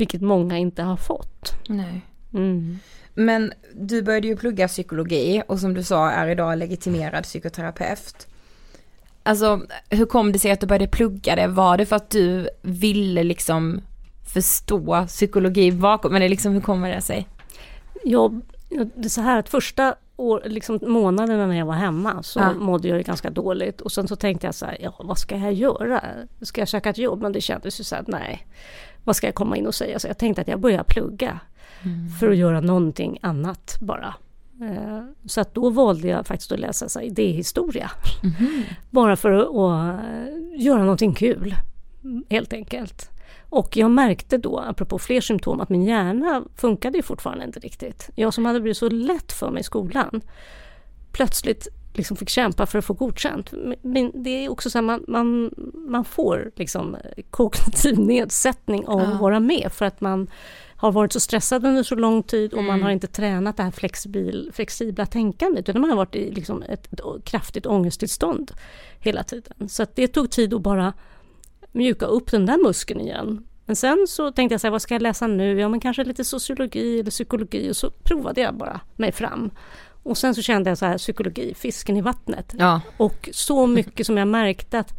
[0.00, 1.54] Vilket många inte har fått.
[1.68, 2.00] Nej.
[2.34, 2.78] Mm.
[3.14, 8.26] Men du började ju plugga psykologi och som du sa är idag legitimerad psykoterapeut.
[9.22, 9.60] Alltså
[9.90, 11.46] hur kom det sig att du började plugga det?
[11.46, 13.80] Var det för att du ville liksom
[14.34, 17.28] förstå psykologi bakom, eller liksom hur kommer det sig?
[18.04, 22.38] Jag, det är så här att första år, liksom månaderna när jag var hemma så
[22.40, 22.52] Ja.
[22.52, 25.52] mådde jag ganska dåligt och sen så tänkte jag så här, ja vad ska jag
[25.52, 26.04] göra?
[26.42, 27.22] Ska jag söka ett jobb?
[27.22, 28.46] Men det kändes ju så här, nej,
[29.04, 29.98] vad ska jag komma in och säga?
[29.98, 31.40] Så jag tänkte att jag börjar plugga
[32.20, 34.14] för att göra någonting annat bara.
[34.62, 37.90] Eh, Så att då valde jag faktiskt att läsa så idéhistoria.
[38.90, 41.54] Bara för att, att eh, göra någonting kul,
[42.30, 43.10] helt enkelt.
[43.48, 48.10] Och jag märkte då, apropå fler symptom, att min hjärna funkade ju fortfarande inte riktigt.
[48.14, 50.20] Jag som hade blivit så lätt för mig i skolan.
[51.12, 53.52] Plötsligt liksom fick kämpa för att få godkänt.
[53.82, 56.96] Men det är också så att man, man, man får liksom
[57.30, 60.30] kognitiv nedsättning av att vara med för att man
[60.76, 62.66] har varit så stressad under så lång tid och mm.
[62.66, 66.62] man har inte tränat det här flexibil, flexibla tänkandet utan man har varit i liksom
[66.62, 68.52] ett, ett kraftigt ångesttillstånd
[68.98, 69.68] hela tiden.
[69.68, 70.92] Så det tog tid att bara
[71.72, 73.46] mjuka upp den där muskeln igen.
[73.66, 75.60] Men sen så tänkte jag så här, vad ska jag läsa nu?
[75.60, 79.50] Ja men kanske lite sociologi eller psykologi och så provade jag bara mig fram.
[80.02, 82.54] Och sen så kände jag så här, psykologi, fisken i vattnet.
[82.58, 82.80] Ja.
[82.96, 84.92] Och så mycket som jag märkte att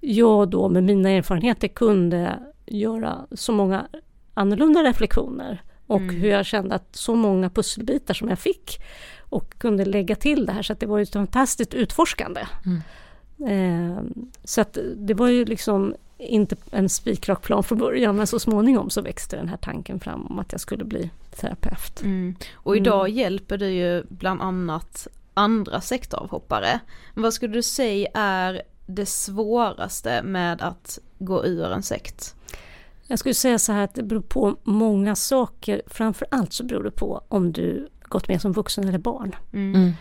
[0.00, 3.86] jag då med mina erfarenheter kunde göra så många
[4.34, 5.62] annorlunda reflektioner.
[5.86, 6.16] Och mm.
[6.16, 8.80] hur jag kände att så många pusselbitar som jag fick
[9.20, 12.40] och kunde lägga till det här så att det var ett fantastiskt utforskande.
[12.66, 12.80] Mm.
[13.46, 14.02] Eh,
[14.44, 18.90] så att det var ju liksom inte en spikrak plan från början men så småningom
[18.90, 21.10] så växte den här tanken fram om att jag skulle bli
[21.40, 22.02] terapeut.
[22.02, 22.36] Mm.
[22.54, 23.18] Och idag mm.
[23.18, 26.80] hjälper du ju bland annat andra sektoravhoppare.
[27.14, 32.34] Men vad skulle du säga är det svåraste med att gå ur en sekt?
[33.06, 35.82] Jag skulle säga så här att det beror på många saker.
[35.86, 39.36] Framför allt så beror det på om du gått med som vuxen eller barn.
[39.52, 39.74] Mm.
[39.74, 39.92] mm.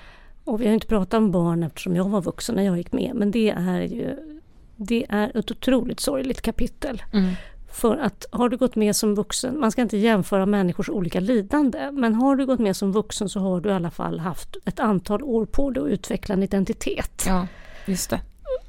[0.43, 3.11] Och vi har inte pratat om barn eftersom jag var vuxen när jag gick med.
[3.15, 4.37] Men det är ju
[4.75, 7.03] det är ett otroligt sorgligt kapitel.
[7.13, 7.33] Mm.
[7.77, 11.91] För att har du gått med som vuxen, man ska inte jämföra människors olika lidande,
[11.91, 14.79] men har du gått med som vuxen så har du i alla fall haft ett
[14.79, 17.23] antal år på dig att utveckla en identitet.
[17.27, 17.47] Ja,
[17.85, 18.21] just det.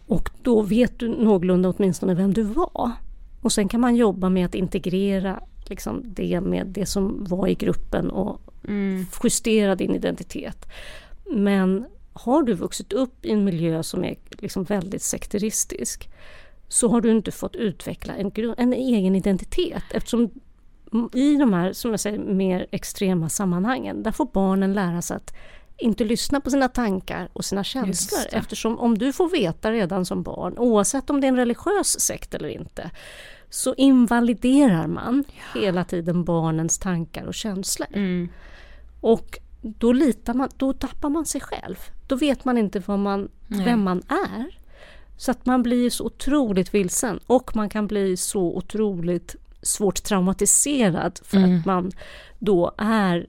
[0.06, 2.92] Och då vet du någorlunda åtminstone vem du var.
[3.40, 7.54] Och sen kan man jobba med att integrera liksom det med det som var i
[7.54, 9.06] gruppen och mm.
[9.24, 10.66] justera din identitet.
[11.30, 16.08] Men har du vuxit upp i en miljö som är liksom väldigt sekteristisk
[16.68, 20.30] så har du inte fått utveckla en, en egen identitet eftersom
[21.12, 25.34] i de här som jag säger, mer extrema sammanhangen där får barnen lära sig att
[25.78, 30.22] inte lyssna på sina tankar och sina känslor eftersom om du får veta redan som
[30.22, 32.90] barn oavsett om det är en religiös sekt eller inte
[33.50, 35.60] så invaliderar man ja.
[35.60, 37.88] hela tiden barnens tankar och känslor.
[37.92, 38.28] Mm.
[39.00, 41.76] Och då, litar man, då tappar man sig själv.
[42.06, 44.57] Då vet man inte vad man, vem man är.
[45.18, 51.20] Så att man blir så otroligt vilsen och man kan bli så otroligt svårt traumatiserad
[51.24, 51.58] för mm.
[51.58, 51.92] att man
[52.38, 53.26] då är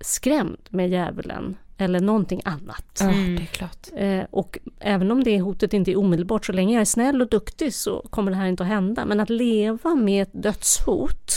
[0.00, 3.00] skrämd med djävulen eller någonting annat.
[3.00, 3.36] Mm.
[3.36, 3.86] det är klart.
[3.96, 7.28] Eh, och även om det hotet inte är omedelbart, så länge jag är snäll och
[7.28, 9.04] duktig så kommer det här inte att hända.
[9.04, 11.32] Men att leva med ett dödshot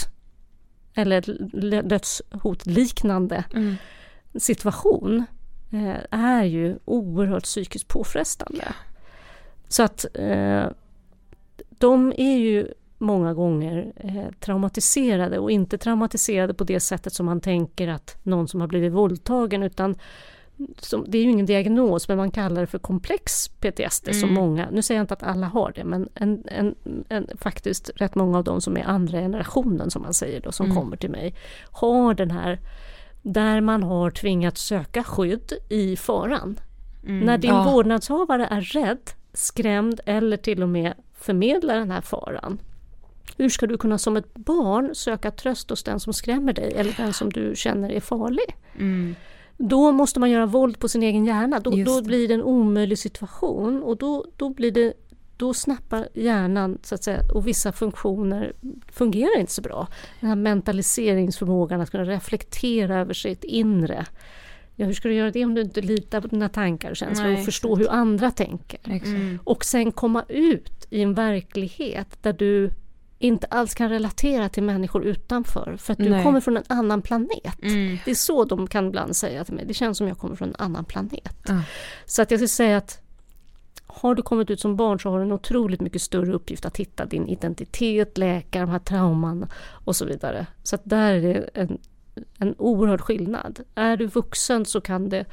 [0.94, 1.22] eller
[1.82, 3.76] dödshot liknande mm
[4.36, 5.26] situation
[5.72, 8.74] eh, är ju oerhört psykiskt påfrestande.
[9.70, 10.66] Så att eh,
[11.70, 12.68] de är ju
[12.98, 18.48] många gånger eh, traumatiserade och inte traumatiserade på det sättet som man tänker att någon
[18.48, 19.96] som har blivit våldtagen utan
[20.78, 24.20] som, det är ju ingen diagnos men man kallar det för komplex PTSD mm.
[24.20, 26.76] som många, nu säger jag inte att alla har det men en, en,
[27.10, 30.66] en, faktiskt rätt många av dem som är andra generationen som man säger då som
[30.66, 30.78] mm.
[30.78, 31.36] kommer till mig
[31.72, 32.60] har den här
[33.22, 36.60] där man har tvingats söka skydd i faran.
[37.04, 37.72] Mm, När din ja.
[37.72, 42.62] vårdnadshavare är rädd, skrämd eller till och med förmedlar den här faran.
[43.38, 46.94] Hur ska du kunna som ett barn söka tröst hos den som skrämmer dig eller
[46.98, 48.56] den som du känner är farlig?
[48.78, 49.16] Mm.
[49.58, 51.60] Då måste man göra våld på sin egen hjärna.
[51.60, 54.94] Då, då blir det en omöjlig situation och då, då blir det
[55.38, 58.54] då snappar hjärnan så att säga, och vissa funktioner
[58.92, 59.88] fungerar inte så bra.
[60.20, 64.06] Den här mentaliseringsförmågan att kunna reflektera över sitt inre.
[64.80, 67.28] Ja, hur ska du göra det om du inte litar på dina tankar och känslor
[67.28, 68.80] Nej, och förstå hur andra tänker?
[68.84, 69.40] Mm.
[69.44, 72.72] Och sen komma ut i en verklighet där du
[73.18, 76.24] inte alls kan relatera till människor utanför för att du Nej.
[76.24, 77.64] kommer från en annan planet.
[77.64, 77.98] Mm.
[78.06, 80.50] Det är så de kan ibland säga till mig, det känns som jag kommer från
[80.50, 81.50] en annan planet.
[81.50, 81.62] Mm.
[82.06, 83.02] Så att jag skulle säga att
[83.88, 86.78] har du kommit ut som barn så har du en otroligt mycket större uppgift att
[86.78, 89.46] hitta din identitet, läka de här trauman
[89.86, 90.46] och så vidare.
[90.64, 91.78] Så att där är det en,
[92.38, 93.60] en oerhörd skillnad.
[93.76, 95.26] Är du vuxen så kan det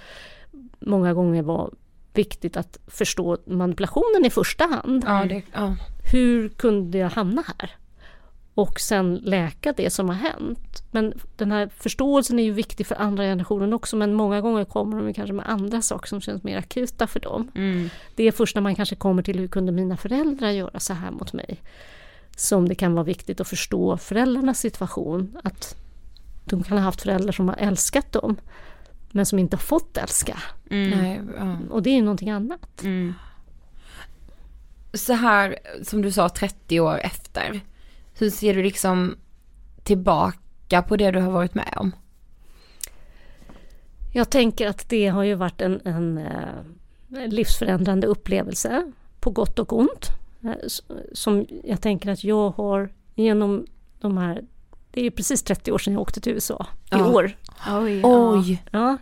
[0.78, 1.70] många gånger vara
[2.14, 5.04] viktigt att förstå manipulationen i första hand.
[5.06, 5.76] Ja, det, ja.
[6.12, 7.76] Hur kunde jag hamna här?
[8.56, 10.82] och sen läka det som har hänt.
[10.90, 15.02] Men den här förståelsen är ju viktig för andra generationen också men många gånger kommer
[15.02, 17.50] de kanske med andra saker som känns mer akuta för dem.
[17.54, 17.90] Mm.
[18.14, 21.10] Det är först när man kanske kommer till hur kunde mina föräldrar göra så här
[21.10, 21.62] mot mig?
[22.36, 25.38] Som det kan vara viktigt att förstå föräldrarnas situation.
[25.44, 25.76] Att
[26.50, 28.36] de kan ha haft föräldrar som har älskat dem
[29.10, 30.38] men som inte har fått älska.
[30.70, 31.68] Mm.
[31.70, 32.82] Och det är någonting annat.
[32.82, 33.14] Mm.
[34.92, 37.60] Så här som du sa 30 år efter
[38.18, 39.16] hur ser du liksom
[39.82, 41.92] tillbaka på det du har varit med om?
[44.14, 49.78] Jag tänker att det har ju varit en, en, eh, livsförändrande upplevelse på gott och
[49.78, 50.08] ont.
[50.44, 50.50] eh,
[51.12, 53.66] Som jag tänker att jag har genom
[54.00, 54.44] de här,
[54.96, 57.06] det är ju precis 30 år sedan jag åkte till USA, i Ja.
[57.10, 57.36] år.
[57.70, 58.00] Oj.
[58.04, 58.62] Oj.
[58.70, 58.96] Ja,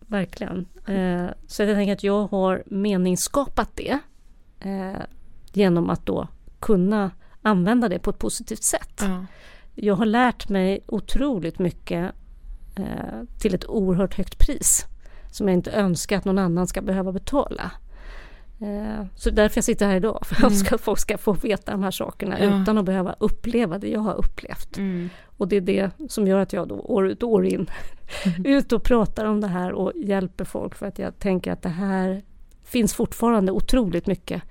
[0.00, 0.66] verkligen.
[0.86, 3.98] Eh, Så jag tänker att jag har meningsskapat det
[4.60, 5.02] eh,
[5.52, 6.28] genom att då
[6.60, 7.10] kunna
[7.42, 9.00] använda det på ett positivt sätt.
[9.02, 9.26] Ja.
[9.74, 12.12] Jag har lärt mig otroligt mycket
[12.76, 12.84] eh,
[13.40, 14.84] till ett oerhört högt pris
[15.30, 17.70] som jag inte önskar att någon annan ska behöva betala.
[18.64, 20.64] Eh, så därför jag sitter här idag, för jag Mm.
[20.72, 22.62] att folk ska få veta de här sakerna Ja.
[22.62, 24.76] utan att behöva uppleva det jag har upplevt.
[24.76, 25.10] Mm.
[25.36, 27.70] Och det är det som gör att jag då år ut och år in
[28.44, 31.68] ut och pratar om det här och hjälper folk för att jag tänker att det
[31.68, 32.22] här
[32.64, 34.42] finns fortfarande otroligt mycket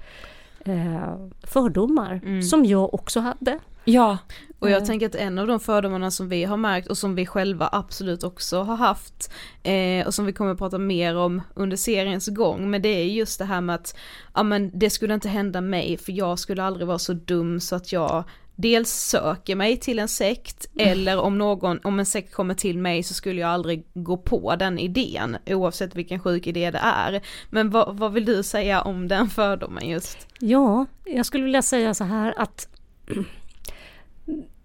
[1.44, 2.42] fördomar Mm.
[2.44, 3.60] som jag också hade.
[3.86, 4.18] Ja.
[4.60, 4.86] Och jag Eh.
[4.88, 8.24] tänker att en av de fördomarna som vi har märkt och som vi själva absolut
[8.24, 9.32] också har haft
[9.64, 13.06] eh, och som vi kommer att prata mer om under seriens gång men det är
[13.06, 13.96] just det här med att
[14.34, 17.76] ja men det skulle inte hända mig för jag skulle aldrig vara så dum så
[17.76, 18.24] att jag
[18.56, 23.04] dels söker mig till en sekt eller om någon, om en sekt kommer till mig
[23.04, 27.22] så skulle jag aldrig gå på den idén oavsett vilken sjuk idé det är.
[27.50, 30.28] Men vad, vad vill du säga om den fördomen just?
[30.40, 32.68] Ja, jag skulle vilja säga så här att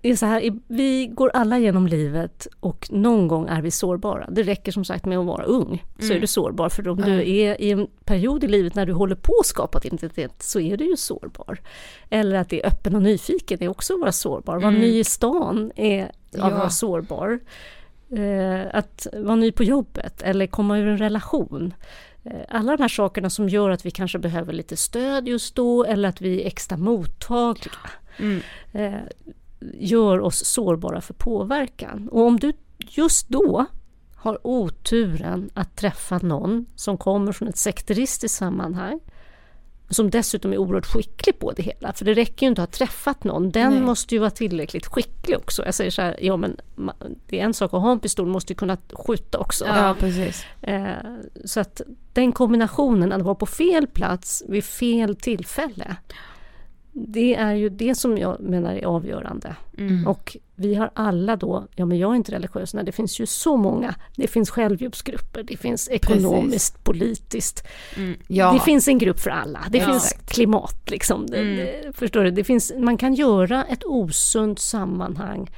[0.01, 4.29] det är så här, vi går alla genom livet och någon gång är vi sårbara.
[4.31, 6.17] Det räcker som sagt med att vara ung, så Mm.
[6.17, 6.69] är du sårbar.
[6.69, 9.79] För om du är i en period i livet när du håller på att skapa
[9.79, 11.59] ett identitet så är du ju sårbar.
[12.11, 14.57] Eller att det är öppen och nyfiken är också att vara sårbar.
[14.57, 14.81] Vara Mm.
[14.81, 16.49] ny i stan är att Ja.
[16.51, 17.41] vara sårbar.
[18.11, 21.75] Eh, att vara ny på jobbet eller komma ur en relation.
[22.25, 25.85] Eh, Alla de här sakerna som gör att vi kanske behöver lite stöd just då
[25.85, 27.75] eller att vi är extra mottagliga
[28.21, 28.41] Mm.
[29.75, 32.09] Gör oss sårbara för påverkan.
[32.09, 33.67] Och om du just då
[34.17, 39.01] har oturen att träffa någon som kommer från ett sekteristiskt sammanhang
[39.91, 41.93] som dessutom är oerhört skicklig på det hela.
[41.93, 43.51] För det räcker ju inte att ha träffat någon.
[43.51, 43.81] Den Nej.
[43.81, 45.65] måste ju vara tillräckligt skicklig också.
[45.65, 46.57] Jag säger så här, ja men
[47.27, 49.65] det är en sak att ha en pistol, måste ju kunna skjuta också.
[49.67, 50.45] Ja, precis.
[50.63, 50.93] Eh,
[51.45, 51.81] så att
[52.13, 55.97] den kombinationen, att vara på fel plats vid fel tillfälle.
[57.07, 59.57] Det är ju det som jag menar är avgörande.
[59.79, 60.07] Mm.
[60.07, 63.27] Och vi har alla då, ja men jag är inte religiös, nej, det finns ju
[63.27, 63.95] så många.
[64.17, 67.67] Det finns självhjälpsgrupper, det finns ekonomiskt, politiskt.
[67.97, 68.15] Mm.
[68.29, 68.53] Ja.
[68.53, 69.61] Det finns en grupp för alla.
[69.71, 69.93] Det Exakt.
[69.93, 71.27] finns klimat liksom.
[71.27, 71.57] Det, Mm.
[71.57, 72.31] det, förstår du?
[72.31, 75.51] Det finns, man kan göra ett osunt sammanhang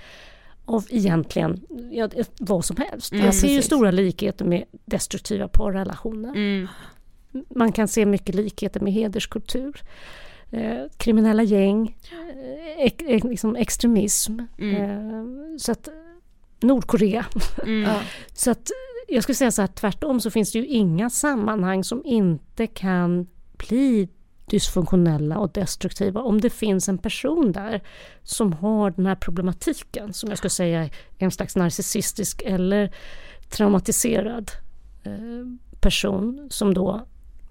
[0.64, 1.60] av egentligen
[1.92, 2.08] ja,
[2.38, 3.12] vad som helst.
[3.12, 3.66] Mm, jag ser ju precis.
[3.66, 6.30] stora likheter med destruktiva parrelationer.
[6.30, 6.68] Mm.
[7.54, 9.82] Man kan se mycket likheter med hederskultur.
[10.52, 14.38] Eh, kriminella gäng, eh, ek, ek, liksom extremism.
[14.58, 14.76] Mm.
[14.76, 15.88] Eh, så att
[16.60, 17.26] Nordkorea.
[17.66, 17.90] Mm.
[18.32, 18.70] Så att
[19.08, 23.26] jag skulle säga så här tvärtom så finns det ju inga sammanhang som inte kan
[23.56, 24.08] bli
[24.46, 27.82] dysfunktionella och destruktiva om det finns en person där
[28.22, 32.94] som har den här problematiken som jag skulle säga är en slags narcissistisk eller
[33.48, 34.50] traumatiserad
[35.80, 37.06] person som då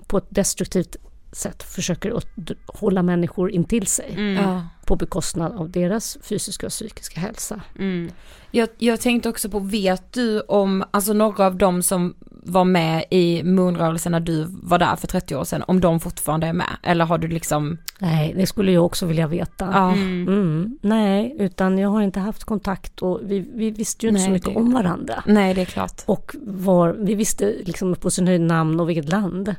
[0.07, 0.95] på ett destruktivt
[1.31, 2.27] sätt försöker att
[2.68, 4.61] hålla människor intill sig Mm.
[4.85, 7.61] På bekostnad av deras fysiska och psykiska hälsa.
[7.80, 8.11] Mm.
[8.51, 13.06] Jag, jag tänkte också på, vet du om, alltså några av dem som var med
[13.11, 16.77] i Moonrörelsen när du var där för 30 år sedan, om de fortfarande är med?
[16.84, 19.69] Eller har du liksom, Nej, det skulle jag också vilja veta.
[19.73, 20.27] ja, Mm.
[20.27, 24.26] Mm, nej, utan jag har inte haft kontakt och vi, vi visste ju inte så
[24.26, 25.23] Nej, mycket det- om varandra.
[25.26, 26.01] nej det är klart.
[26.06, 29.56] Och var, vi visste liksom på sin höjd namn och vilket land.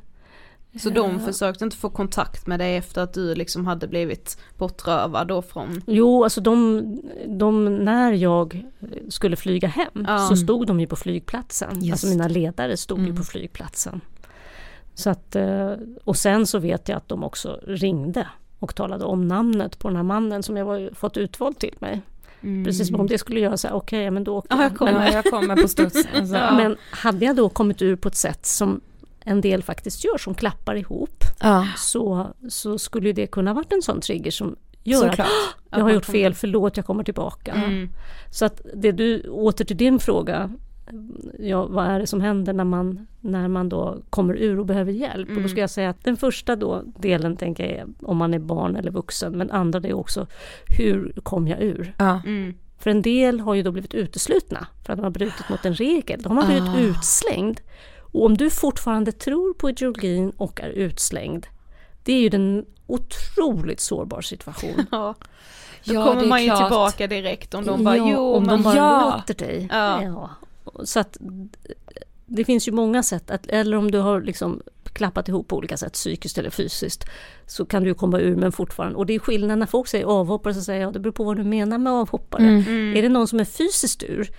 [0.78, 5.28] Så de försökte inte få kontakt med dig efter att du liksom hade blivit bortrövad
[5.28, 6.82] då från Jo, alltså de,
[7.38, 8.66] de när jag
[9.08, 10.18] skulle flyga hem Ja.
[10.28, 11.68] så stod de ju på flygplatsen.
[11.80, 13.16] Just Alltså mina ledare stod ju Mm.
[13.16, 14.00] på flygplatsen.
[14.94, 15.72] Så att, eh,
[16.04, 18.26] och sen så vet jag att de också ringde
[18.58, 22.00] och talade om namnet på den här mannen som jag var, fått utvald till mig.
[22.64, 24.92] Precis som om det skulle göra så här, okej, men då åker Ja, jag kommer.
[24.92, 25.96] Men jag kommer på studs.
[26.14, 26.56] Alltså, ja.
[26.56, 28.80] Men hade jag då kommit ur på ett sätt som
[29.24, 33.82] en del faktiskt gör, som klappar ihop, ja, så, så skulle det kunna varit en
[33.82, 35.28] sån trigger som gör att såklart.
[35.70, 37.52] jag har gjort fel, förlåt, jag kommer tillbaka.
[37.52, 37.88] Mm.
[38.30, 40.50] Så att det du, åter till din fråga,
[41.38, 44.92] ja, vad är det som händer när man, när man då kommer ur och behöver
[44.92, 45.28] hjälp?
[45.36, 48.34] Och då ska jag säga att den första då delen tänker jag är om man
[48.34, 50.26] är barn eller vuxen, men andra det är också
[50.78, 51.94] hur kom jag ur?
[51.98, 52.22] Ja.
[52.26, 52.54] Mm.
[52.78, 55.74] För en del har ju då blivit uteslutna för att de har brutit mot en
[55.74, 56.22] regel.
[56.22, 56.78] De har blivit Ah.
[56.78, 57.60] utslängd.
[58.12, 61.46] Och om du fortfarande tror på ideologin och är utslängd,
[62.02, 64.86] det är ju en otroligt sårbar situation.
[64.90, 65.14] Ja.
[65.84, 66.60] Då Ja, kommer man ju klart.
[66.60, 69.14] tillbaka direkt om de bara ja, jo om de bara ja.
[69.16, 69.68] låter dig.
[69.70, 70.02] Ja.
[70.02, 70.30] Ja.
[70.84, 71.16] Så att
[72.26, 74.62] det finns ju många sätt, att, eller om du har liksom
[74.92, 77.04] klappat ihop på olika sätt, psykiskt eller fysiskt,
[77.46, 78.96] så kan du komma ur men fortfarande.
[78.96, 81.36] Och det är skillnad när folk säger avhoppare så säger jag, det beror på vad
[81.36, 82.42] du menar med avhoppare.
[82.42, 82.60] Mm.
[82.60, 82.96] Mm.
[82.96, 84.30] Är det någon som är fysiskt ur?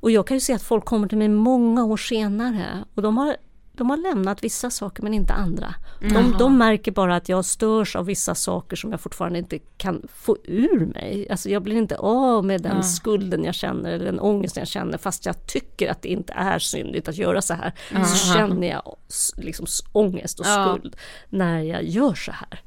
[0.00, 3.16] Och jag kan ju se att folk kommer till mig många år senare och de
[3.18, 3.36] har,
[3.72, 5.74] de har lämnat vissa saker men inte andra.
[6.00, 6.38] De, Jaha.
[6.38, 10.36] de märker bara att jag störs av vissa saker som jag fortfarande inte kan få
[10.44, 11.26] ur mig.
[11.30, 12.82] Alltså jag blir inte av med den Ja.
[12.82, 16.58] skulden jag känner eller den ångesten jag känner fast jag tycker att det inte är
[16.58, 17.72] syndigt att göra så här.
[17.94, 18.04] Ja.
[18.04, 18.96] Så känner jag
[19.36, 20.96] liksom ångest och skuld
[21.28, 22.60] när jag gör så här.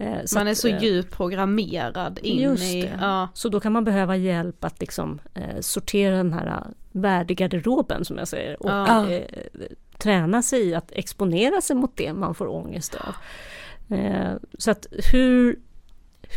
[0.00, 2.90] Eh, Man är så eh, djupt programmerad in i...
[3.00, 3.28] Ja.
[3.34, 6.62] Så då kan man behöva hjälp att liksom eh, sortera den här eh,
[6.92, 9.10] värdegarderoben som jag säger och Ja.
[9.10, 9.22] eh,
[9.98, 13.14] träna sig i att exponera sig mot det man får ångest av.
[13.96, 15.58] Eh, så att hur,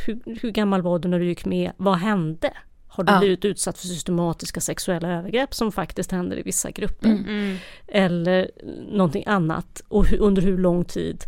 [0.06, 1.72] hur, hur gammal var du när du gick med?
[1.78, 2.54] Vad hände?
[2.88, 3.20] Har du Ja.
[3.20, 7.08] blivit utsatt för systematiska sexuella övergrepp som faktiskt händer i vissa grupper?
[7.10, 7.26] Mm.
[7.28, 7.58] Mm.
[7.88, 8.52] Eller
[8.92, 9.82] någonting annat?
[9.88, 11.24] Och hur, under hur lång tid?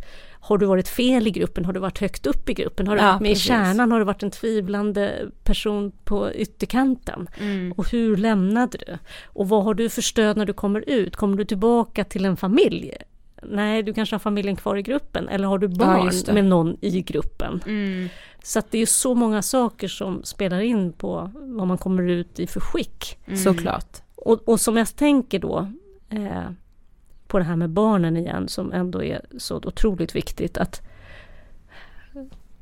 [0.47, 1.65] Har du varit fel i gruppen?
[1.65, 2.87] Har du varit högt upp i gruppen?
[2.87, 3.45] Har du Ja, varit med precis.
[3.45, 3.91] i kärnan?
[3.91, 7.27] Har du varit en tvivlande person på ytterkanten?
[7.39, 7.71] Mm.
[7.77, 8.97] Och hur lämnade du?
[9.25, 11.15] Och vad har du för stöd när du kommer ut?
[11.15, 12.93] Kommer du tillbaka till en familj?
[13.43, 15.29] Nej, du kanske har familjen kvar i gruppen.
[15.29, 16.33] Eller har du barn det.
[16.33, 17.61] med någon i gruppen?
[17.65, 18.09] Mm.
[18.43, 22.39] Så att det är så många saker som spelar in på vad man kommer ut
[22.39, 23.17] i för skick.
[23.25, 23.37] Mm.
[23.39, 23.97] Såklart.
[24.15, 25.71] Och, och som jag tänker då
[26.09, 26.43] eh,
[27.35, 30.81] på det här med barnen igen som ändå är så otroligt viktigt att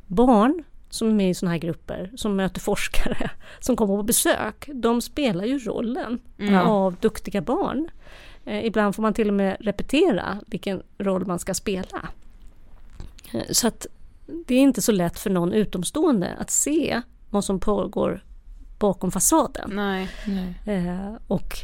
[0.08, 4.70] barn som är med i sådana här grupper, som möter forskare, som kommer på besök,
[4.74, 6.56] de spelar ju rollen Mm.
[6.68, 7.90] av duktiga barn.
[8.46, 12.10] Eh, ibland får man till och med repetera vilken roll man ska spela.
[13.34, 13.88] Eh, så att
[14.46, 18.24] det är inte så lätt för någon utomstående att se vad som pågår
[18.80, 19.72] bakom fasaden.
[19.74, 20.10] Nej.
[20.66, 21.58] Eh, och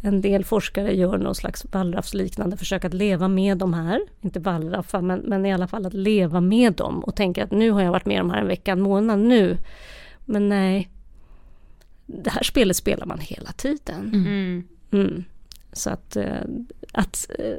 [0.00, 5.00] en del forskare gör någon slags wallraffsliknande försök att leva med de här, inte wallraffar
[5.00, 7.90] men, men i alla fall att leva med dem och tänka att nu har jag
[7.90, 9.58] varit med de här en vecka, en månad nu.
[10.24, 10.90] Men nej,
[12.06, 14.10] det här spelet spelar man hela tiden.
[14.14, 14.64] Mm.
[14.90, 15.24] Mm.
[15.72, 16.42] Så att, eh,
[16.92, 17.56] att eh,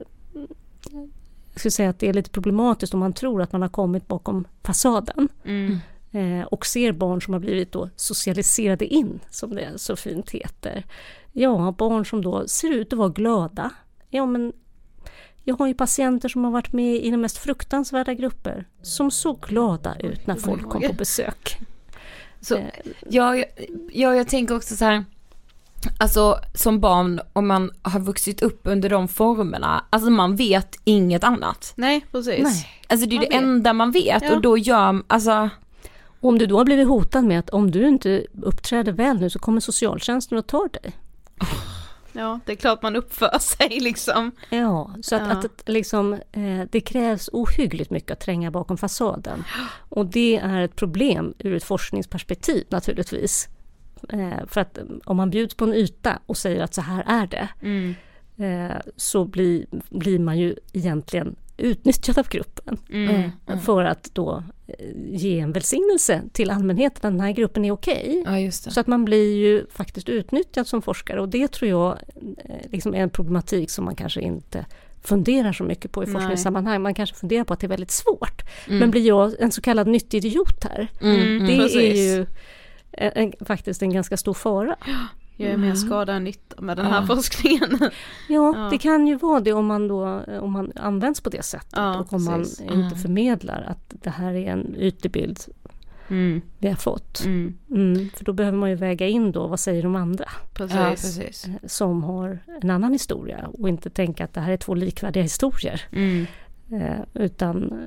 [1.52, 4.08] jag skulle säga att det är lite problematiskt om man tror att man har kommit
[4.08, 5.30] bakom fasaden.
[5.44, 5.80] Mm.
[6.12, 10.86] Eh, och ser barn som har blivit då socialiserade in, som det så fint heter.
[11.38, 13.70] Ja, barn som då ser ut att vara glada.
[14.10, 14.54] Ja, men
[15.44, 19.42] jag har ju patienter som har varit med i de mest fruktansvärda grupper, som såg
[19.42, 21.58] glada ut när folk kom på besök.
[22.42, 22.60] Så,
[23.10, 23.46] ja, jag,
[23.92, 25.06] ja, jag tänker också så här.
[26.00, 31.24] Alltså som barn, om man har vuxit upp under de formerna, alltså man vet inget
[31.24, 31.74] annat.
[31.76, 32.44] Nej, precis.
[32.44, 32.68] Nej.
[32.90, 33.44] Alltså det är Man det vet.
[33.44, 34.36] enda man vet Ja.
[34.36, 35.50] och då gör, alltså
[36.20, 39.30] Och om du då har blivit hotad med att om du inte uppträder väl nu
[39.30, 40.94] så kommer socialtjänsten och tar dig.
[42.18, 44.32] Ja, det är klart man uppför sig liksom.
[44.50, 45.32] Ja, så att, Ja.
[45.32, 49.44] att, att liksom, eh, det krävs ohyggligt mycket att tränga bakom fasaden.
[49.90, 53.48] Och det är ett problem ur ett forskningsperspektiv naturligtvis.
[54.10, 57.04] Eh, för att eh, om man bjuds på en yta och säger att så här
[57.08, 57.96] är det, Mm.
[58.38, 62.78] eh, så blir, blir man ju egentligen utnyttjad av gruppen.
[62.90, 63.32] Mm.
[63.48, 64.44] Eh, För att då
[64.96, 68.24] ge en välsignelse till allmänheten att den här gruppen är okej.
[68.26, 68.72] Ja, just det.
[68.72, 72.00] Så att man blir ju faktiskt utnyttjad som forskare och det tror jag
[72.46, 74.66] eh, liksom är en problematik som man kanske inte
[75.04, 76.14] funderar så mycket på i Nej.
[76.14, 76.82] forskningssammanhang.
[76.82, 78.42] Man kanske funderar på att det är väldigt svårt.
[78.68, 78.80] Mm.
[78.80, 80.88] Men blir jag en så kallad nyttig idiot här?
[81.02, 81.66] Mm, det mm.
[81.66, 82.26] är ju
[82.92, 84.76] en, faktiskt en ganska stor fara.
[85.38, 87.08] Jag är mer skada än nytta med den här Ja.
[87.08, 87.80] forskningen.
[88.30, 88.68] Ja, Ja.
[88.72, 92.00] det kan ju vara det om man då om man används på det sättet Ja,
[92.00, 92.60] och om precis.
[92.60, 92.98] man inte Mm.
[93.00, 95.40] förmedlar att det här är en ytlig bild
[96.08, 96.42] Mm.
[96.60, 97.26] vi har fått.
[97.26, 97.58] Mm.
[97.70, 100.26] Mm, för då behöver man ju väga in då, vad säger de andra?
[100.54, 100.76] Precis.
[100.78, 101.48] Ja, precis.
[101.68, 105.82] som har en annan historia och inte tänka att det här är två likvärdiga historier.
[105.92, 106.26] Mm.
[106.72, 107.84] Eh, utan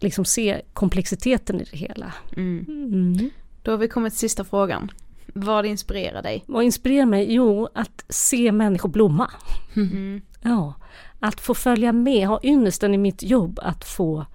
[0.00, 2.12] liksom se komplexiteten i det hela.
[2.36, 2.64] Mm.
[2.68, 3.30] Mm.
[3.62, 4.90] Då har vi kommit till sista frågan.
[5.38, 6.44] Vad inspirerar dig?
[6.46, 7.34] Vad inspirerar mig?
[7.34, 9.30] Jo, att se människor blomma.
[9.76, 10.20] Mm.
[10.42, 10.74] Ja,
[11.20, 14.26] att få följa med, ha ynnesten i mitt jobb att få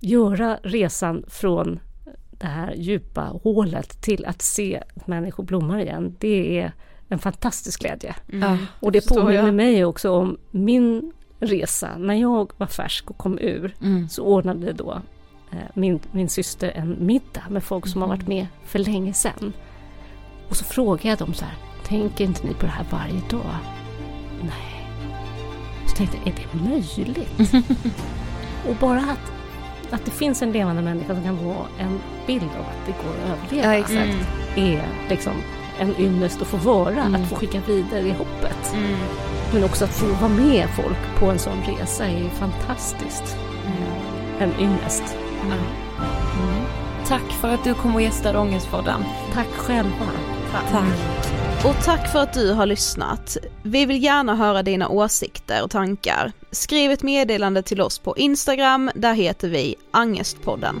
[0.00, 1.80] göra resan från
[2.30, 6.16] det här djupa hålet till att se människor blommar igen.
[6.18, 6.72] Det är
[7.08, 8.14] en fantastisk glädje.
[8.32, 8.56] Mm.
[8.80, 11.96] Och det påminner mig också om min resa.
[11.98, 14.08] När jag var färsk och kom ur Mm.
[14.08, 15.00] så ordnade då
[15.52, 19.52] eh, min, min syster en middag med folk som har varit med för länge sedan.
[20.50, 21.54] Och så frågade jag dem så här,
[21.84, 23.56] tänker inte ni på det här varje dag?
[24.42, 24.86] Nej.
[25.86, 27.54] Så tänkte jag, är det möjligt?
[28.68, 29.32] och bara att,
[29.92, 33.14] att det finns en levande människa som kan vara en bild av att det går
[33.24, 33.74] att överleva.
[33.74, 34.28] Ja, exakt.
[34.56, 34.76] Mm.
[34.78, 35.32] är liksom
[35.78, 37.22] en ynnest att få vara, Mm.
[37.22, 38.74] att få skicka vidare i hoppet.
[39.52, 43.36] Men också att få vara med folk på en sån resa är ju fantastiskt.
[43.66, 45.16] Eh, En ynnest.
[45.44, 45.58] Mm.
[47.06, 49.04] Tack för att du kom och gästade Ångestpodden.
[49.34, 50.06] Tack själva.
[50.50, 50.94] Tack.
[51.64, 53.36] Och tack för att du har lyssnat.
[53.62, 56.32] Vi vill gärna höra dina åsikter och tankar.
[56.50, 60.80] Skriv ett meddelande till oss på Instagram, där heter vi Angestpodden.